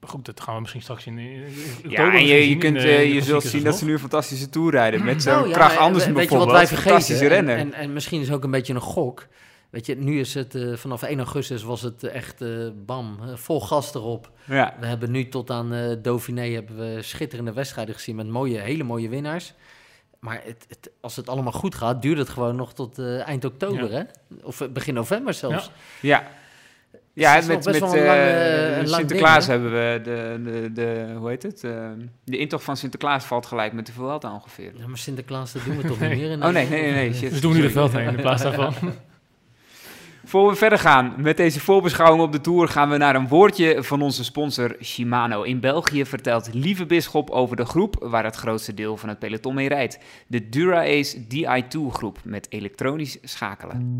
[0.00, 1.42] maar goed, dat gaan we misschien straks in, in,
[1.88, 3.98] Ja, en je, je, kunt, in, in de je zult zien dat ze nu een
[3.98, 5.04] fantastische tour rijden.
[5.04, 6.60] Met zo'n Nou ja, Krach maar, Andersen we- weet je bijvoorbeeld.
[6.68, 7.46] wat wij fantastische vergeten?
[7.46, 7.66] renner.
[7.66, 9.26] En, en, en misschien is het ook een beetje een gok.
[9.72, 12.48] Weet je, nu is het eh, vanaf 1 augustus was het echt eh,
[12.86, 14.30] bam, eh, vol gas erop.
[14.44, 14.76] ja.
[14.80, 18.82] We hebben nu tot aan eh Dauphiné hebben we schitterende wedstrijden gezien met mooie, hele
[18.82, 19.54] mooie winnaars.
[20.22, 23.44] Maar het, het, als het allemaal goed gaat, duurt het gewoon nog tot eh, eind
[23.44, 24.02] oktober, hè?
[24.42, 25.70] Of begin november zelfs.
[26.00, 26.28] Ja.
[27.14, 27.34] Ja.
[27.36, 31.64] Nog met, eh, een Sinterklaas ding, hebben we de, de, de, hoe heet het?
[31.64, 31.90] Eh,
[32.24, 34.72] de intocht van Sinterklaas valt gelijk met de Vuelta ongeveer.
[34.76, 37.14] Ja, maar Sinterklaas, dat doen we toch niet meer in Oh nee, nee, nee, nee,
[37.14, 37.30] shit.
[37.30, 38.74] Dus doen we nu de heen in plaats daarvan.
[40.24, 43.82] Voor we verder gaan met deze voorbeschouwing op de Tour gaan we naar een woordje
[43.82, 45.42] van onze sponsor Shimano.
[45.42, 49.54] In België vertelt Lieve Bisschop over de groep waar het grootste deel van het peloton
[49.54, 49.98] mee rijdt.
[50.26, 53.98] De Dura-Ace Di2 groep met elektronisch schakelen.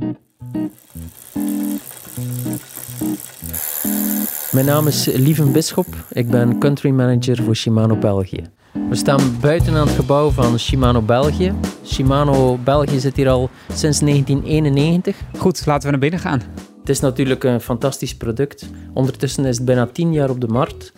[4.52, 5.86] Mijn naam is Lieven Bisschop.
[6.10, 8.50] Ik ben country manager voor Shimano België.
[8.72, 11.54] We staan buiten aan het gebouw van Shimano België.
[11.84, 15.16] Shimano België zit hier al sinds 1991.
[15.38, 16.42] Goed, laten we naar binnen gaan.
[16.80, 18.70] Het is natuurlijk een fantastisch product.
[18.92, 20.92] Ondertussen is het bijna 10 jaar op de markt.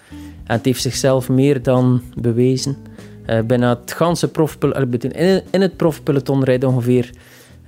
[0.45, 2.77] En het heeft zichzelf meer dan bewezen.
[3.27, 7.11] Eh bijna het ganse profpeloton, in, in het profpeloton rijden ongeveer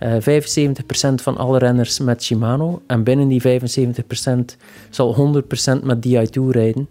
[0.03, 2.83] Uh, 75% van alle renners met Shimano.
[2.87, 3.47] En binnen die 75%
[4.91, 5.43] zal
[5.81, 6.89] 100% met Di2 rijden.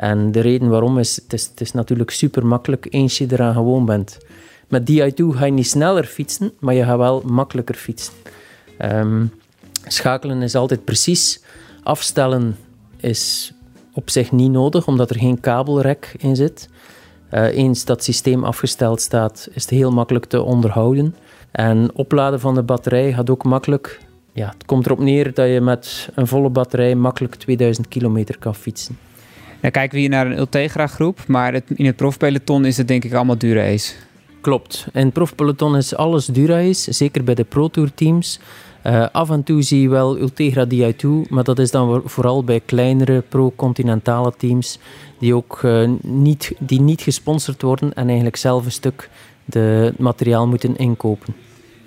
[0.00, 4.18] En de reden waarom is, het is, natuurlijk super makkelijk eens je eraan gewoon bent.
[4.68, 8.12] Met Di2 ga je niet sneller fietsen, maar je gaat wel makkelijker fietsen.
[8.78, 9.24] Ehm,
[9.84, 11.42] schakelen is altijd precies.
[11.82, 12.56] Afstellen
[12.96, 13.52] is
[13.92, 16.68] op zich niet nodig, omdat er geen kabelrek in zit.
[17.34, 21.14] Uh, eens dat systeem afgesteld staat, is het heel makkelijk te onderhouden.
[21.50, 24.00] En opladen van de batterij gaat ook makkelijk.
[24.32, 28.54] Ja, het komt erop neer dat je met een volle batterij makkelijk 2000 kilometer kan
[28.54, 28.98] fietsen.
[29.60, 32.88] Dan kijken we hier naar een Ultegra groep, maar het, in het profpeloton is het
[32.88, 33.94] denk ik allemaal Dura-Ace.
[34.40, 34.86] Klopt.
[34.92, 38.40] In het profpeloton is alles Dura-Ace, zeker bij de Pro Tour teams.
[38.86, 42.60] Uh, af en toe zie je wel Ultegra Di2, maar dat is dan vooral bij
[42.64, 44.78] kleinere pro-continentale teams
[45.18, 49.10] die ook uh, niet, die niet gesponsord worden en eigenlijk zelf een stuk
[49.44, 51.34] de materiaal moeten inkopen.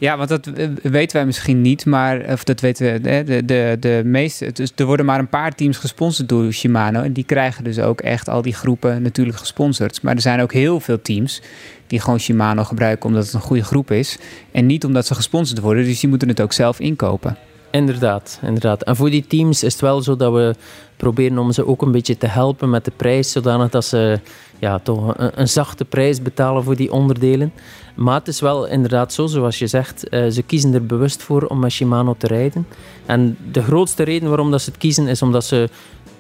[0.03, 0.49] Ja, want dat
[0.81, 4.85] weten wij misschien niet, maar of dat weten we, de, de, de meeste, dus er
[4.85, 8.41] worden maar een paar teams gesponsord door Shimano en die krijgen dus ook echt al
[8.41, 10.01] die groepen natuurlijk gesponsord.
[10.01, 11.41] Maar er zijn ook heel veel teams
[11.87, 14.17] die gewoon Shimano gebruiken omdat het een goede groep is
[14.51, 17.37] en niet omdat ze gesponsord worden, dus die moeten het ook zelf inkopen.
[17.73, 18.83] Inderdaad, inderdaad.
[18.83, 20.55] En voor die teams is het wel zo dat we
[20.97, 24.19] proberen om ze ook een beetje te helpen met de prijs, zodanig dat ze
[24.59, 27.53] ja, toch een, een zachte prijs betalen voor die onderdelen.
[27.95, 31.45] Maar het is wel inderdaad zo, zoals je zegt, uh, ze kiezen er bewust voor
[31.45, 32.67] om met Shimano te rijden.
[33.05, 35.71] En de grootste reden waarom dat ze het kiezen is omdat ze het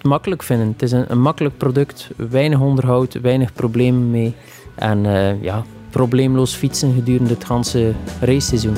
[0.03, 0.67] makkelijk vinden.
[0.67, 4.35] Het is een, een makkelijk product, weinig onderhoud, weinig problemen mee.
[4.75, 8.75] En uh, ja, probleemloos fietsen gedurende het ganse raceseizoen.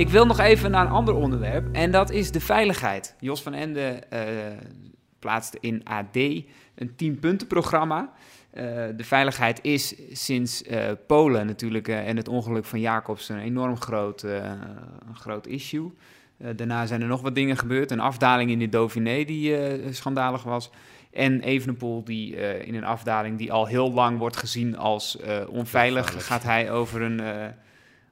[0.00, 3.14] Ik wil nog even naar een ander onderwerp en dat is de veiligheid.
[3.18, 4.20] Jos van Ende uh,
[5.18, 8.12] plaatste in AD een 10-puntenprogramma.
[8.54, 8.62] Uh,
[8.96, 14.22] de veiligheid is sinds uh, Polen natuurlijk en het ongeluk van Jacobs een enorm groot,
[14.22, 15.92] een groot issue.
[16.56, 17.90] daarna zijn er nog wat dingen gebeurd.
[17.90, 19.56] Een afdaling in de Dauphiné die
[19.90, 20.70] schandalig was.
[21.12, 22.36] En Evenepoel die
[22.66, 27.52] in een afdaling die al heel lang wordt gezien als onveilig, gaat hij over een,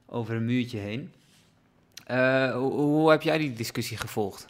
[0.05, 1.11] over een muurtje heen.
[2.11, 4.45] Uh, hoe, hoe, heb jij die discussie gevolgd?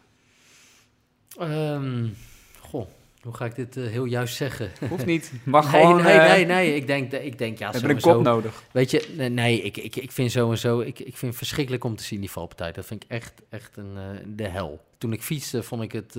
[1.41, 2.15] Um,
[2.59, 2.87] goh,
[3.21, 4.71] hoe ga ik dit uh, heel juist zeggen?
[4.89, 5.31] Hoeft niet.
[5.43, 6.03] Mag nee, gewoon...
[6.03, 6.75] Nee, uh, nee, nee.
[6.75, 8.63] Ik denk, ik denk ja, We hebben een kop nodig.
[8.71, 10.79] Weet je, nee, nee ik, ik, ik vind sowieso...
[10.79, 12.71] Ik, ik vind verschrikkelijk om te zien, die valpartij.
[12.71, 13.97] Dat vind ik echt, echt een,
[14.35, 14.79] de hel.
[14.97, 16.17] Toen ik fietste, vond ik het...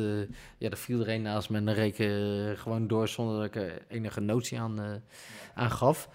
[0.58, 1.96] ja, er viel er een naast me en dan reek
[2.58, 3.08] gewoon door...
[3.08, 5.02] zonder dat ik er enige notie aan,
[5.54, 6.08] aan gaf.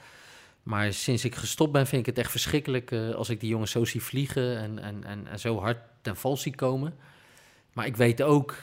[0.66, 3.72] Maar sinds ik gestopt ben, vind ik het echt verschrikkelijk uh, als ik die jongens
[3.72, 6.96] zo zie vliegen en, en, en, en, zo hard ten val zie komen.
[7.74, 8.56] Maar ik weet ook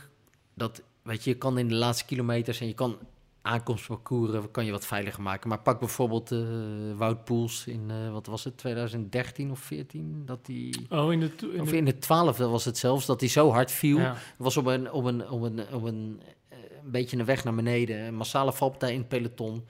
[0.54, 2.98] dat, weet je, je kan in de laatste kilometers en je kan
[3.42, 5.48] aankomstparcours kan je wat veiliger maken.
[5.48, 6.40] Maar pak bijvoorbeeld uh,
[6.96, 10.22] Wout Poels in, uh, wat was het, 2013 of 14?
[10.26, 13.28] Dat die, oh, in de, in of in de 12 was het zelfs, dat hij
[13.28, 13.98] zo hard viel.
[13.98, 14.16] Ja.
[14.36, 18.00] was op een, op een, op een, op een, een beetje een weg naar beneden,
[18.00, 19.64] een massale valpartij in het peloton.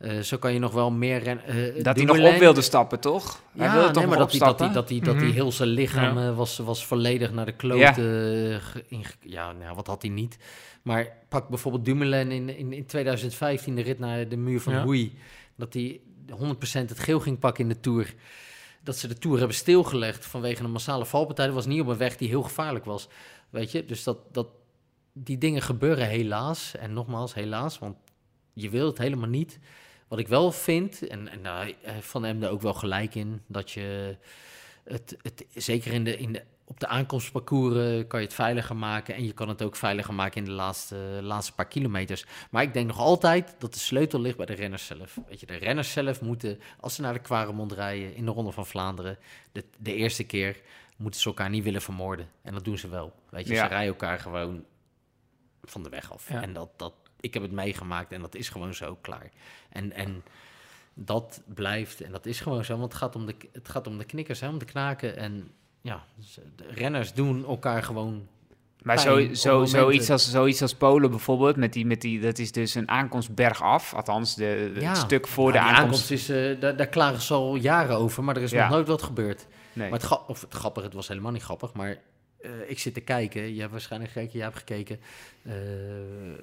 [0.00, 1.44] Uh, zo kan je nog wel meer rennen.
[1.56, 3.42] Uh, dat hij nog op wilde stappen, toch?
[3.52, 5.28] Ja, hij wilde nee, toch maar dat hij, dat, hij, dat, hij, dat hij mm
[5.28, 5.34] -hmm.
[5.34, 6.28] heel zijn lichaam ja.
[6.28, 8.60] uh, was, was volledig naar de klote.
[8.88, 10.38] Ja, ja nou, wat had hij niet.
[10.82, 14.82] Maar pak bijvoorbeeld Dumoulin in, in, in 2015, de rit naar de muur van ja.
[14.82, 15.18] Hoei.
[15.56, 16.32] Dat hij 100%
[16.72, 18.14] het geel ging pakken in de Tour.
[18.82, 21.46] Dat ze de Tour hebben stilgelegd vanwege een massale valpartij.
[21.46, 23.08] Dat was niet op een weg die heel gevaarlijk was.
[23.50, 24.48] Weet je, dus dat, dat,
[25.12, 26.76] die dingen gebeuren helaas.
[26.76, 27.96] En nogmaals, helaas, want
[28.52, 29.58] je wil het helemaal niet.
[30.10, 34.16] Wat ik wel vind, en, en daar Van Emde ook wel gelijk in, dat je
[34.84, 39.14] het, het zeker in de, in de, op de aankomstparcours kan je het veiliger maken.
[39.14, 42.24] En je kan het ook veiliger maken in de laatste, laatste paar kilometers.
[42.50, 45.18] Maar ik denk nog altijd dat de sleutel ligt bij de renners zelf.
[45.28, 48.52] Weet je, de renners zelf moeten, als ze naar de Quaremont rijden in de Ronde
[48.52, 49.18] van Vlaanderen,
[49.52, 50.60] de, de eerste keer
[50.96, 52.28] moeten ze elkaar niet willen vermoorden.
[52.42, 53.12] En dat doen ze wel.
[53.30, 53.62] Weet je, ja.
[53.62, 54.64] ze rijden elkaar gewoon
[55.62, 56.28] van de weg af.
[56.28, 56.42] Ja.
[56.42, 59.30] En dat, dat, ik heb het meegemaakt en dat is gewoon zo klaar.
[59.68, 60.22] En, en
[60.94, 63.98] dat blijft en dat is gewoon zo, want het gaat om de, het gaat om
[63.98, 65.16] de knikkers, hè, om de knaken.
[65.16, 65.50] En
[65.80, 66.04] ja,
[66.56, 68.28] de renners doen elkaar gewoon.
[68.82, 72.52] Maar zo, zo, zoiets, als, zoiets als Polen bijvoorbeeld, met die, met die, dat is
[72.52, 73.94] dus een aankomst bergaf.
[73.94, 74.88] Althans, de, de ja.
[74.88, 75.82] het stuk voor ja, de aankomst.
[75.82, 78.62] aankomst is, uh, daar, daar klagen ze al jaren over, maar er is Ja.
[78.62, 79.46] nog nooit wat gebeurd.
[79.72, 79.90] Nee.
[79.90, 81.96] Maar het, of het grappige, het was helemaal niet grappig, maar
[82.42, 83.54] eh, ik zit te kijken.
[83.54, 85.00] Je hebt waarschijnlijk gekeken, jij hebt gekeken.
[85.42, 85.52] Eh,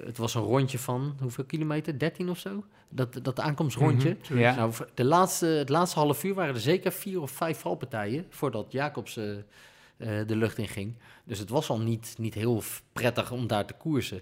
[0.04, 1.98] het was een rondje van hoeveel kilometer?
[1.98, 2.64] 13 of zo?
[2.88, 4.16] Dat, dat aankomstrondje.
[4.30, 4.54] Mhm, Ja.
[4.54, 8.72] Nou, de laatste, het laatste half uur waren er zeker vier of vijf valpartijen voordat
[8.72, 9.24] Jacobs eh,
[10.26, 10.94] de lucht in ging.
[11.24, 14.20] Dus het was al niet, niet heel prettig om daar te koersen.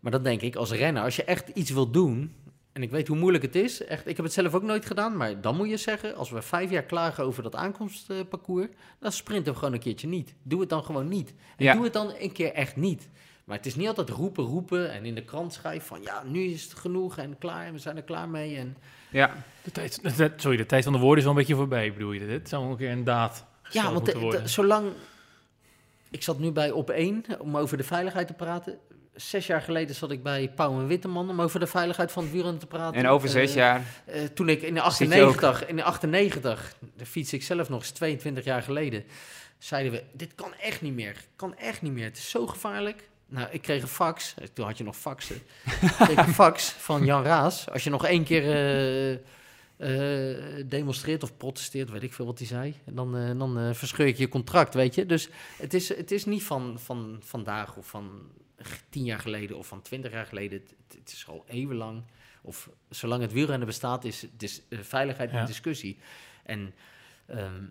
[0.00, 2.34] Maar dan denk ik, als renner, als je echt iets wil doen,
[2.72, 3.84] en ik weet hoe moeilijk het is.
[3.84, 5.16] Echt, ik heb het zelf ook nooit gedaan.
[5.16, 8.66] Maar dan moet je zeggen, als we vijf jaar klagen over dat aankomstparcours,
[8.98, 10.34] dan sprinten we gewoon een keertje niet.
[10.42, 11.34] Doe het dan gewoon niet.
[11.56, 11.72] En Ja.
[11.74, 13.08] doe het dan een keer echt niet.
[13.44, 16.42] Maar het is niet altijd roepen, roepen en in de krant schrijven van ja, nu
[16.44, 18.56] is het genoeg en klaar en we zijn er klaar mee.
[18.56, 18.76] En
[19.10, 21.54] Ja, De tijd, de tijd- sorry, de tijd van de woorden is wel een beetje
[21.54, 22.26] voorbij, bedoel je?
[22.26, 24.12] Dit zou een keer een daad ja, want de-
[24.42, 24.92] de- zolang.
[26.10, 28.78] Ik zat nu bij op 1 om over de veiligheid te praten.
[29.20, 32.32] Zes jaar geleden zat ik bij Pauw en Witteman om over de veiligheid van het
[32.32, 33.00] wielrennen te praten.
[33.00, 33.82] en over zes Eh, jaar.
[34.04, 35.34] eh, toen ik in de Zit je ook?
[35.42, 39.04] 98, in de 98, de fiets ik zelf nog eens 22 jaar geleden,
[39.58, 42.04] zeiden we: dit kan echt niet meer, kan echt niet meer.
[42.04, 43.08] Het is zo gevaarlijk.
[43.26, 44.34] Nou, ik kreeg een fax.
[44.38, 45.36] eh, Toen had je nog faxen.
[45.82, 47.70] ik kreeg een fax van Jan Raas.
[47.70, 48.42] Als je nog één keer
[50.66, 54.16] demonstreert of protesteert, weet ik veel wat hij zei, dan, eh, dan eh, verscheur ik
[54.16, 55.06] je contract, weet je.
[55.06, 58.10] Dus het is, het is niet van, van vandaag of van
[58.88, 60.60] tien jaar geleden of van twintig jaar geleden.
[60.60, 62.02] Het, het is al eeuwenlang.
[62.42, 64.26] Of zolang het wielrennen bestaat, is,
[64.68, 65.40] eh, veiligheid Ja.
[65.40, 65.98] een discussie.
[66.44, 66.74] En
[67.26, 67.64] ehm,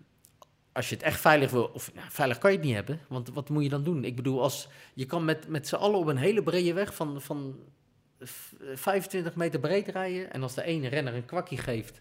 [0.72, 3.28] als je het echt veilig wil, of nou, veilig kan je het niet hebben, want
[3.28, 4.04] wat moet je dan doen?
[4.04, 7.20] Ik bedoel, als je kan met, met z'n allen op een hele brede weg van,
[7.20, 7.58] van
[8.20, 10.32] v- 25 meter breed rijden.
[10.32, 12.00] En als de ene renner een kwakkie geeft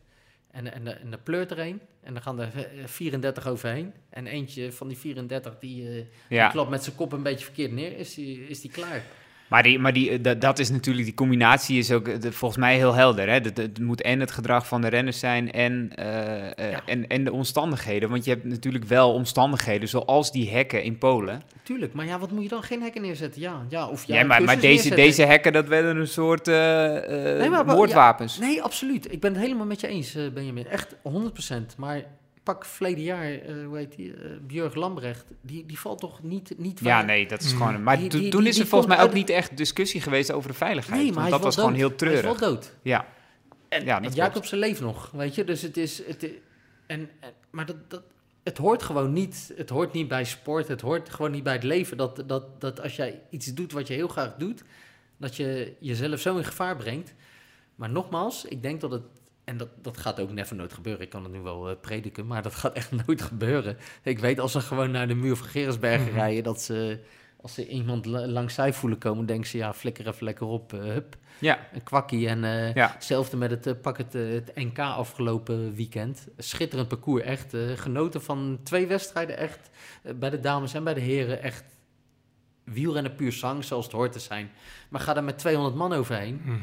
[0.52, 3.94] en, en, de, en de pleurt er een, en dan gaan er eh, 34 overheen.
[4.10, 7.72] En eentje van die 34 die, eh, die klapt met zijn kop een beetje verkeerd
[7.72, 9.04] neer, is die, is die klaar.
[9.50, 12.32] Maar, die, maar die, eh, dat, dat is natuurlijk, die combinatie is ook eh, de-
[12.32, 13.30] volgens mij heel helder.
[13.30, 13.42] Hè?
[13.42, 16.82] Dat, het moet en het gedrag van de renners zijn en, eh, Ja.
[16.86, 18.10] en, en de omstandigheden.
[18.10, 21.42] Want je hebt natuurlijk wel omstandigheden zoals die hekken in Polen.
[21.64, 22.64] Tuurlijk, maar ja, wat moet je dan?
[22.64, 23.42] Geen hekken neerzetten?
[23.42, 24.96] Ja, ja of ja, Ja, maar, maar deze, neerzetten.
[24.98, 26.56] deze hekken, dat werden een soort eh,
[27.38, 28.38] Nee, maar- moordwapens.
[28.40, 29.12] Nee, absoluut.
[29.14, 30.68] Ik ben het helemaal met je eens, Benjamin.
[30.68, 31.76] Echt 100%.
[31.78, 32.02] Maar
[32.44, 36.54] pak verleden jaar, eh, hoe heet die, eh Björg Lambrecht, die, die valt toch niet,
[36.58, 37.58] niet Ja, nee, dat is Mm.
[37.58, 37.84] gewoon...
[37.84, 40.02] Maar Die- to- die- toen die- is er volgens mij ook uit- niet echt discussie
[40.02, 41.02] geweest over de veiligheid.
[41.02, 41.90] Nee, maar dat is was wel gewoon dood.
[42.00, 42.40] heel Hij is treurig.
[42.40, 42.74] wel dood.
[42.82, 43.06] Ja,
[43.70, 45.44] En, Ja, en Jacobsen leeft nog, weet je.
[45.44, 46.06] Dus het is...
[46.08, 46.30] Het,
[46.88, 47.10] en,
[47.50, 48.04] maar dat, dat,
[48.44, 49.54] het hoort gewoon niet.
[49.56, 50.68] Het hoort niet bij sport.
[50.68, 51.98] Het hoort gewoon niet bij het leven.
[51.98, 54.64] Dat, dat, dat als jij iets doet wat je heel graag doet...
[55.18, 57.14] dat je jezelf zo in gevaar brengt.
[57.76, 59.04] Maar nogmaals, ik denk dat het...
[59.50, 61.02] En dat, dat gaat ook never nooit gebeuren.
[61.02, 63.78] Ik kan het nu wel eh, prediken, maar dat gaat echt nooit gebeuren.
[64.04, 66.16] Ik weet als ze gewoon naar de muur van Gerensbergen Mhm.
[66.16, 66.44] rijden...
[66.44, 67.00] dat ze,
[67.42, 69.26] als ze iemand la- langs zij voelen komen...
[69.26, 71.16] denken ze, ja, flikker even lekker op, eh, hup.
[71.40, 72.44] ja, Een kwakkie en...
[72.44, 72.92] eh, ja.
[72.94, 76.28] Hetzelfde met het, pak het, het NK afgelopen weekend.
[76.38, 77.56] Schitterend parcours, echt.
[77.76, 79.70] genoten van twee wedstrijden, echt.
[80.16, 81.64] bij de dames en bij de heren, echt.
[82.64, 84.52] Wielrennen puur zang, zoals het hoort te zijn.
[84.90, 86.42] Maar ga er met 200 man overheen.
[86.44, 86.58] Mhm.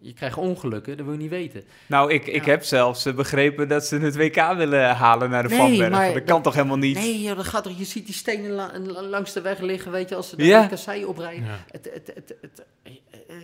[0.00, 1.64] Je krijgt ongelukken, dat wil je niet weten.
[1.86, 2.50] Nou, ik, ik Ja.
[2.50, 5.90] heb zelfs eh, begrepen dat ze het WK willen halen naar de Nee, Vanberg.
[5.90, 6.96] maar Dat kan toch helemaal niet?
[6.96, 9.92] Nee, joh, dat gaat toch, je ziet die stenen la- la- langs de weg liggen,
[9.92, 10.66] weet je, als ze de Ja.
[10.66, 11.44] kassei oprijden.
[11.44, 11.58] Ja.
[11.70, 12.92] Het, het, het, het, eh,
[13.28, 13.36] eh,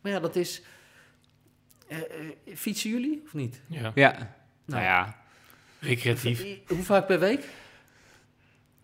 [0.00, 0.62] maar ja, dat is...
[1.88, 2.04] eh, eh,
[2.56, 3.60] fietsen jullie, of niet?
[3.66, 4.34] ja, Ja,
[4.64, 5.16] nou ja.
[5.80, 6.44] recreatief.
[6.68, 7.44] Hoe vaak per week?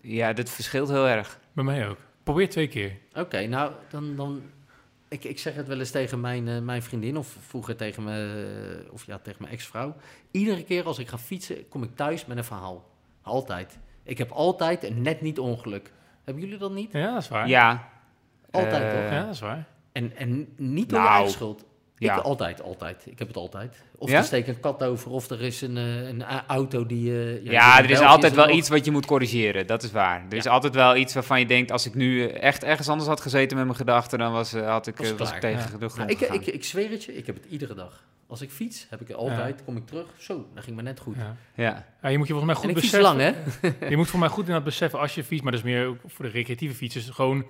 [0.01, 1.39] Ja, dat verschilt heel erg.
[1.53, 1.99] Bij mij ook.
[2.22, 2.93] Probeer twee keer.
[3.14, 4.16] Oké, nou, dan...
[4.16, 4.43] dan
[5.11, 8.31] ik, ik zeg het wel eens tegen mijn, eh, mijn vriendin, of vroeger tegen mijn,
[8.31, 9.95] eh, of ja, tegen mijn ex-vrouw.
[10.31, 12.89] Iedere keer als ik ga fietsen, kom ik thuis met een verhaal.
[13.23, 13.79] Altijd.
[14.03, 15.93] Ik heb altijd een net niet ongeluk.
[16.25, 16.93] Hebben jullie dat niet?
[16.93, 17.49] Ja, dat is waar.
[17.49, 17.89] Ja.
[18.51, 19.11] Altijd, Eh, toch?
[19.11, 19.67] Ja, dat is waar.
[19.93, 21.65] En, en niet door Nou, eigen schuld.
[22.09, 22.17] Ja.
[22.17, 23.03] Ik altijd, altijd.
[23.07, 23.77] Ik heb het altijd.
[23.99, 24.17] Of Ja?
[24.19, 27.11] er steekt een kat over, of er is een, eh, een auto die...
[27.13, 29.67] eh, Ja, er is altijd wel iets wat je moet corrigeren.
[29.67, 30.25] Dat is waar.
[30.31, 31.71] Er is altijd wel iets waarvan je denkt...
[31.73, 34.19] als ik nu eh, echt ergens anders had gezeten met mijn gedachten...
[34.19, 35.79] dan was, eh, had ik, Was eh, was ik tegen Ja.
[35.79, 38.05] de grond Nou, ik, ik, ik zweer het je, ik heb het iedere dag.
[38.27, 40.07] Als ik fiets, heb ik het altijd, kom ik terug.
[40.19, 41.17] Zo, dat ging me net goed.
[41.17, 41.37] Ja.
[41.55, 41.87] ja.
[42.03, 43.17] Ja, je moet je volgens mij goed ik fiets beseffen.
[43.61, 43.89] lang, hè?
[43.91, 45.87] Je moet voor mij goed in dat beseffen als je fietst, maar dat is meer
[45.87, 47.09] ook voor de recreatieve fietsers.
[47.09, 47.45] Gewoon,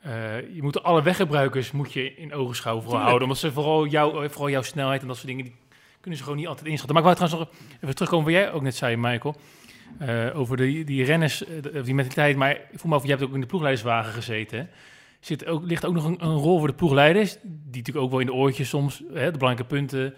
[0.00, 3.00] eh, je moet alle weggebruikers moet je in ogenschouw Tuurlijk.
[3.02, 3.22] houden.
[3.22, 5.54] Omdat ze vooral, jou, eh, vooral jouw snelheid en dat soort dingen, die
[6.00, 6.94] kunnen ze gewoon niet altijd inschatten.
[7.02, 9.36] Maar ik wou trouwens nog even terugkomen wat jij ook net zei, Michael.
[9.98, 12.36] eh, over de, die renners, de- die mentaliteit.
[12.36, 14.58] Maar ik voel me af, je hebt ook in de ploegleiderswagen gezeten.
[14.58, 14.64] hè?
[15.20, 18.20] Zit ook, ligt ook nog een, een rol voor de ploegleiders, die natuurlijk ook wel
[18.20, 20.14] in de oortjes soms hè, de belangrijke punten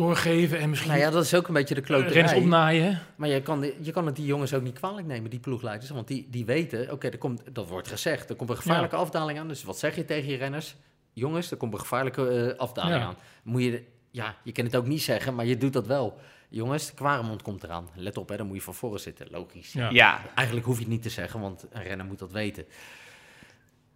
[0.00, 2.36] doorgeven en misschien Nou ja, dat is ook een beetje de renners kloterij.
[2.42, 2.98] opnaaien.
[3.16, 5.90] Maar je kan, je kan het die jongens ook niet kwalijk nemen, die ploegleiders.
[5.90, 8.30] Want die, die weten, oké, er komt dat wordt gezegd.
[8.30, 9.48] Er komt een gevaarlijke afdaling aan.
[9.48, 10.76] Dus wat zeg je tegen je renners?
[11.12, 13.02] Jongens, er komt een gevaarlijke eh, afdaling Ja.
[13.06, 13.16] aan.
[13.42, 16.18] Moet je, ja, je kan het ook niet zeggen, maar je doet dat wel.
[16.48, 17.88] Jongens, de Kwaremond komt eraan.
[17.94, 19.26] Let op, hè, dan moet je van voren zitten.
[19.30, 19.72] Logisch.
[19.72, 19.90] Ja.
[19.90, 20.20] ja.
[20.34, 22.64] Eigenlijk hoef je het niet te zeggen, want een renner moet dat weten.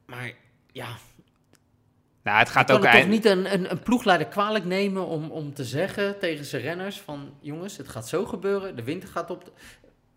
[0.07, 0.33] Maar
[0.73, 0.87] ja,
[2.25, 5.07] Nou, het je gaat kan ook het toch niet een, een, een ploegleider kwalijk nemen
[5.07, 7.33] om, om te zeggen tegen zijn renners van...
[7.41, 9.45] jongens, het gaat zo gebeuren, de wind gaat op...
[9.45, 9.51] de-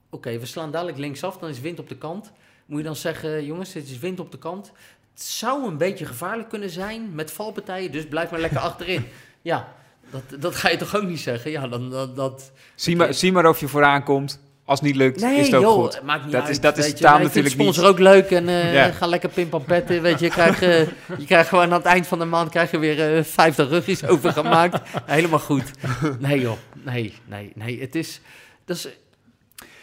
[0.10, 2.32] Oké, we slaan dadelijk linksaf, dan is wind op de kant.
[2.66, 4.72] Moet je dan zeggen, jongens, het is wind op de kant.
[5.14, 9.06] het zou een beetje gevaarlijk kunnen zijn met valpartijen, dus blijf maar lekker achterin.
[9.42, 9.74] Ja,
[10.10, 11.52] dat, dat ga je toch ook niet zeggen?
[11.52, 12.16] Ja, dan dat...
[12.16, 14.40] dat Zie maar, zie maar of je vooraan komt.
[14.68, 16.02] Als het niet lukt, Nee, is het ook joh, goed.
[16.04, 16.50] maakt niet Dat uit.
[16.52, 18.92] is- dat is taal natuurlijk sponsor ook leuk en Ja.
[18.92, 20.02] ga lekker pimpampetten.
[20.02, 20.80] Weet je, je krijgt, eh,
[21.18, 24.06] je krijgt gewoon aan het eind van de maand krijg je weer eh 50 ruggies
[24.14, 24.80] overgemaakt.
[25.06, 25.72] Helemaal goed.
[26.20, 27.82] Nee joh, nee, nee, nee.
[27.82, 28.22] Het is,
[28.66, 28.88] dat is,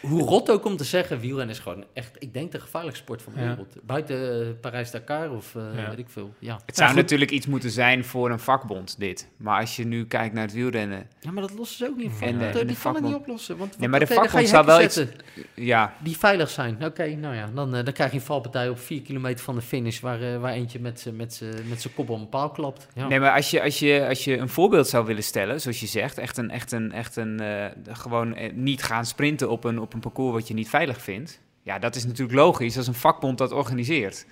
[0.07, 3.21] hoe rot ook om te zeggen, wielrennen is gewoon echt, ik denk de gevaarlijkste sport
[3.21, 3.47] van de Ja.
[3.47, 3.75] wereld.
[3.83, 5.89] Buiten eh, Parijs-Dakar of eh, Ja.
[5.89, 6.33] weet ik veel.
[6.39, 6.59] Ja.
[6.65, 9.27] Het zou Ja, natuurlijk iets moeten zijn voor een vakbond, dit.
[9.37, 11.07] Maar als je nu kijkt naar het wielrennen...
[11.19, 12.11] ja, maar dat lossen ze ook niet.
[12.21, 13.57] En, En, eh, die de kan het vakbond- niet oplossen.
[13.57, 15.09] Want, Nee, maar de vakbond zou wel zetten.
[15.53, 16.85] Ja, Die veilig zijn.
[16.85, 19.61] Oké, nou ja, dan, eh, dan krijg je een valpartij op 4 kilometer van de
[19.61, 19.99] finish...
[19.99, 22.87] waar, waar eentje met zijn met met z'n kop op een paal klapt.
[22.93, 23.07] Ja.
[23.07, 25.87] Nee, maar als je, als, je, als je een voorbeeld zou willen stellen, zoals je
[25.87, 29.93] zegt, echt een, echt een, echt een eh, gewoon niet gaan sprinten op een, op
[29.95, 31.41] een parcours wat je niet veilig vindt.
[31.61, 34.25] Ja, dat is natuurlijk logisch als een vakbond dat organiseert.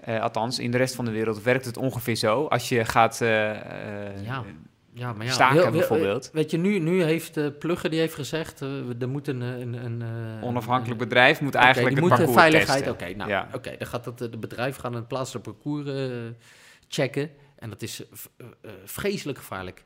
[0.00, 2.44] Eh, althans, in de rest van de wereld werkt het ongeveer zo.
[2.46, 4.44] Als je gaat eh, eh, Ja.
[4.94, 6.30] Ja, maar ja, Staken bijvoorbeeld.
[6.32, 8.60] Weet je, nu, nu heeft uh, Plugger die heeft gezegd...
[8.60, 9.40] we- er moet een...
[9.40, 12.84] een, een eh, onafhankelijk een- bedrijf moet eigenlijk die het moet de parcours veiligheid...
[12.84, 13.06] testen.
[13.08, 13.48] Oké, nou, Ja.
[13.54, 16.10] oké, dan gaat dat, eh, de bedrijf gaan een plaatselijk parcours eh,
[16.88, 17.30] checken.
[17.58, 18.02] En dat is
[18.84, 19.84] vreselijk gevaarlijk.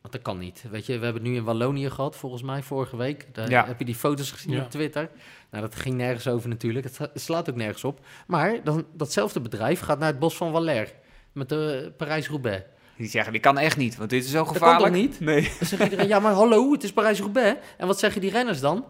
[0.00, 0.64] Want dat kan niet.
[0.70, 3.26] Weet je, we hebben het nu in Wallonië gehad, volgens mij, vorige week.
[3.34, 3.66] Daar Ja.
[3.66, 4.62] heb je die foto's gezien Ja.
[4.62, 5.10] op Twitter.
[5.50, 6.84] Nou, dat ging nergens over natuurlijk.
[6.84, 8.00] Het sla- slaat ook nergens op.
[8.26, 10.88] Maar dan, datzelfde bedrijf gaat naar het bos van Valère.
[11.32, 12.64] Met de Parijs-Roubaix.
[12.96, 14.92] Die zeggen, die kan echt niet, want dit is zo kan gevaarlijk.
[14.94, 15.20] toch niet?
[15.20, 15.42] Nee.
[15.58, 17.58] Dan zegt iedereen, ja maar hallo, het is Parijs-Roubaix.
[17.78, 18.84] En wat zeggen die renners dan?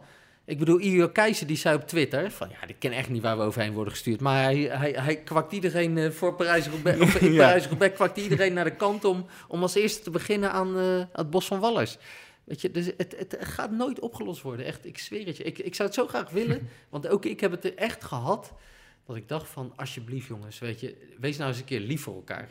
[0.51, 3.37] Ik bedoel, Io Keizer die zei op Twitter van ja, ik ken echt niet waar
[3.37, 4.21] we overheen worden gestuurd.
[4.21, 7.01] Maar hij, hij, hij kwakt iedereen eh, voor Parijs-Roubaix.
[7.03, 7.45] Of in Ja.
[7.45, 11.31] Parijs-Roubaix kwakt iedereen naar de kant om, om als eerste te beginnen aan eh, het
[11.31, 11.99] Bos van Wallers.
[12.45, 14.67] Weet je, dus het, het gaat nooit opgelost worden.
[14.67, 15.43] Echt, ik zweer het je.
[15.45, 18.53] Ik, ik zou het zo graag willen, want ook ik heb het er echt gehad.
[19.07, 22.15] Dat ik dacht van, alsjeblieft jongens, weet je, wees nou eens een keer lief voor
[22.15, 22.49] elkaar.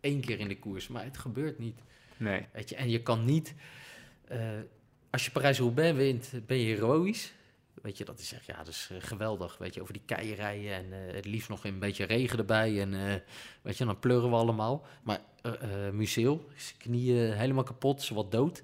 [0.00, 1.78] Eén keer in de koers, maar het gebeurt niet.
[2.16, 2.46] nee.
[2.52, 3.54] Weet je, en je kan niet.
[4.28, 4.38] eh,
[5.10, 7.32] als je Parijs-Roubaix wint, ben je heroïs.
[7.80, 9.58] Weet je, dat is echt, ja, eh, geweldig.
[9.58, 12.80] Weet je, over die keierijen en eh, het liefst nog een beetje regen erbij.
[12.80, 13.14] En eh,
[13.62, 14.86] weet je, dan pleuren we allemaal.
[15.02, 18.62] Maar uh, Museel, zijn knieën helemaal kapot, ze wat dood.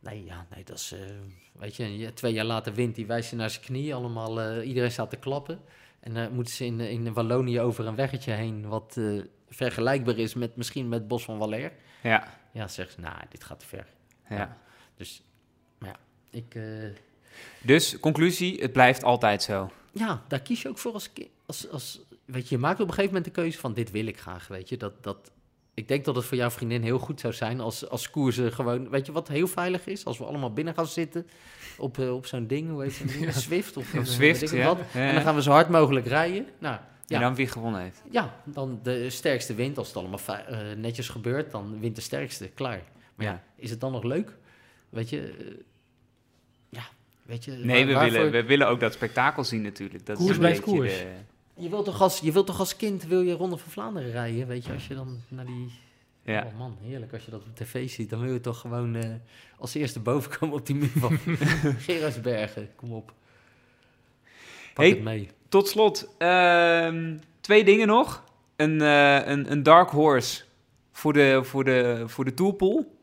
[0.00, 0.94] Nee, ja, nee, dat is,
[1.52, 3.94] weet je, twee jaar later wint hij, wijst naar zijn knieën.
[3.94, 5.60] Allemaal, iedereen staat te klappen.
[6.00, 9.00] En dan moeten ze in, in Wallonië over een weggetje heen, wat
[9.48, 11.72] vergelijkbaar is met misschien met Bos van Valère.
[12.02, 13.86] Ja, Ja, zegt ze, nou, dit gaat te ver.
[14.28, 14.56] ja.
[14.96, 15.22] Dus,
[15.78, 15.96] maar ja,
[16.30, 16.54] ik,
[17.62, 19.70] Dus, conclusie, het blijft altijd zo.
[19.92, 21.10] ja, daar kies je ook voor als,
[21.46, 24.06] als, als, weet je, je maakt op een gegeven moment de keuze van, dit wil
[24.06, 25.30] ik graag, weet je, dat, dat,
[25.74, 28.88] ik denk dat het voor jouw vriendin heel goed zou zijn als, als koersen gewoon,
[28.88, 30.04] weet je wat heel veilig is?
[30.04, 31.26] Als we allemaal binnen gaan zitten
[31.78, 33.26] op, eh, op zo'n ding, hoe heet zo'n ding?
[33.26, 34.66] Een Swift of Zwift, weet ik ja.
[34.66, 34.78] wat.
[34.92, 36.46] Ja, En dan gaan we zo hard mogelijk rijden.
[36.58, 38.02] Nou, En ja, dan wie gewonnen heeft.
[38.10, 39.78] ja, dan de sterkste wint.
[39.78, 42.82] Als het allemaal eh, netjes gebeurt, dan wint de sterkste, klaar.
[43.14, 44.36] Maar ja, is het dan nog leuk?
[44.88, 45.46] Weet je, eh,
[47.26, 47.52] weet je.
[47.52, 50.06] Nee, waar- we willen, we willen ook dat spektakel zien natuurlijk.
[50.06, 50.98] Dat Koers is een blijft beetje koers.
[50.98, 54.10] de- Je wilt toch als, je wilt toch als kind wil je Ronde van Vlaanderen
[54.10, 55.70] rijden, weet je, als je dan naar die...
[56.22, 56.44] ja.
[56.52, 58.10] Oh man, heerlijk als je dat op tv ziet.
[58.10, 59.10] Dan wil je toch gewoon eh,
[59.58, 61.18] als eerste boven komen op die muur van
[61.86, 62.68] Gerardsbergen.
[62.76, 63.12] Kom op.
[64.74, 64.88] Pak Hey.
[64.94, 65.28] het mee.
[65.48, 68.24] Tot slot, ehm, twee dingen nog.
[68.56, 70.42] Een, eh, een, een dark horse
[70.92, 72.95] voor de, voor de, voor de toolpool.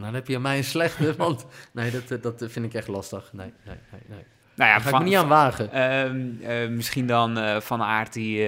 [0.00, 2.74] Nou, dan heb je aan mij een slechte, want nee, dat, eh, dat vind ik
[2.74, 3.32] echt lastig.
[3.32, 4.00] Nee, nee, nee.
[4.06, 4.24] nee.
[4.54, 5.72] Nou ja, Daar ga ik me niet aan wagen.
[5.72, 8.46] Ehm, eh, misschien dan eh, Van Aert die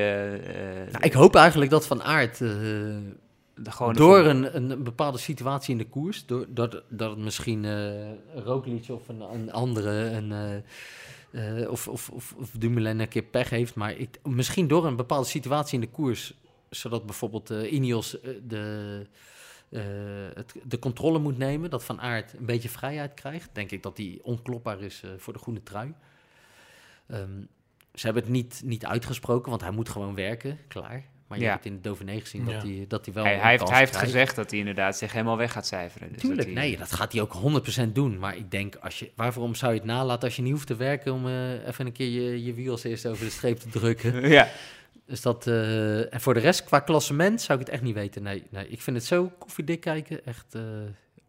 [0.90, 2.40] Nou, ik hoop eigenlijk dat Van Aert
[3.64, 8.10] gewoon door een, een, bepaalde situatie in de koers, door, dat, dat het misschien uh,
[8.34, 10.62] Roglic of een, een andere, een,
[11.30, 14.96] uh, of, of, of, of Dumoulin een keer pech heeft, maar ik, misschien door een
[14.96, 16.34] bepaalde situatie in de koers,
[16.70, 19.06] zodat bijvoorbeeld uh, Ineos de,
[20.34, 23.96] het, de controle moet nemen, dat Van Aert een beetje vrijheid krijgt, denk ik dat
[23.96, 25.92] hij onklopbaar is voor de groene trui.
[27.08, 27.48] Um,
[27.94, 31.04] ze hebben het niet, niet uitgesproken, want hij moet gewoon werken, klaar.
[31.26, 31.52] Maar je Ja.
[31.52, 32.52] hebt in de Dauphiné gezien Ja.
[32.52, 35.12] dat, hij, dat hij wel Hij, hij heeft, hij heeft gezegd dat hij inderdaad zich
[35.12, 36.12] helemaal weg gaat cijferen.
[36.12, 38.18] Dus Tuurlijk, dat hij- nee, dat gaat hij ook 100% doen.
[38.18, 40.76] Maar ik denk, als je, waarom zou je het nalaten als je niet hoeft te
[40.76, 43.68] werken om eh, even een keer je, je wiel als eerste over de streep te
[43.68, 44.28] drukken?
[44.28, 44.48] Ja,
[45.06, 48.22] Dus dat, eh, en voor de rest, qua klassement, zou ik het echt niet weten.
[48.22, 50.26] Nee, nee ik vind het zo koffiedik kijken.
[50.26, 50.62] Echt, eh,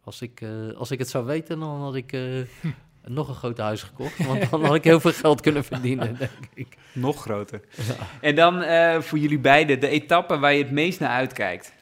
[0.03, 2.21] als, ik, eh, als ik het zou weten, dan had ik eh,
[3.05, 4.25] nog een groot huis gekocht.
[4.25, 6.77] Want dan had ik heel veel geld kunnen verdienen, denk ik.
[6.91, 7.61] nog groter.
[8.21, 11.73] En dan eh, voor jullie beiden de etappe waar je het meest naar uitkijkt.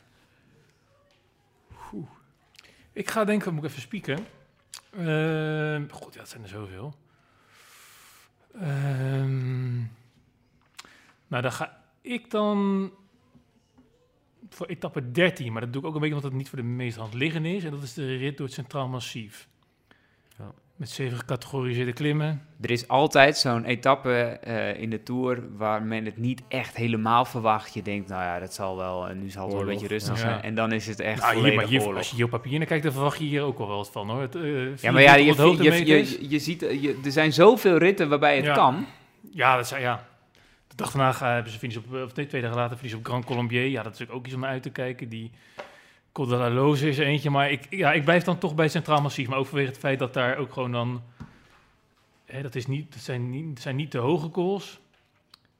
[2.93, 4.25] Ik ga denken, moet ik even spieken.
[4.97, 6.95] Ehm God, ja, dat zijn er zoveel.
[8.59, 9.79] Ehm
[11.31, 12.91] nou, dan ga, ik dan
[14.49, 16.63] voor etappe 13, maar dat doe ik ook een beetje omdat het niet voor de
[16.63, 17.63] meest hand liggen is.
[17.63, 19.47] En dat is de rit door het Centraal Massief.
[20.37, 20.51] Ja.
[20.75, 22.45] Met zeven gecategoriseerde klimmen.
[22.61, 27.25] Er is altijd zo'n etappe eh, in de Tour waar men het niet echt helemaal
[27.25, 27.73] verwacht.
[27.73, 30.13] Je denkt, nou ja, dat zal wel, en nu zal het wel een beetje rustig
[30.15, 30.19] ja.
[30.21, 30.41] zijn.
[30.41, 31.97] En dan is het echt Nou, hier, volledig maar hier, oorlog.
[31.97, 34.09] als je hier op papier naar kijkt, dan verwacht je hier ook wel wat van
[34.09, 34.21] hoor.
[34.21, 37.77] Het, eh, Ja, maar ja, je, 400 je, je, ziet, eh, je, er zijn zoveel
[37.77, 38.53] ritten waarbij het Ja.
[38.53, 38.85] kan.
[39.31, 40.09] Ja, dat zijn ja.
[40.71, 43.05] De dag daarna gaan- hebben ze finish op, of nee, twee dagen later finish op
[43.05, 43.65] Grand Colombier.
[43.65, 45.09] Ja, dat is ook iets om naar uit te kijken.
[45.09, 45.31] Die
[46.11, 48.69] Col de la Loze is er eentje, maar ik, ja, ik blijf dan toch bij
[48.69, 49.27] Centraal Massief.
[49.27, 51.03] Maar ook vanwege het feit dat daar ook gewoon dan...
[52.25, 54.79] Hè, dat, is niet, dat, zijn niet, dat zijn niet de hoge calls,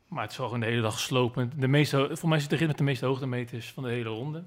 [0.07, 1.61] maar het wel gewoon de hele dag slopend.
[1.61, 4.43] De meeste, voor mij het de rit met de meeste hoogtemeters van de hele ronde.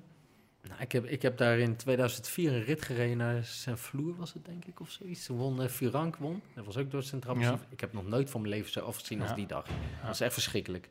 [0.68, 4.44] Nou, ik, heb, ik heb daar in 2004 een rit gereden naar Saint-Flour, was het
[4.44, 5.26] denk ik, of zoiets.
[5.26, 6.42] Won uh, Furank won.
[6.54, 7.58] Dat was ook door het Centraal Ja.
[7.68, 9.66] Ik heb nog nooit van mijn leven zo afgezien als die dag.
[9.66, 10.82] Dat was echt verschrikkelijk.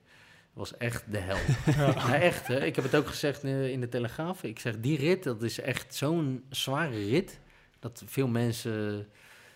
[0.53, 1.37] Dat was echt de hel.
[1.75, 1.87] Ja.
[1.87, 2.47] Ja, echt.
[2.47, 2.65] Hè?
[2.65, 4.43] Ik heb het ook gezegd eh, in de Telegraaf.
[4.43, 7.39] Ik zeg, die rit, dat is echt zo'n zware rit.
[7.79, 9.07] Dat veel mensen,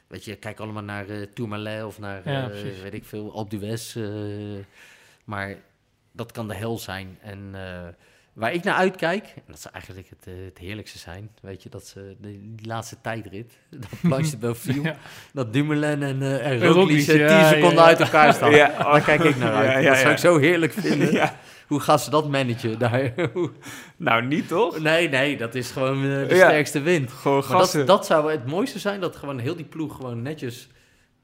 [0.08, 2.24] weet je, kijken allemaal naar Tourmalet of naar,
[2.82, 3.98] weet ik veel, Alpe d'Huez.
[5.24, 5.56] maar
[6.12, 7.18] dat kan de hel zijn.
[7.22, 7.56] En
[8.38, 11.70] waar ik naar uitkijk, en dat zou eigenlijk het, eh, het heerlijkste zijn, weet je,
[11.70, 14.96] dat ze de, die laatste tijdrit, dat Planche de Belfield, Ja.
[15.34, 17.88] dat Dumoulin en, eh en Roglic Roglic, eh, 10 ja, seconden ja, ja.
[17.88, 18.52] uit elkaar staan.
[18.52, 18.68] Ja.
[18.84, 19.72] Daar kijk ik naar uit.
[19.72, 20.14] Ja, ja, dat zou ja.
[20.14, 21.12] ik zo heerlijk vinden.
[21.22, 21.40] Ja.
[21.68, 23.14] Hoe gaan ze dat managen daar?
[23.98, 24.80] Nou, niet toch?
[24.80, 26.48] nee, nee, dat is gewoon eh, de Ja.
[26.48, 27.12] sterkste wind.
[27.12, 30.68] Gewoon Maar dat, dat zou het mooiste zijn, dat gewoon heel die ploeg gewoon netjes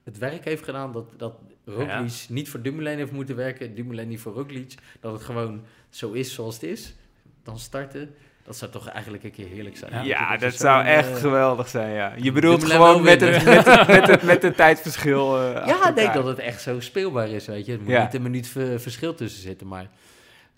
[0.04, 0.92] het werk heeft gedaan.
[0.92, 1.34] Dat, dat
[1.66, 4.74] Roglic niet voor Dumoulin heeft moeten werken, Dumoulin niet voor Roglic.
[5.00, 6.94] Dat het gewoon zo is zoals het is.
[7.44, 8.16] Dan starten.
[8.46, 10.06] Dat zou toch eigenlijk een keer heerlijk zijn.
[10.06, 12.14] Ja, dat zou echt eh, geweldig zijn, ja.
[12.18, 15.96] Je bedoelt gewoon met het, met, het, met, het, met het tijdverschil eh, Ja, ik
[15.96, 17.74] denk dat het echt zo speelbaar is, weet je.
[17.74, 18.04] Er moet Ja.
[18.04, 19.90] niet een minuut ver- verschil tussen zitten, maar...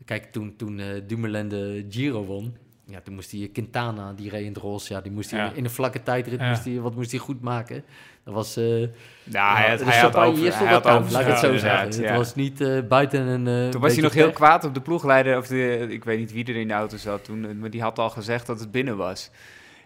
[0.06, 2.58] Kijk, toen, toen eh, Dumoulin de Giro won...
[2.88, 4.94] Ja, toen moest hij Quintana, die reed in het roze...
[4.94, 5.52] Ja, die moest hij Ja.
[5.54, 6.40] in een vlakke tijdrit...
[6.40, 6.50] Ja.
[6.50, 7.84] Moest hij, wat moest hij goed maken?
[8.24, 8.56] Dat was...
[8.58, 8.90] eh, Nou,
[9.24, 12.04] ja, hij had, hij had over, hij had over- laat ik het zo zeggen.
[12.06, 14.82] Het was niet eh, buiten een eh, Toen was hij nog heel kwaad op de
[14.82, 17.70] ploegleider, of de, ik weet niet wie er in de auto zat toen, eh, maar
[17.70, 19.30] die had al gezegd dat het binnen was.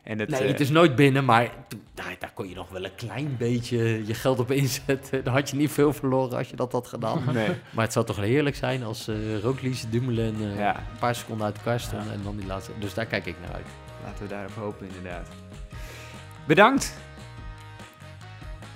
[0.10, 1.50] En dat, Nee, eh, het is nooit binnen, maar
[1.94, 5.24] daar, daar kon je nog wel een klein beetje je geld op inzetten.
[5.24, 7.24] Dan had je niet veel verloren als je dat had gedaan.
[7.34, 11.16] nee, Maar het zou toch heerlijk zijn als eh Roglic, Dumoulin eh, ja, een paar
[11.16, 12.72] seconden uit elkaar stonden en dan die laatste.
[12.80, 13.66] Dus daar kijk ik naar uit.
[14.04, 15.28] laten we daarop hopen inderdaad.
[16.48, 16.98] Bedankt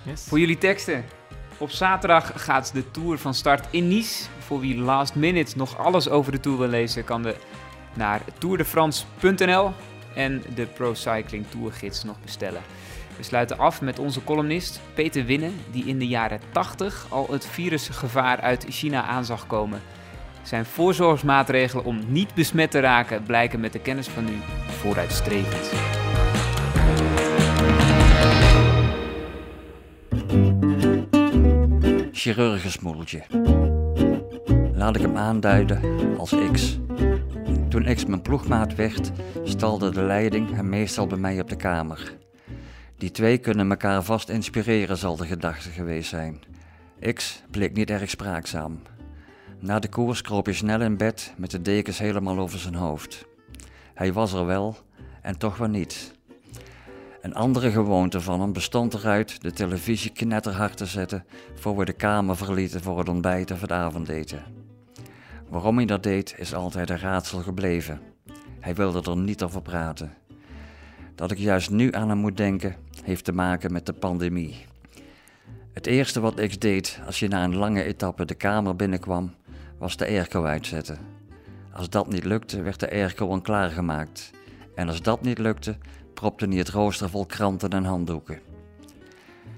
[0.03, 0.23] Yes.
[0.27, 1.03] voor jullie teksten.
[1.57, 4.25] Op zaterdag gaat de Tour van start in Nice.
[4.39, 7.35] Voor wie last minute nog alles over de Tour wil lezen, kan de
[7.93, 9.71] naar tourdefrance.nl
[10.15, 12.61] en de Pro Cycling Tourgids nog bestellen.
[13.17, 17.45] We sluiten af met onze columnist Peter Winnen, die in de jaren 80 al het
[17.45, 19.81] virusgevaar uit China aan zag komen.
[20.43, 24.37] Zijn voorzorgsmaatregelen om niet besmet te raken blijken met de kennis van nu
[24.67, 25.71] vooruitstrevend.
[32.23, 33.23] chirurgensmoeltje.
[34.73, 35.81] Laat ik hem aanduiden
[36.17, 36.79] als X.
[37.73, 39.11] Toen X mijn ploegmaat werd,
[39.43, 42.17] stalde de leiding hem meestal bij mij op de kamer.
[42.97, 46.41] Die twee kunnen elkaar vast inspireren, zal de gedachte geweest zijn.
[47.13, 48.81] X bleek niet erg spraakzaam.
[49.59, 53.25] Na de koers kroop hij snel in bed met de dekens helemaal over zijn hoofd.
[53.93, 54.77] Hij was er wel
[55.21, 56.13] en toch weer niet.
[57.21, 61.25] Een andere gewoonte van hem bestond eruit de televisie knetterhard te zetten
[61.55, 64.62] voor we de kamer verlieten voor het ontbijt of het avondeten.
[65.49, 68.01] Waarom hij dat deed is altijd een raadsel gebleven.
[68.59, 70.13] Hij wilde er niet over praten.
[71.15, 74.65] Dat ik juist nu aan hem moet denken, heeft te maken met de pandemie.
[75.73, 79.33] Het eerste wat ik deed als je na een lange etappe de kamer binnenkwam,
[79.77, 80.97] was de airco uitzetten.
[81.71, 84.31] Als dat niet lukte, werd de airco al klaargemaakt.
[84.75, 85.77] En als dat niet lukte,
[86.13, 88.39] propte hij het rooster vol kranten en handdoeken.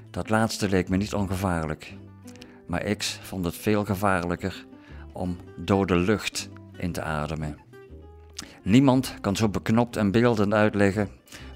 [0.10, 1.94] Dat laatste leek me niet ongevaarlijk,
[2.66, 4.66] maar X vond het veel gevaarlijker
[5.15, 7.57] om dode lucht in te ademen.
[8.63, 11.09] Niemand kan zo beknopt en beeldend uitleggen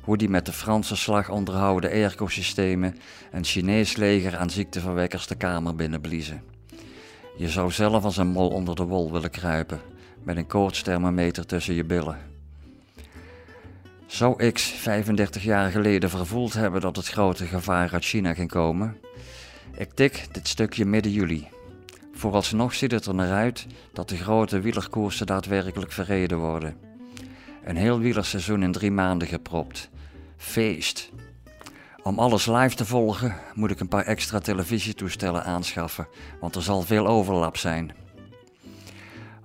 [0.03, 2.95] hoe die met de Franse slag onderhouden airco-systemen
[3.31, 6.43] een Chinees leger aan ziekteverwekkers de kamer binnenbliezen.
[7.37, 9.81] Je zou zelf als een mol onder de wol willen kruipen,
[10.23, 12.17] met een koortsthermometer tussen je billen.
[14.05, 18.97] Zou X 35 jaar geleden vervoeld hebben dat het grote gevaar uit China ging komen?
[19.77, 21.47] Ik tik dit stukje midden juli.
[22.19, 26.77] Vooralsnog ziet het er naar uit dat de grote wielerkoersen daadwerkelijk verreden worden.
[27.63, 29.89] Een heel wielerseizoen in drie maanden gepropt.
[30.37, 31.11] Feest.
[32.03, 36.07] Om alles live te volgen moet ik een paar extra televisietoestellen aanschaffen,
[36.39, 37.95] want er zal veel overlap zijn.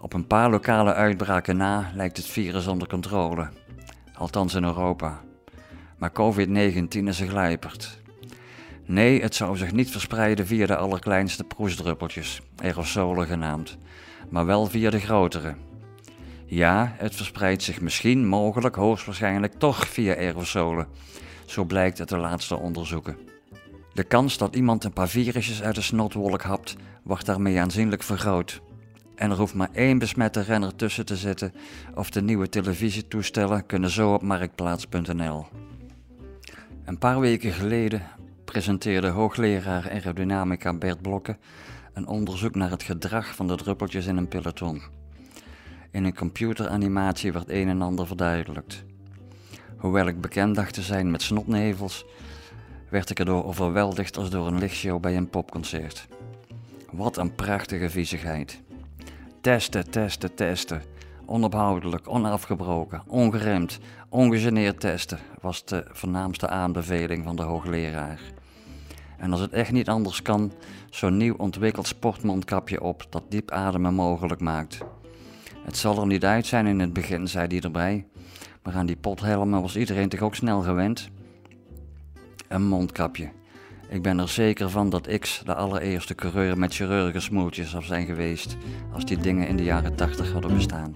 [0.01, 3.49] Op een paar lokale uitbraken na lijkt het virus onder controle.
[4.15, 5.21] Althans in Europa.
[5.99, 8.03] Maar COVID-19 is een glijperd.
[8.87, 13.79] Nee, het zou zich niet verspreiden via de allerkleinste proesdruppeltjes, aerosolen genaamd,
[14.29, 15.55] maar wel via de grotere.
[16.47, 20.87] Ja, het verspreidt zich misschien, mogelijk, hoogstwaarschijnlijk toch via aerosolen.
[21.45, 23.17] Zo blijkt uit de laatste onderzoeken.
[23.93, 28.61] De kans dat iemand een paar virusjes uit de snotwolk hapt, wordt daarmee aanzienlijk vergroot.
[29.15, 31.55] En er hoeft maar één besmette renner tussen te zitten,
[31.95, 35.47] of de nieuwe televisietoestellen kunnen zo op marktplaats.nl.
[36.85, 38.03] Een paar weken geleden
[38.45, 41.37] presenteerde hoogleraar aerodynamica Bert Blokke
[41.95, 44.83] een onderzoek naar het gedrag van de druppeltjes in een peloton.
[45.91, 48.85] In een computeranimatie werd een en ander verduidelijkt.
[49.77, 52.05] Hoewel ik bekend dacht te zijn met snotnevels,
[52.91, 56.07] werd ik erdoor overweldigd als door een lichtshow bij een popconcert.
[56.91, 58.61] Wat een prachtige viezigheid.
[59.41, 60.83] Testen, testen, testen.
[61.27, 68.21] Onophoudelijk, onafgebroken, ongeremd, ongegeneerd testen was de voornaamste aanbeveling van de hoogleraar.
[69.25, 70.53] En als het echt niet anders kan,
[70.91, 74.79] zo'n nieuw ontwikkeld sportmondkapje op dat diep ademen mogelijk maakt.
[75.65, 78.07] Het zal er niet uit zijn in het begin, zei hij erbij,
[78.63, 81.09] maar aan die pothelmen was iedereen toch ook snel gewend?
[82.49, 83.31] Een mondkapje.
[83.89, 88.57] Ik ben er zeker van dat X de allereerste coureur met chirurgensmoeltjes zou zijn geweest
[88.93, 90.93] als die dingen in de jaren 80 hadden bestaan.